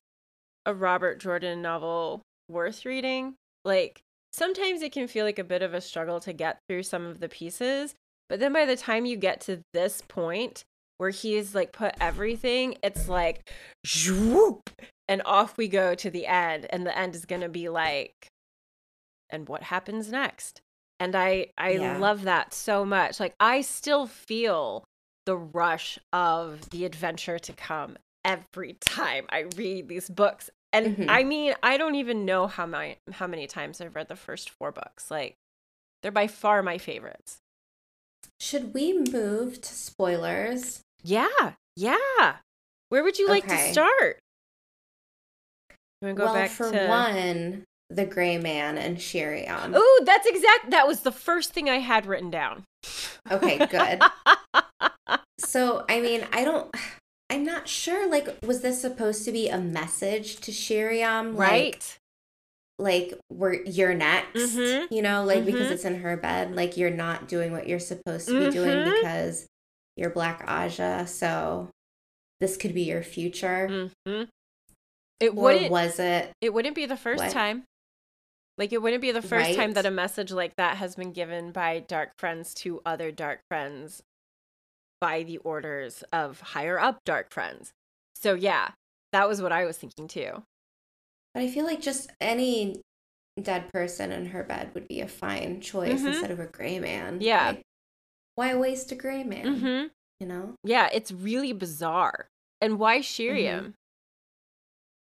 a 0.65 0.73
Robert 0.73 1.19
Jordan 1.19 1.61
novel 1.61 2.21
worth 2.49 2.85
reading. 2.85 3.35
Like, 3.65 4.01
sometimes 4.31 4.81
it 4.81 4.91
can 4.91 5.07
feel 5.07 5.25
like 5.25 5.39
a 5.39 5.43
bit 5.43 5.61
of 5.61 5.73
a 5.73 5.81
struggle 5.81 6.19
to 6.21 6.33
get 6.33 6.59
through 6.67 6.83
some 6.83 7.05
of 7.05 7.19
the 7.19 7.29
pieces, 7.29 7.95
but 8.29 8.39
then 8.39 8.53
by 8.53 8.65
the 8.65 8.75
time 8.75 9.05
you 9.05 9.17
get 9.17 9.41
to 9.41 9.61
this 9.73 10.01
point 10.07 10.63
where 10.97 11.09
he's 11.11 11.53
like 11.53 11.71
put 11.71 11.95
everything, 12.01 12.75
it's 12.83 13.07
like, 13.07 13.51
zhoop, 13.85 14.67
and 15.07 15.21
off 15.25 15.57
we 15.57 15.67
go 15.67 15.95
to 15.95 16.09
the 16.09 16.25
end. 16.25 16.65
And 16.69 16.85
the 16.85 16.97
end 16.97 17.15
is 17.15 17.25
going 17.25 17.41
to 17.41 17.49
be 17.49 17.69
like, 17.69 18.13
and 19.29 19.47
what 19.47 19.63
happens 19.63 20.11
next? 20.11 20.61
And 20.99 21.15
I, 21.15 21.47
I 21.57 21.73
Yeah. 21.73 21.97
love 21.99 22.23
that 22.23 22.53
so 22.53 22.83
much. 22.83 23.19
Like, 23.19 23.35
I 23.39 23.61
still 23.61 24.07
feel 24.07 24.83
the 25.25 25.37
rush 25.37 25.99
of 26.11 26.69
the 26.71 26.85
adventure 26.85 27.37
to 27.37 27.53
come 27.53 27.97
every 28.25 28.73
time 28.79 29.25
I 29.29 29.45
read 29.55 29.87
these 29.87 30.09
books. 30.09 30.49
And 30.73 30.97
Mhm. 30.97 31.05
I 31.09 31.23
mean, 31.23 31.55
I 31.63 31.77
don't 31.77 31.95
even 31.95 32.25
know 32.25 32.47
how 32.47 32.65
many 32.65 32.97
how 33.13 33.27
many 33.27 33.47
times 33.47 33.79
I've 33.81 33.95
read 33.95 34.07
the 34.09 34.15
first 34.15 34.49
four 34.49 34.71
books. 34.71 35.09
Like 35.09 35.35
they're 36.01 36.11
by 36.11 36.27
far 36.27 36.61
my 36.61 36.77
favorites. 36.77 37.37
Should 38.39 38.73
we 38.73 38.93
move 38.93 39.61
to 39.61 39.73
spoilers? 39.73 40.81
Yeah. 41.03 41.53
Yeah. 41.75 42.37
Where 42.89 43.03
would 43.03 43.17
you 43.17 43.27
like 43.27 43.45
Okay. 43.45 43.67
to 43.67 43.71
start? 43.73 44.19
You 46.01 46.07
want 46.07 46.17
to 46.17 46.19
go 46.19 46.25
well, 46.25 46.33
back 46.33 46.51
for 46.51 46.71
to 46.71 46.87
one, 46.87 47.63
the 47.89 48.05
Gray 48.05 48.37
Man 48.37 48.77
and 48.77 49.01
Sheriam. 49.01 49.73
Ooh, 49.75 49.99
that's 50.03 50.27
exact 50.27 50.69
that 50.71 50.87
was 50.87 51.01
the 51.01 51.11
first 51.11 51.53
thing 51.53 51.69
I 51.69 51.79
had 51.79 52.05
written 52.05 52.29
down. 52.29 52.63
Okay, 53.31 53.65
good. 53.67 54.01
So, 55.39 55.85
I 55.87 56.01
mean, 56.01 56.27
I 56.33 56.43
don't. 56.43 56.69
I'm 57.29 57.43
not 57.43 57.67
sure. 57.67 58.09
Like, 58.09 58.37
was 58.45 58.61
this 58.61 58.79
supposed 58.81 59.25
to 59.25 59.31
be 59.31 59.49
a 59.49 59.57
message 59.57 60.37
to 60.41 60.51
Sheriam? 60.51 61.35
Like, 61.35 61.49
right. 61.51 61.97
like 62.79 63.13
we're 63.29 63.55
you're 63.63 63.93
next. 63.93 64.39
Mhm. 64.55 64.87
You 64.91 65.01
know, 65.01 65.23
like 65.25 65.43
because 65.45 65.67
Mhm. 65.67 65.71
it's 65.71 65.85
in 65.85 65.99
her 66.01 66.15
bed. 66.15 66.55
Like 66.55 66.77
you're 66.77 66.89
not 66.91 67.27
doing 67.27 67.51
what 67.51 67.67
you're 67.67 67.79
supposed 67.79 68.27
to 68.29 68.45
be 68.45 68.51
doing 68.51 68.69
Mhm. 68.77 68.95
because 69.01 69.47
you're 69.97 70.09
Black 70.11 70.45
Ajah. 70.47 71.07
So 71.07 71.69
this 72.39 72.55
could 72.55 72.73
be 72.73 72.83
your 72.83 73.03
future. 73.03 73.89
hmm 74.05 74.23
It 75.19 75.33
wouldn't 75.35 75.71
was 75.71 75.99
it? 75.99 76.31
it 76.39 76.53
wouldn't 76.53 76.75
be 76.75 76.85
the 76.85 76.95
first 76.97 77.23
What? 77.23 77.31
time. 77.33 77.63
Like 78.59 78.71
it 78.71 78.81
wouldn't 78.81 79.01
be 79.01 79.11
the 79.11 79.21
first 79.21 79.55
time 79.55 79.73
that 79.73 79.85
a 79.85 79.91
message 79.91 80.31
like 80.31 80.55
that 80.55 80.77
has 80.77 80.95
been 80.95 81.11
given 81.11 81.51
by 81.51 81.79
dark 81.79 82.11
friends 82.17 82.53
to 82.55 82.81
other 82.85 83.11
dark 83.11 83.41
friends 83.49 84.01
by 84.99 85.23
the 85.23 85.37
orders 85.39 86.03
of 86.11 86.39
higher 86.39 86.79
up 86.79 86.99
dark 87.05 87.31
friends. 87.31 87.71
So 88.15 88.33
yeah, 88.33 88.71
that 89.13 89.27
was 89.27 89.41
what 89.41 89.51
I 89.51 89.65
was 89.65 89.77
thinking 89.77 90.07
too. 90.07 90.43
But 91.33 91.43
I 91.43 91.49
feel 91.49 91.65
like 91.65 91.81
just 91.81 92.09
any 92.19 92.81
dead 93.41 93.69
person 93.71 94.11
in 94.11 94.27
her 94.27 94.43
bed 94.43 94.71
would 94.73 94.87
be 94.87 95.01
a 95.01 95.07
fine 95.07 95.61
choice 95.61 96.01
Mhm. 96.01 96.07
instead 96.07 96.31
of 96.31 96.39
a 96.39 96.47
gray 96.47 96.79
man. 96.79 97.21
Yeah. 97.21 97.49
Like, 97.49 97.61
why 98.35 98.55
waste 98.55 98.91
a 98.91 98.95
gray 98.95 99.23
man? 99.23 99.45
Mhm. 99.45 99.91
You 100.19 100.27
know? 100.27 100.55
Yeah, 100.63 100.89
it's 100.91 101.11
really 101.11 101.53
bizarre. 101.53 102.27
And 102.59 102.79
why 102.79 103.01
Sheriam? 103.01 103.75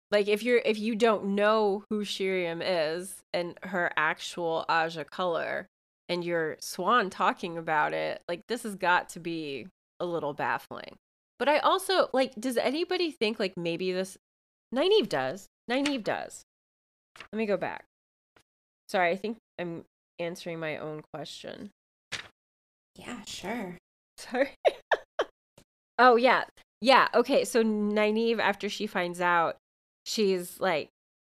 Like 0.10 0.28
if 0.28 0.44
you're 0.44 0.62
if 0.66 0.78
you 0.78 0.96
don't 0.96 1.36
know 1.36 1.84
who 1.90 2.04
Sheriam 2.04 2.62
is 2.62 3.22
and 3.34 3.58
her 3.64 3.92
actual 3.96 4.66
Ajah 4.70 5.06
color 5.10 5.68
and 6.10 6.24
you're 6.24 6.58
Siuan 6.58 7.10
talking 7.10 7.58
about 7.58 7.94
it, 7.94 8.22
like 8.28 8.42
this 8.48 8.64
has 8.64 8.76
got 8.76 9.10
to 9.10 9.20
be 9.20 9.68
a 10.02 10.06
little 10.06 10.34
baffling. 10.34 10.98
But 11.40 11.48
I 11.48 11.60
also 11.60 12.10
like 12.12 12.34
does 12.36 12.58
anybody 12.58 13.12
think 13.12 13.40
like 13.40 13.54
maybe 13.56 13.92
this 13.92 14.18
Nynaeve 14.74 15.10
does. 15.10 15.48
Nynaeve 15.70 16.04
does. 16.04 16.44
Let 17.32 17.38
me 17.38 17.46
go 17.46 17.58
back. 17.58 17.86
Sorry, 18.90 19.12
I 19.12 19.16
think 19.16 19.38
I'm 19.60 19.86
answering 20.20 20.60
my 20.60 20.78
own 20.78 21.02
question. 21.14 21.72
Yeah, 22.96 23.24
sure. 23.26 23.78
Sorry. 24.18 24.56
oh 26.00 26.16
yeah. 26.16 26.44
Yeah. 26.82 27.08
Okay. 27.14 27.46
So 27.46 27.64
Nynaeve, 27.64 28.40
after 28.40 28.70
she 28.70 28.88
finds 28.88 29.22
out, 29.22 29.58
she's 30.06 30.60
like 30.60 30.90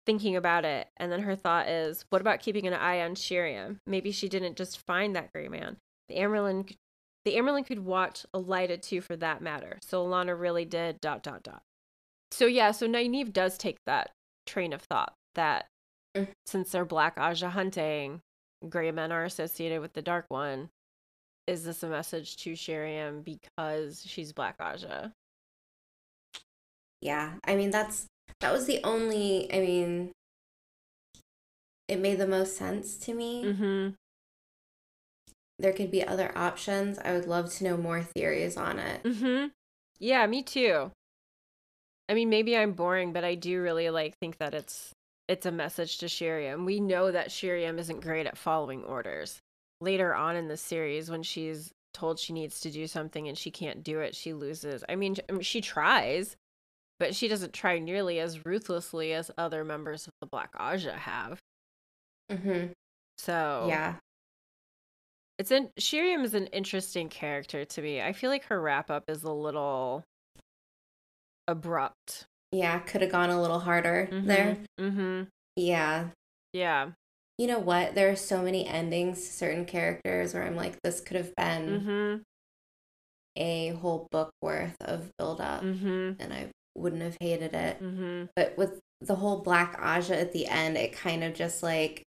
thinking 0.06 0.36
about 0.36 0.64
it, 0.64 0.88
and 0.96 1.10
then 1.10 1.20
her 1.20 1.36
thought 1.36 1.68
is, 1.68 2.04
"What 2.10 2.20
about 2.20 2.40
keeping 2.40 2.66
an 2.66 2.74
eye 2.74 3.00
on 3.00 3.14
Sheriam? 3.14 3.80
Maybe 3.86 4.12
she 4.12 4.28
didn't 4.28 4.56
just 4.56 4.84
find 4.86 5.16
that 5.16 5.32
gray 5.32 5.48
man. 5.48 5.76
The 6.08 6.16
Amyrlin, 6.16 6.72
the 7.26 7.34
Amyrlin 7.34 7.66
could 7.66 7.84
watch 7.84 8.24
Elaida 8.32 8.80
too, 8.80 9.02
for 9.02 9.16
that 9.16 9.42
matter. 9.42 9.78
So 9.82 10.06
Alana 10.06 10.38
really 10.38 10.64
did. 10.64 11.00
Dot 11.02 11.22
dot 11.22 11.42
dot. 11.42 11.60
So 12.30 12.46
yeah. 12.46 12.70
So 12.70 12.86
Nynaeve 12.88 13.32
does 13.32 13.58
take 13.58 13.76
that 13.84 14.12
train 14.46 14.72
of 14.72 14.80
thought 14.82 15.12
that 15.34 15.66
Mm. 16.16 16.28
since 16.46 16.70
they're 16.70 16.86
Black 16.86 17.16
Ajah 17.16 17.50
hunting, 17.50 18.22
gray 18.66 18.90
men 18.90 19.12
are 19.12 19.24
associated 19.24 19.82
with 19.82 19.92
the 19.92 20.00
Dark 20.00 20.24
One 20.28 20.70
is 21.46 21.64
this 21.64 21.82
a 21.82 21.88
message 21.88 22.36
to 22.38 22.54
Sheriam 22.56 23.22
because 23.22 24.02
she's 24.06 24.32
Black 24.32 24.56
Ajah? 24.58 25.12
Yeah. 27.00 27.34
I 27.44 27.54
mean, 27.54 27.70
that's 27.70 28.06
that 28.40 28.52
was 28.52 28.66
the 28.66 28.80
only. 28.82 29.52
I 29.52 29.60
mean, 29.60 30.12
it 31.88 31.98
made 32.00 32.18
the 32.18 32.26
most 32.26 32.56
sense 32.56 32.96
to 32.98 33.14
me. 33.14 33.44
Mm-hmm. 33.44 33.88
There 35.58 35.72
could 35.72 35.90
be 35.90 36.06
other 36.06 36.36
options. 36.36 36.98
I 36.98 37.12
would 37.12 37.26
love 37.26 37.52
to 37.54 37.64
know 37.64 37.76
more 37.76 38.02
theories 38.02 38.56
on 38.56 38.78
it. 38.78 39.02
Mm-hmm. 39.02 39.46
Yeah, 39.98 40.26
me 40.26 40.42
too. 40.42 40.90
I 42.08 42.14
mean, 42.14 42.28
maybe 42.28 42.56
I'm 42.56 42.72
boring, 42.72 43.12
but 43.12 43.24
I 43.24 43.34
do 43.34 43.62
really 43.62 43.90
like 43.90 44.16
think 44.18 44.38
that 44.38 44.54
it's 44.54 44.92
it's 45.28 45.46
a 45.46 45.52
message 45.52 45.98
to 45.98 46.06
Sheriam. 46.06 46.64
We 46.64 46.78
know 46.78 47.10
that 47.10 47.32
Sheriam 47.32 47.78
isn't 47.78 48.02
great 48.02 48.26
at 48.26 48.38
following 48.38 48.84
orders. 48.84 49.40
Later 49.80 50.14
on 50.14 50.36
in 50.36 50.48
the 50.48 50.56
series, 50.56 51.10
when 51.10 51.22
she's 51.22 51.72
told 51.92 52.18
she 52.18 52.32
needs 52.32 52.60
to 52.60 52.70
do 52.70 52.86
something 52.86 53.26
and 53.26 53.36
she 53.36 53.50
can't 53.50 53.82
do 53.82 54.00
it, 54.00 54.14
she 54.14 54.32
loses. 54.32 54.84
I 54.88 54.94
mean, 54.94 55.16
she 55.40 55.60
tries, 55.60 56.36
but 57.00 57.14
she 57.14 57.26
doesn't 57.26 57.52
try 57.52 57.78
nearly 57.78 58.20
as 58.20 58.46
ruthlessly 58.46 59.12
as 59.12 59.30
other 59.36 59.64
members 59.64 60.06
of 60.06 60.12
the 60.20 60.26
Black 60.26 60.52
Ajah 60.58 60.96
have. 60.96 61.40
Mm-hmm. 62.30 62.72
So 63.18 63.66
Yeah. 63.68 63.94
It's 65.38 65.50
in 65.50 65.68
Sheriam 65.78 66.24
is 66.24 66.34
an 66.34 66.46
interesting 66.48 67.08
character 67.08 67.64
to 67.64 67.82
me. 67.82 68.00
I 68.00 68.12
feel 68.12 68.30
like 68.30 68.44
her 68.46 68.60
wrap 68.60 68.90
up 68.90 69.04
is 69.08 69.22
a 69.22 69.32
little 69.32 70.02
abrupt. 71.48 72.24
Yeah. 72.52 72.78
Could 72.80 73.02
have 73.02 73.12
gone 73.12 73.30
a 73.30 73.40
little 73.40 73.60
harder 73.60 74.08
there. 74.10 74.56
Mm-hmm. 74.80 75.24
Yeah. 75.56 76.08
Yeah. 76.52 76.90
You 77.38 77.46
know 77.48 77.58
what? 77.58 77.94
There 77.94 78.10
are 78.10 78.16
so 78.16 78.40
many 78.42 78.66
endings 78.66 79.18
to 79.26 79.32
certain 79.32 79.66
characters 79.66 80.32
where 80.32 80.42
I'm 80.42 80.56
like, 80.56 80.76
this 80.82 81.00
could 81.00 81.16
have 81.16 81.34
been 81.36 81.68
Mm-hmm. 81.68 82.22
a 83.36 83.68
whole 83.80 84.08
book 84.10 84.30
worth 84.40 84.76
of 84.80 85.10
build 85.18 85.40
up 85.40 85.62
Mm-hmm. 85.62 86.12
and 86.18 86.32
I 86.32 86.48
wouldn't 86.74 87.02
have 87.02 87.16
hated 87.20 87.52
it. 87.54 87.82
Mm-hmm. 87.82 88.24
But 88.34 88.56
with 88.56 88.80
the 89.02 89.16
whole 89.16 89.40
Black 89.42 89.78
Ajah 89.78 90.18
at 90.18 90.32
the 90.32 90.46
end, 90.46 90.78
it 90.78 90.92
kind 90.94 91.22
of 91.22 91.34
just 91.34 91.62
like 91.62 92.02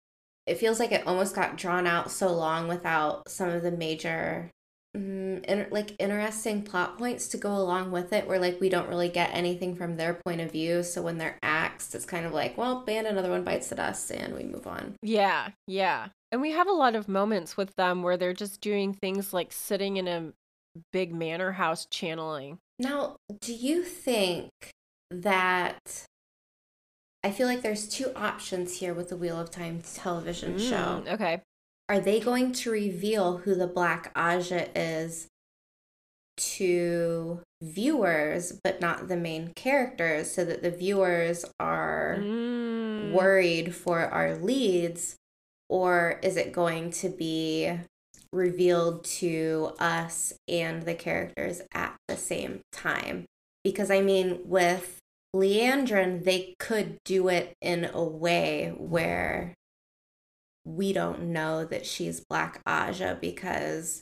it 0.50 0.58
feels 0.58 0.80
like 0.80 0.92
it 0.92 1.06
almost 1.08 1.36
got 1.36 1.58
drawn 1.58 1.88
out 1.88 2.12
so 2.12 2.32
long 2.32 2.68
without 2.68 3.30
some 3.30 3.50
of 3.50 3.62
the 3.62 3.72
major 3.72 4.50
mm, 4.96 5.44
in, 5.46 5.68
like 5.70 5.96
interesting 6.00 6.64
plot 6.64 6.98
points 6.98 7.28
to 7.30 7.38
go 7.38 7.56
along 7.56 7.92
with 7.92 8.12
it 8.14 8.28
where 8.28 8.40
like 8.40 8.60
we 8.60 8.70
don't 8.70 8.90
really 8.90 9.10
get 9.10 9.30
anything 9.34 9.76
from 9.76 9.96
their 9.96 10.20
point 10.26 10.42
of 10.42 10.52
view 10.52 10.84
so 10.84 11.02
when 11.02 11.18
they're 11.18 11.38
axed 11.44 11.94
it's 11.94 12.06
kind 12.06 12.26
of 12.26 12.34
like 12.34 12.58
well 12.58 12.82
band 12.82 13.08
another 13.08 13.30
one 13.30 13.44
bites 13.44 13.70
the 13.70 13.76
dust 13.76 14.12
and 14.12 14.34
we 14.34 14.44
move 14.44 14.68
on 14.68 14.96
Yeah, 15.02 15.50
yeah. 15.68 16.10
And 16.32 16.42
we 16.42 16.52
have 16.52 16.68
a 16.68 16.72
lot 16.72 16.96
of 16.96 17.08
moments 17.08 17.58
with 17.58 17.76
them 17.76 18.04
where 18.04 18.18
they're 18.18 18.34
just 18.34 18.62
doing 18.62 18.94
things 18.94 19.34
like 19.34 19.52
sitting 19.52 19.98
in 19.98 20.08
a 20.08 20.32
big 20.92 21.14
manor 21.14 21.54
house 21.54 21.88
channeling. 21.90 22.60
Now, 22.78 23.18
do 23.42 23.54
you 23.54 23.84
think 23.84 24.52
that 25.10 26.06
I 27.24 27.32
feel 27.32 27.48
like 27.48 27.62
there's 27.62 27.88
two 27.88 28.12
options 28.16 28.78
here 28.78 28.94
with 28.94 29.10
the 29.10 29.18
Wheel 29.18 29.40
of 29.40 29.52
Time 29.52 29.82
television 29.82 30.58
show. 30.58 31.04
Mm, 31.06 31.14
Okay. 31.14 31.42
Are 31.90 32.00
they 32.00 32.20
going 32.20 32.52
to 32.54 32.70
reveal 32.72 33.38
who 33.40 33.56
the 33.56 33.68
Black 33.68 34.14
Ajah 34.14 34.70
is 34.76 35.28
to 36.38 37.42
viewers, 37.62 38.54
but 38.64 38.80
not 38.80 39.08
the 39.08 39.18
main 39.18 39.52
characters, 39.56 40.32
so 40.32 40.46
that 40.46 40.62
the 40.62 40.72
viewers 40.72 41.46
are 41.60 42.18
Mm. 42.20 43.12
worried 43.12 43.76
for 43.76 44.02
our 44.02 44.36
leads? 44.38 45.16
Or 45.68 46.20
is 46.24 46.38
it 46.38 46.52
going 46.54 46.92
to 46.92 47.10
be 47.10 47.72
revealed 48.32 49.04
to 49.04 49.74
us 49.80 50.34
and 50.48 50.84
the 50.84 50.96
characters 50.96 51.62
at 51.74 51.96
the 52.08 52.18
same 52.18 52.62
time? 52.72 53.26
Because 53.64 53.92
I 53.92 54.02
mean, 54.02 54.40
with 54.46 54.98
Liandrin, 55.36 56.24
they 56.24 56.56
could 56.60 56.98
do 57.06 57.28
it 57.28 57.54
in 57.62 57.86
a 57.86 58.04
way 58.04 58.74
where 58.78 59.54
we 60.66 60.92
don't 60.94 61.22
know 61.32 61.66
that 61.66 61.86
she's 61.86 62.20
Black 62.30 62.62
Ajah 62.66 63.20
because 63.22 64.02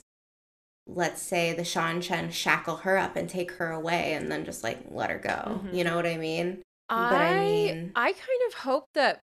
let's 0.86 1.20
say 1.20 1.52
the 1.52 1.62
Seanchan 1.62 2.32
shackle 2.32 2.76
her 2.76 2.96
up 2.96 3.14
and 3.16 3.28
take 3.28 3.52
her 3.52 3.70
away 3.70 4.14
and 4.14 4.30
then 4.32 4.44
just 4.44 4.64
like 4.64 4.78
let 4.90 5.10
her 5.10 5.18
go. 5.18 5.60
Mhm. 5.64 5.74
You 5.74 5.84
know 5.84 5.96
what 5.96 6.06
I 6.06 6.16
mean? 6.16 6.62
I, 6.88 7.10
But 7.10 7.20
I 7.20 7.44
mean- 7.44 7.92
I 7.94 8.12
kind 8.12 8.40
of 8.48 8.54
hope 8.60 8.86
that 8.94 9.20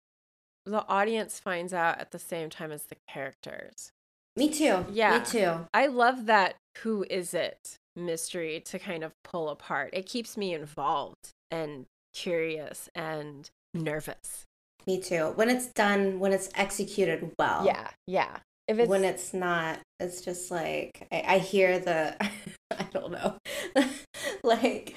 the 0.66 0.86
audience 0.88 1.40
finds 1.40 1.74
out 1.74 2.00
at 2.00 2.12
the 2.12 2.20
same 2.20 2.50
time 2.50 2.72
as 2.72 2.84
the 2.84 2.96
characters. 3.08 3.92
Me 4.36 4.50
too. 4.50 4.86
Yeah. 4.92 5.20
Me 5.20 5.26
too. 5.26 5.68
I 5.74 5.88
love 5.88 6.26
that 6.26 6.56
who 6.80 7.06
is 7.10 7.34
it 7.34 7.76
mystery 7.96 8.60
to 8.66 8.80
kind 8.80 9.04
of 9.04 9.12
pull 9.24 9.50
apart. 9.50 9.92
It 9.94 10.06
keeps 10.08 10.38
me 10.38 10.54
involved 10.54 11.30
and 11.52 11.86
curious 12.14 12.90
and 12.96 13.50
nervous. 13.74 14.46
Me 14.88 15.00
too. 15.00 15.34
When 15.36 15.50
it's 15.50 15.68
done, 15.68 16.20
when 16.20 16.34
it's 16.34 16.50
executed 16.56 17.32
well. 17.38 17.66
Yeah, 17.66 17.90
yeah. 18.08 18.38
If 18.68 18.80
it's 18.80 18.90
when 18.90 19.04
it's 19.04 19.34
not, 19.34 19.80
it's 20.00 20.22
just 20.22 20.50
like 20.50 21.08
I, 21.12 21.24
I 21.28 21.38
hear 21.40 21.80
the 21.80 22.16
I 22.72 22.84
don't 22.92 23.12
know. 23.12 23.36
like 24.44 24.96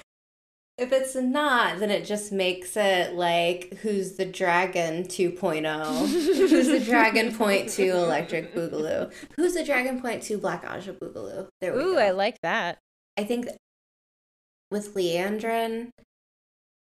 if 0.77 0.91
it's 0.91 1.15
not, 1.15 1.79
then 1.79 1.89
it 1.89 2.05
just 2.05 2.31
makes 2.31 2.75
it 2.75 3.13
like 3.13 3.77
who's 3.81 4.13
the 4.13 4.25
dragon 4.25 5.03
2.0? 5.03 6.07
who's 6.07 6.67
the 6.67 6.79
dragon 6.79 7.33
point 7.35 7.69
two 7.69 7.91
electric 7.91 8.53
boogaloo? 8.53 9.11
Who's 9.35 9.53
the 9.53 9.63
dragon 9.63 10.01
point 10.01 10.23
two 10.23 10.37
black 10.37 10.65
ajah 10.65 10.97
boogaloo? 10.99 11.47
There 11.61 11.73
we 11.73 11.81
Ooh, 11.81 11.93
go. 11.93 11.99
I 11.99 12.11
like 12.11 12.41
that. 12.41 12.79
I 13.17 13.23
think 13.23 13.47
with 14.71 14.93
Liandrin, 14.95 15.91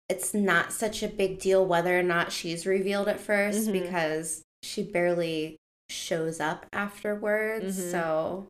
it's 0.10 0.34
not 0.34 0.72
such 0.72 1.02
a 1.02 1.08
big 1.08 1.40
deal 1.40 1.66
whether 1.66 1.98
or 1.98 2.04
not 2.04 2.32
she's 2.32 2.66
revealed 2.66 3.08
at 3.08 3.20
1st 3.20 3.68
Mhm. 3.68 3.72
because 3.72 4.44
she 4.64 4.84
barely 4.84 5.58
shows 5.90 6.40
up 6.40 6.66
afterwards. 6.74 7.78
Mhm. 7.80 7.92
So 7.92 8.48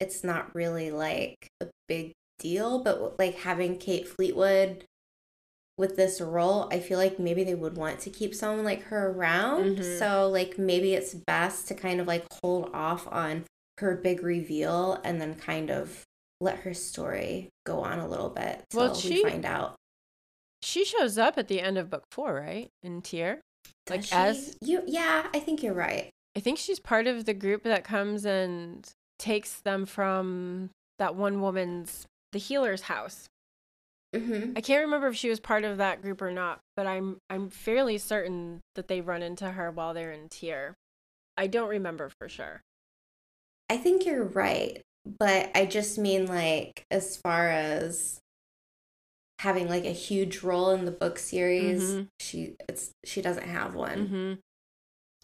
it's 0.00 0.22
not 0.24 0.54
really 0.54 0.90
like 0.90 1.48
a 1.60 1.66
big 1.88 2.12
deal. 2.38 2.78
But 2.80 3.18
like 3.18 3.36
having 3.36 3.78
Kate 3.78 4.06
Fleetwood 4.08 4.84
with 5.76 5.96
this 5.96 6.20
role, 6.20 6.68
I 6.70 6.78
feel 6.80 6.98
like 6.98 7.18
maybe 7.18 7.42
they 7.44 7.54
would 7.54 7.76
want 7.76 7.98
to 8.00 8.10
keep 8.10 8.34
someone 8.34 8.64
like 8.64 8.82
her 8.84 9.08
around. 9.10 9.78
Mhm. 9.78 9.98
So 9.98 10.28
like 10.28 10.58
maybe 10.58 10.94
it's 10.94 11.14
best 11.14 11.66
to 11.68 11.74
kind 11.74 12.00
of 12.00 12.06
like 12.06 12.24
hold 12.42 12.70
off 12.72 13.06
on 13.10 13.44
her 13.78 13.96
big 13.96 14.22
reveal 14.22 15.00
and 15.02 15.20
then 15.20 15.34
kind 15.34 15.70
of 15.70 16.04
let 16.40 16.58
her 16.58 16.74
story 16.74 17.48
go 17.66 17.80
on 17.80 17.98
a 17.98 18.06
little 18.08 18.30
bit 18.30 18.62
Well, 18.72 18.94
she- 18.94 19.22
we 19.24 19.30
find 19.30 19.44
out. 19.44 19.74
She 20.64 20.84
shows 20.84 21.18
up 21.18 21.36
at 21.36 21.48
the 21.48 21.60
end 21.60 21.76
of 21.76 21.90
book 21.90 22.04
four, 22.10 22.34
right? 22.34 22.70
In 22.82 23.02
Tear. 23.02 23.40
Like, 23.90 24.04
she? 24.04 24.14
as- 24.14 24.56
you, 24.62 24.82
yeah, 24.86 25.26
I 25.34 25.38
think 25.38 25.62
you're 25.62 25.74
right. 25.74 26.08
I 26.36 26.40
think 26.40 26.58
she's 26.58 26.80
part 26.80 27.06
of 27.06 27.26
the 27.26 27.34
group 27.34 27.62
that 27.64 27.84
comes 27.84 28.24
and 28.24 28.88
takes 29.18 29.60
them 29.60 29.84
from 29.86 30.70
that 30.98 31.14
one 31.14 31.40
woman's, 31.40 32.06
the 32.32 32.38
healer's 32.38 32.82
house. 32.82 33.26
hmm 34.16 34.52
I 34.56 34.60
can't 34.60 34.84
remember 34.84 35.08
if 35.08 35.16
she 35.16 35.28
was 35.28 35.38
part 35.38 35.64
of 35.64 35.76
that 35.78 36.02
group 36.02 36.22
or 36.22 36.32
not, 36.32 36.60
but 36.76 36.86
I'm 36.86 37.18
I'm 37.28 37.50
fairly 37.50 37.98
certain 37.98 38.60
that 38.74 38.88
they 38.88 39.00
run 39.00 39.22
into 39.22 39.50
her 39.50 39.70
while 39.70 39.92
they're 39.94 40.12
in 40.12 40.28
Tear. 40.28 40.74
I 41.36 41.46
don't 41.46 41.68
remember 41.68 42.10
for 42.18 42.28
sure. 42.28 42.62
I 43.68 43.76
think 43.76 44.06
you're 44.06 44.24
right, 44.24 44.80
but 45.18 45.50
I 45.54 45.66
just 45.66 45.98
mean 45.98 46.26
like 46.26 46.84
as 46.90 47.16
far 47.16 47.48
as 47.50 48.18
having 49.40 49.68
like 49.68 49.84
a 49.84 49.90
huge 49.92 50.42
role 50.42 50.70
in 50.70 50.84
the 50.84 50.90
book 50.90 51.18
series, 51.18 51.80
Mhm. 51.80 52.08
she 52.20 52.56
it's 52.68 52.90
she 53.04 53.20
doesn't 53.22 53.48
have 53.48 53.74
one. 53.74 54.06
hmm 54.06 54.34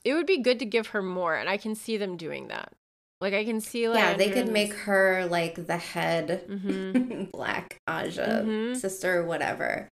It 0.04 0.14
would 0.14 0.26
be 0.26 0.38
good 0.42 0.58
to 0.60 0.64
give 0.64 0.88
her 0.88 1.02
more, 1.02 1.34
and 1.34 1.48
I 1.48 1.56
can 1.56 1.74
see 1.74 1.96
them 1.96 2.16
doing 2.16 2.48
that. 2.48 2.72
Like 3.20 3.34
I 3.34 3.44
can 3.44 3.60
see, 3.60 3.88
like 3.88 3.98
Yeah, 3.98 4.14
they 4.16 4.30
could 4.30 4.48
make 4.48 4.72
her 4.72 5.26
like 5.26 5.66
the 5.66 5.76
head 5.76 6.44
hmm 6.48 7.24
Black 7.32 7.78
Ajah 7.88 8.44
Mhm. 8.44 8.76
sister 8.76 9.24
whatever. 9.24 9.88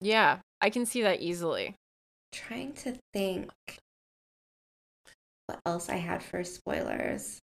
Yeah, 0.00 0.40
I 0.60 0.70
can 0.70 0.86
see 0.86 1.02
that 1.02 1.20
easily. 1.20 1.74
Trying 2.32 2.74
to 2.74 2.98
think 3.12 3.50
what 5.46 5.60
else 5.66 5.88
I 5.88 5.96
had 5.96 6.22
for 6.22 6.42
spoilers. 6.44 7.38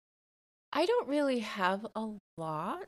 I 0.72 0.86
don't 0.86 1.08
really 1.08 1.40
have 1.40 1.86
a 1.94 2.10
lot. 2.38 2.86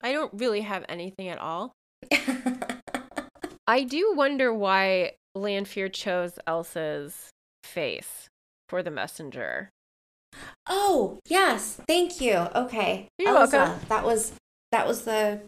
I 0.00 0.12
don't 0.12 0.32
really 0.34 0.60
have 0.62 0.84
anything 0.88 1.28
at 1.28 1.38
all. 1.38 1.72
I 3.66 3.84
do 3.84 4.12
wonder 4.16 4.52
why 4.52 5.12
Lanfear 5.34 5.88
chose 5.88 6.38
Else's 6.46 7.30
face 7.62 8.28
for 8.68 8.82
the 8.82 8.90
messenger. 8.90 9.70
oh, 10.68 11.18
yes. 11.28 11.80
Thank 11.86 12.20
you. 12.20 12.34
Okay. 12.54 13.08
You're 13.18 13.36
Elsa, 13.36 13.56
welcome. 13.56 13.86
That 13.88 14.04
was 14.04 14.32
that 14.72 14.86
was 14.86 15.02
the 15.02 15.40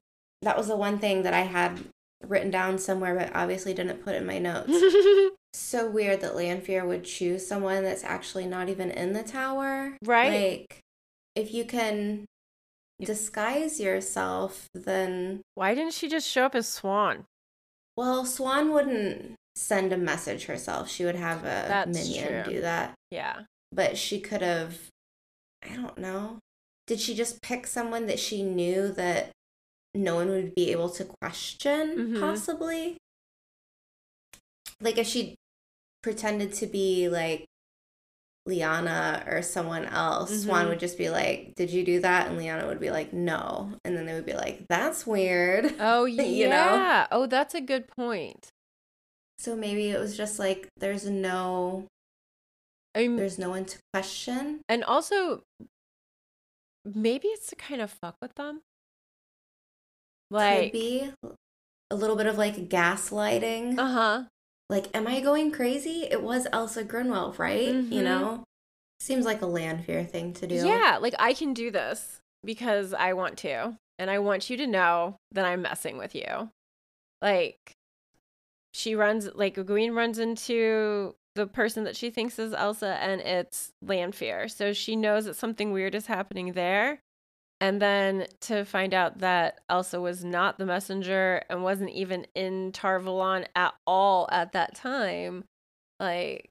that 0.43 0.57
was 0.57 0.69
the 0.69 0.77
one 0.77 0.99
thing 0.99 1.23
that 1.23 1.35
I 1.35 1.43
had 1.43 1.85
written 2.27 2.51
down 2.51 2.79
somewhere 2.79 3.15
but 3.15 3.35
obviously 3.35 3.75
didn't 3.75 4.05
put 4.05 4.15
in 4.15 4.27
my 4.27 4.39
notes. 4.39 4.73
so 5.55 5.89
weird 5.89 6.21
that 6.21 6.37
Lanfear 6.37 6.85
would 6.85 7.05
choose 7.05 7.47
someone 7.47 7.83
that's 7.83 8.05
actually 8.05 8.47
not 8.47 8.69
even 8.69 8.91
in 8.91 9.13
the 9.13 9.23
tower. 9.23 9.97
Right. 10.05 10.61
Like 10.61 10.81
if 11.35 11.53
you 11.53 11.65
can 11.65 12.27
disguise 13.01 13.81
yourself, 13.81 14.69
then 14.75 15.41
why 15.55 15.75
didn't 15.75 15.95
she 15.95 16.09
just 16.09 16.29
show 16.29 16.45
up 16.45 16.55
as 16.55 16.67
Siuan? 16.69 17.25
well, 17.97 18.25
Siuan 18.25 18.73
wouldn't 18.73 19.35
send 19.55 19.93
a 19.93 19.99
message 19.99 20.47
herself. 20.47 20.89
She 20.89 21.05
would 21.05 21.15
have 21.17 21.41
a 21.41 21.67
That's 21.69 21.93
minion 21.97 22.45
true. 22.45 22.55
do 22.55 22.61
that. 22.63 22.95
Yeah. 23.11 23.41
But 23.71 23.97
she 23.99 24.21
could 24.21 24.43
have 24.43 24.79
I 25.65 25.77
don't 25.77 25.99
know. 25.99 26.39
Did 26.87 26.99
she 27.01 27.15
just 27.15 27.41
pick 27.43 27.67
someone 27.69 28.07
that 28.07 28.19
she 28.19 28.43
knew 28.43 28.89
that 28.93 29.31
no 29.95 30.17
one 30.17 30.29
would 30.31 30.55
be 30.55 30.73
able 30.73 30.89
to 30.91 31.05
question, 31.21 31.97
Mhm. 32.15 32.21
possibly? 32.21 32.97
Like 34.81 34.99
if 34.99 35.07
she 35.07 35.37
pretended 36.03 36.53
to 36.55 36.67
be 36.67 37.09
like 37.09 37.45
Liana 38.47 39.25
or 39.29 39.41
someone 39.43 39.85
else, 39.85 40.45
Siuan 40.45 40.65
Mhm. 40.65 40.69
would 40.71 40.81
just 40.81 40.99
be 40.99 41.11
like, 41.11 41.55
Did 41.55 41.71
you 41.71 41.85
do 41.85 42.01
that? 42.01 42.27
And 42.29 42.37
Liana 42.37 42.67
would 42.67 42.81
be 42.81 42.91
like, 42.91 43.13
No. 43.13 43.79
And 43.85 43.97
then 43.97 44.05
they 44.07 44.15
would 44.15 44.27
be 44.27 44.33
like, 44.35 44.67
That's 44.69 45.07
weird. 45.07 45.75
Oh 45.81 46.05
You 46.07 46.49
know? 46.49 46.75
yeah. 46.75 47.07
Oh, 47.13 47.27
that's 47.27 47.55
a 47.55 47.61
good 47.61 47.87
point. 47.89 48.49
So 49.39 49.55
maybe 49.57 49.91
it 49.91 49.99
was 49.99 50.17
just 50.17 50.39
like 50.39 50.69
there's 50.77 51.05
no 51.09 51.87
I 52.95 53.01
mean, 53.09 53.17
there's 53.17 53.39
no 53.39 53.49
one 53.51 53.65
to 53.65 53.79
question. 53.93 54.61
and 54.69 54.85
also 54.85 55.43
maybe 56.85 57.29
it's 57.29 57.47
to 57.49 57.57
kind 57.57 57.81
of 57.81 57.91
fuck 57.91 58.17
with 58.21 58.35
them. 58.35 58.61
Could 60.31 60.37
Like, 60.37 60.73
be 60.73 61.13
a 61.91 61.95
little 61.95 62.17
bit 62.17 62.27
of 62.27 62.39
like 62.39 62.69
gaslighting. 62.69 63.79
uh 63.79 63.87
huh. 63.87 64.25
Like, 64.73 64.89
am 64.97 65.07
I 65.07 65.21
going 65.21 65.51
crazy? 65.51 66.09
It 66.11 66.23
was 66.23 66.47
Else 66.51 66.79
Grinwell, 66.79 67.39
right? 67.39 67.67
You 67.67 68.01
Mhm. 68.01 68.05
know? 68.05 68.45
Seems 69.01 69.27
like 69.27 69.43
a 69.43 69.47
Lanfear 69.47 70.03
thing 70.03 70.33
to 70.33 70.47
do. 70.47 70.55
Yeah, 70.55 70.97
like 70.99 71.15
I 71.19 71.35
can 71.35 71.53
do 71.53 71.71
this 71.71 72.23
because 72.43 72.95
I 72.95 73.13
want 73.13 73.37
to. 73.41 73.77
And 73.99 74.11
I 74.11 74.19
want 74.19 74.49
you 74.49 74.57
to 74.57 74.67
know 74.67 75.17
that 75.33 75.45
I'm 75.45 75.61
messing 75.61 75.99
with 75.99 76.15
you. 76.15 76.51
Like 77.21 77.75
she 78.73 78.95
runs 78.95 79.29
like 79.35 79.57
Egwene 79.57 79.95
runs 79.95 80.19
into 80.19 81.17
the 81.35 81.47
person 81.47 81.85
that 81.85 81.95
she 81.95 82.09
thinks 82.09 82.39
is 82.39 82.55
Elsa 82.55 82.97
and 82.99 83.21
it's 83.21 83.73
Lanfear. 83.83 84.49
So 84.49 84.73
she 84.73 84.97
knows 84.97 85.27
that 85.27 85.37
something 85.37 85.73
weird 85.73 85.95
is 85.95 86.07
happening 86.07 86.53
there. 86.55 87.01
And 87.63 87.81
then 87.81 88.27
to 88.41 88.65
find 88.65 88.93
out 88.93 89.21
that 89.21 89.61
Else 89.71 89.93
was 89.93 90.25
not 90.25 90.59
the 90.59 90.67
messenger 90.67 91.45
and 91.49 91.63
wasn't 91.63 91.91
even 91.91 92.27
in 92.35 92.73
Tar 92.73 92.99
Valon 92.99 93.47
at 93.55 93.73
all 93.87 94.29
at 94.33 94.51
that 94.51 94.75
time, 94.75 95.45
like 96.01 96.51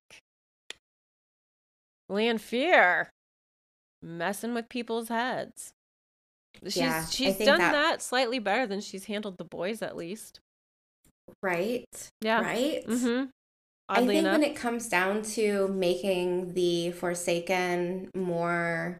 Lanfear 2.07 3.09
messing 4.01 4.53
with 4.53 4.69
people's 4.69 5.09
heads. 5.09 5.73
She's 6.63 6.77
Yeah, 6.77 7.05
she's 7.05 7.37
done 7.37 7.59
that- 7.59 7.73
that... 7.73 8.01
slightly 8.01 8.39
better 8.39 8.65
than 8.65 8.79
she's 8.79 9.03
handled 9.03 9.37
the 9.37 9.43
boys 9.43 9.81
at 9.81 9.97
least. 9.97 10.39
Right? 11.43 11.83
Yeah. 12.21 12.41
Right? 12.41 12.87
Mm-hmm. 12.87 13.25
I 13.89 13.99
think 14.07 14.19
enough. 14.19 14.31
when 14.39 14.43
it 14.43 14.55
comes 14.55 14.87
down 14.87 15.23
to 15.23 15.67
making 15.67 16.53
the 16.53 16.91
Forsaken 16.91 18.11
more 18.15 18.97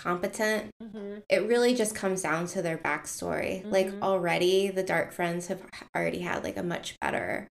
competent, 0.00 0.70
mm-hmm. 0.82 1.18
it 1.28 1.46
really 1.46 1.74
just 1.74 1.94
comes 1.94 2.22
down 2.22 2.46
to 2.48 2.62
their 2.62 2.78
backstory. 2.78 3.64
Like 3.70 3.88
Mhm. 3.88 4.02
already, 4.02 4.68
the 4.68 4.82
Dark 4.82 5.12
Friends 5.12 5.48
have 5.48 5.62
already 5.94 6.20
had 6.20 6.42
like 6.42 6.56
a 6.56 6.62
much 6.62 6.96
better 7.00 7.48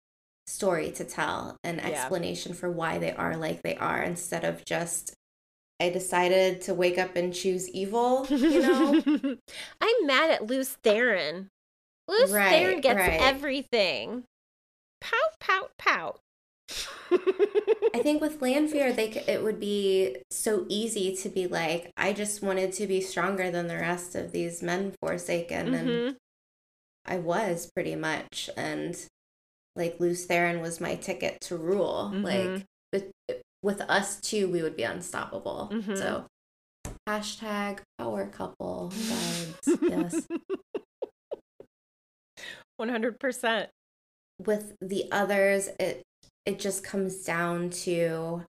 story 0.46 0.90
to 0.92 1.04
tell, 1.04 1.56
an 1.62 1.76
Yeah. 1.78 1.88
explanation 1.88 2.52
for 2.52 2.70
why 2.70 2.98
they 2.98 3.12
are 3.12 3.36
like 3.36 3.62
they 3.62 3.76
are, 3.76 4.02
instead 4.02 4.44
of 4.44 4.64
just 4.64 5.14
I 5.80 5.88
decided 5.90 6.60
to 6.62 6.74
wake 6.74 6.96
up 6.98 7.16
and 7.16 7.34
choose 7.34 7.68
evil. 7.70 8.26
You 8.28 8.60
know, 8.62 9.02
I'm 9.80 10.06
mad 10.06 10.30
at 10.30 10.46
Lews 10.46 10.76
Therin. 10.84 11.48
Luce 12.08 12.30
Right, 12.30 12.50
Theron 12.50 12.80
gets 12.80 12.98
right. 12.98 13.20
everything. 13.20 14.24
Pout, 15.00 15.32
pout, 15.40 15.70
pout. 15.78 16.20
I 17.94 18.00
think 18.02 18.20
with 18.22 18.40
Lanfear, 18.40 18.92
they 18.92 19.10
it 19.26 19.42
would 19.42 19.60
be 19.60 20.16
so 20.30 20.64
easy 20.68 21.14
to 21.16 21.28
be 21.28 21.46
like, 21.46 21.90
I 21.96 22.12
just 22.12 22.42
wanted 22.42 22.72
to 22.74 22.86
be 22.86 23.00
stronger 23.00 23.50
than 23.50 23.66
the 23.68 23.76
rest 23.76 24.14
of 24.14 24.32
these 24.32 24.62
men 24.62 24.94
Forsaken, 25.00 25.74
and 25.74 25.88
Mhm. 25.88 26.16
I 27.04 27.18
was 27.18 27.70
pretty 27.74 27.96
much, 27.96 28.48
and 28.56 28.96
like 29.76 29.98
Lews 30.00 30.26
Therin 30.26 30.60
was 30.60 30.80
my 30.80 30.94
ticket 30.96 31.40
to 31.42 31.56
rule. 31.56 32.10
Mhm. 32.14 32.22
Like 32.24 32.64
with, 32.92 33.12
with 33.62 33.80
us 33.82 34.20
two, 34.20 34.48
we 34.50 34.62
would 34.62 34.76
be 34.76 34.82
unstoppable. 34.84 35.70
Mhm. 35.72 35.96
So 35.96 36.26
hashtag 37.08 37.80
power 37.98 38.26
couple 38.28 38.90
vibes. 38.94 39.66
yes. 39.82 40.26
100%. 42.80 43.68
With 44.38 44.74
the 44.80 45.10
others, 45.12 45.68
it 45.78 46.02
it 46.44 46.58
just 46.58 46.82
comes 46.84 47.24
down 47.24 47.70
to 47.70 48.44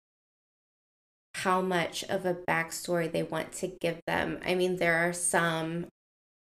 how 1.36 1.62
much 1.62 2.04
of 2.06 2.26
a 2.26 2.34
backstory 2.34 3.12
they 3.12 3.24
want 3.24 3.52
to 3.54 3.68
give 3.68 4.00
them. 4.06 4.40
I 4.46 4.56
mean, 4.56 4.78
there 4.78 4.98
are 5.08 5.14
some 5.14 5.88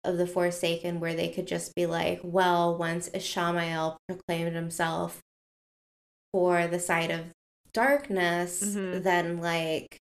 of 0.04 0.18
the 0.18 0.28
Forsaken 0.28 1.00
where 1.00 1.14
they 1.14 1.30
could 1.30 1.48
just 1.48 1.74
be 1.76 1.86
like, 1.86 2.20
well, 2.24 2.78
once 2.78 3.10
Ishamael 3.10 3.98
proclaimed 4.08 4.56
himself 4.56 5.22
for 6.34 6.68
the 6.68 6.80
side 6.80 7.12
of 7.12 7.32
darkness, 7.74 8.62
Mhm. 8.64 9.04
then 9.04 9.40
like 9.40 9.98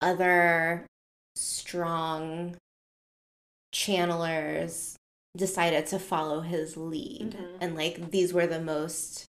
other 0.00 0.86
strong 1.36 2.56
channelers 3.72 4.96
decided 5.36 5.86
to 5.86 5.98
follow 5.98 6.40
his 6.40 6.76
lead. 6.76 7.32
Mhm. 7.32 7.58
And 7.60 7.76
like 7.76 8.10
these 8.10 8.32
were 8.32 8.46
the 8.46 8.60
most 8.60 9.26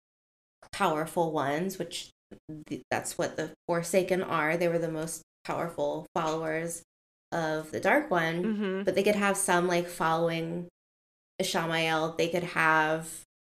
powerful 0.72 1.32
ones, 1.32 1.78
which 1.80 2.10
that's 2.92 3.18
what 3.18 3.38
the 3.38 3.52
Forsaken 3.68 4.22
are. 4.24 4.58
They 4.58 4.68
were 4.68 4.80
the 4.80 4.92
most 4.92 5.22
powerful 5.46 6.06
followers 6.16 6.84
of 7.32 7.72
the 7.72 7.80
Dark 7.80 8.10
One. 8.12 8.44
Mm-hmm. 8.44 8.84
But 8.84 8.96
they 8.96 9.04
could 9.04 9.16
have 9.16 9.38
some 9.38 9.68
like 9.68 9.88
following 9.88 10.68
Ishamael. 11.42 12.18
They 12.18 12.30
could 12.30 12.44
have 12.44 13.10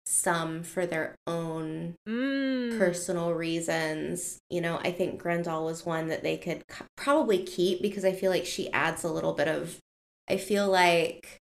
some 0.06 0.62
for 0.62 0.86
their 0.86 1.14
own 1.26 1.94
Mm. 2.08 2.78
personal 2.78 3.34
reasons. 3.34 4.38
You 4.50 4.60
know, 4.60 4.78
I 4.84 4.92
think 4.92 5.20
Graendal 5.20 5.64
was 5.64 5.84
one 5.84 6.08
that 6.08 6.22
they 6.22 6.36
could 6.36 6.62
c- 6.70 6.84
probably 6.96 7.42
keep 7.42 7.82
because 7.82 8.04
I 8.04 8.12
feel 8.12 8.30
like 8.30 8.46
she 8.46 8.70
adds 8.72 9.02
a 9.04 9.08
little 9.12 9.32
bit 9.32 9.48
of. 9.48 9.78
I 10.28 10.36
feel 10.36 10.68
like 10.68 11.38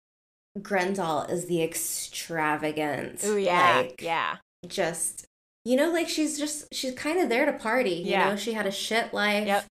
Graendal 0.59 1.29
is 1.31 1.47
the 1.47 1.63
extravagant. 1.63 3.21
Oh, 3.25 3.37
yeah. 3.37 3.79
like, 3.79 4.01
yeah. 4.03 4.37
Just 4.67 5.27
you 5.65 5.77
know, 5.77 5.91
like 5.91 6.09
she's 6.09 6.39
just 6.39 6.67
she's 6.73 6.95
kind 6.95 7.19
of 7.21 7.29
there 7.29 7.47
to 7.47 7.53
party. 7.53 7.91
You 7.95 8.11
Yeah. 8.13 8.31
know, 8.31 8.37
she 8.37 8.53
had 8.53 8.67
a 8.67 8.71
shit 8.73 9.13
life. 9.15 9.47
Yep. 9.47 9.65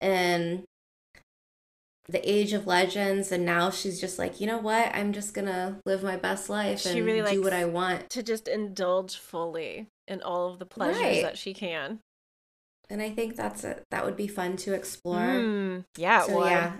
And 0.00 0.64
the 2.10 2.26
age 2.30 2.52
of 2.54 2.66
legends, 2.66 3.30
and 3.32 3.44
now 3.44 3.68
she's 3.70 4.00
just 4.00 4.18
like, 4.18 4.40
you 4.40 4.46
know 4.46 4.58
what? 4.58 4.94
I'm 4.94 5.12
just 5.12 5.34
gonna 5.34 5.78
live 5.84 6.02
my 6.02 6.16
best 6.16 6.48
life 6.48 6.80
She 6.80 6.90
and 6.98 7.04
really 7.06 7.32
do 7.32 7.42
what 7.42 7.52
I 7.52 7.66
want. 7.66 8.08
To 8.10 8.22
just 8.22 8.48
indulge 8.48 9.16
fully 9.16 9.88
in 10.06 10.22
all 10.22 10.48
of 10.50 10.58
the 10.58 10.64
pleasures 10.66 11.02
Right. 11.02 11.22
that 11.22 11.36
she 11.36 11.52
can. 11.52 12.00
And 12.88 13.02
I 13.02 13.10
think 13.10 13.36
that's 13.36 13.62
a, 13.64 13.82
that 13.90 14.06
would 14.06 14.16
be 14.16 14.26
fun 14.26 14.56
to 14.58 14.72
explore. 14.72 15.18
Mm. 15.20 15.84
Yeah, 15.98 16.22
it 16.22 16.26
so 16.28 16.38
would. 16.38 16.46
yeah, 16.46 16.72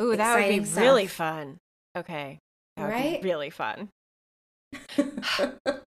Ooh, 0.00 0.14
that 0.16 0.34
would 0.36 0.48
be 0.48 0.56
exciting 0.56 0.82
really 0.84 1.06
fun. 1.06 1.56
Okay. 1.96 2.38
That 2.76 2.82
would 2.88 2.92
Right? 2.92 3.22
be 3.22 3.28
really 3.28 3.48
fun. 3.48 3.88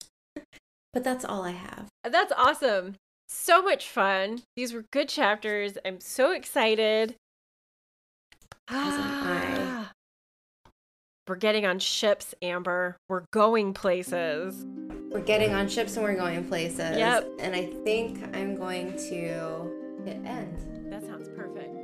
but 0.96 1.04
that's 1.04 1.26
all 1.26 1.42
I 1.42 1.50
have. 1.50 1.88
That's 2.04 2.32
awesome. 2.34 2.94
So 3.28 3.60
much 3.60 3.86
fun. 3.86 4.40
These 4.56 4.72
were 4.72 4.86
good 4.90 5.10
chapters. 5.10 5.76
I'm 5.84 6.00
so 6.00 6.32
excited. 6.32 7.16
As 8.66 8.94
am 8.94 9.02
I. 9.02 9.56
Ah. 9.58 9.90
We're 11.28 11.36
getting 11.36 11.66
on 11.66 11.80
ships, 11.80 12.34
Amber. 12.40 12.96
We're 13.10 13.24
going 13.30 13.74
places. 13.74 14.64
We're 15.10 15.20
getting 15.20 15.52
on 15.52 15.68
ships 15.68 15.98
and 15.98 16.02
we're 16.02 16.16
going 16.16 16.48
places. 16.48 16.96
Yep. 16.96 17.28
And 17.40 17.54
I 17.54 17.66
think 17.84 18.34
I'm 18.34 18.56
going 18.56 18.96
to 19.10 20.02
hit 20.06 20.16
end. 20.24 20.90
That 20.90 21.04
sounds 21.04 21.28
perfect. 21.36 21.75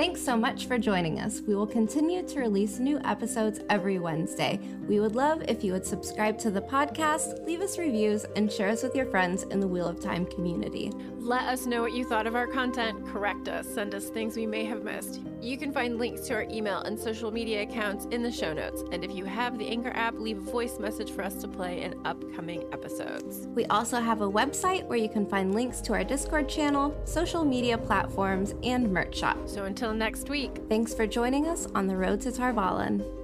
Thanks 0.00 0.22
so 0.22 0.34
much 0.34 0.64
for 0.64 0.78
joining 0.78 1.20
us. 1.20 1.42
We 1.42 1.54
will 1.54 1.66
continue 1.66 2.26
to 2.26 2.40
release 2.40 2.78
new 2.78 2.98
episodes 3.04 3.60
every 3.68 3.98
Wednesday. 3.98 4.58
We 4.88 4.98
would 4.98 5.14
love 5.14 5.42
if 5.46 5.62
you 5.62 5.74
would 5.74 5.84
subscribe 5.84 6.38
to 6.38 6.50
the 6.50 6.62
podcast, 6.62 7.44
leave 7.44 7.60
us 7.60 7.78
reviews, 7.78 8.24
and 8.34 8.50
share 8.50 8.70
us 8.70 8.82
with 8.82 8.96
your 8.96 9.04
friends 9.04 9.42
in 9.42 9.60
the 9.60 9.68
Wheel 9.68 9.86
of 9.86 10.00
Time 10.00 10.24
community. 10.24 10.90
Let 11.20 11.42
us 11.42 11.66
know 11.66 11.82
what 11.82 11.92
you 11.92 12.04
thought 12.04 12.26
of 12.26 12.34
our 12.34 12.46
content. 12.46 13.06
Correct 13.06 13.46
us. 13.46 13.68
Send 13.68 13.94
us 13.94 14.08
things 14.08 14.36
we 14.36 14.46
may 14.46 14.64
have 14.64 14.84
missed. 14.84 15.20
You 15.42 15.58
can 15.58 15.70
find 15.70 15.98
links 15.98 16.22
to 16.28 16.34
our 16.34 16.44
email 16.44 16.78
and 16.80 16.98
social 16.98 17.30
media 17.30 17.62
accounts 17.62 18.06
in 18.10 18.22
the 18.22 18.32
show 18.32 18.54
notes. 18.54 18.82
And 18.90 19.04
if 19.04 19.12
you 19.12 19.26
have 19.26 19.58
the 19.58 19.68
Anchor 19.68 19.92
app, 19.94 20.18
leave 20.18 20.38
a 20.38 20.50
voice 20.50 20.78
message 20.78 21.10
for 21.10 21.22
us 21.22 21.34
to 21.42 21.46
play 21.46 21.82
in 21.82 21.94
upcoming 22.06 22.64
episodes. 22.72 23.46
We 23.48 23.66
also 23.66 24.00
have 24.00 24.22
a 24.22 24.30
website 24.30 24.86
where 24.86 24.98
you 24.98 25.10
can 25.10 25.26
find 25.26 25.54
links 25.54 25.82
to 25.82 25.92
our 25.92 26.04
Discord 26.04 26.48
channel, 26.48 26.98
social 27.04 27.44
media 27.44 27.76
platforms, 27.76 28.54
and 28.62 28.90
merch 28.90 29.18
shop. 29.18 29.46
So 29.46 29.64
until 29.66 29.92
next 29.92 30.30
week. 30.30 30.58
Thanks 30.70 30.94
for 30.94 31.06
joining 31.06 31.48
us 31.48 31.68
on 31.74 31.86
the 31.86 31.96
road 31.96 32.22
to 32.22 32.32
Tar 32.32 32.54
Valon. 32.54 33.19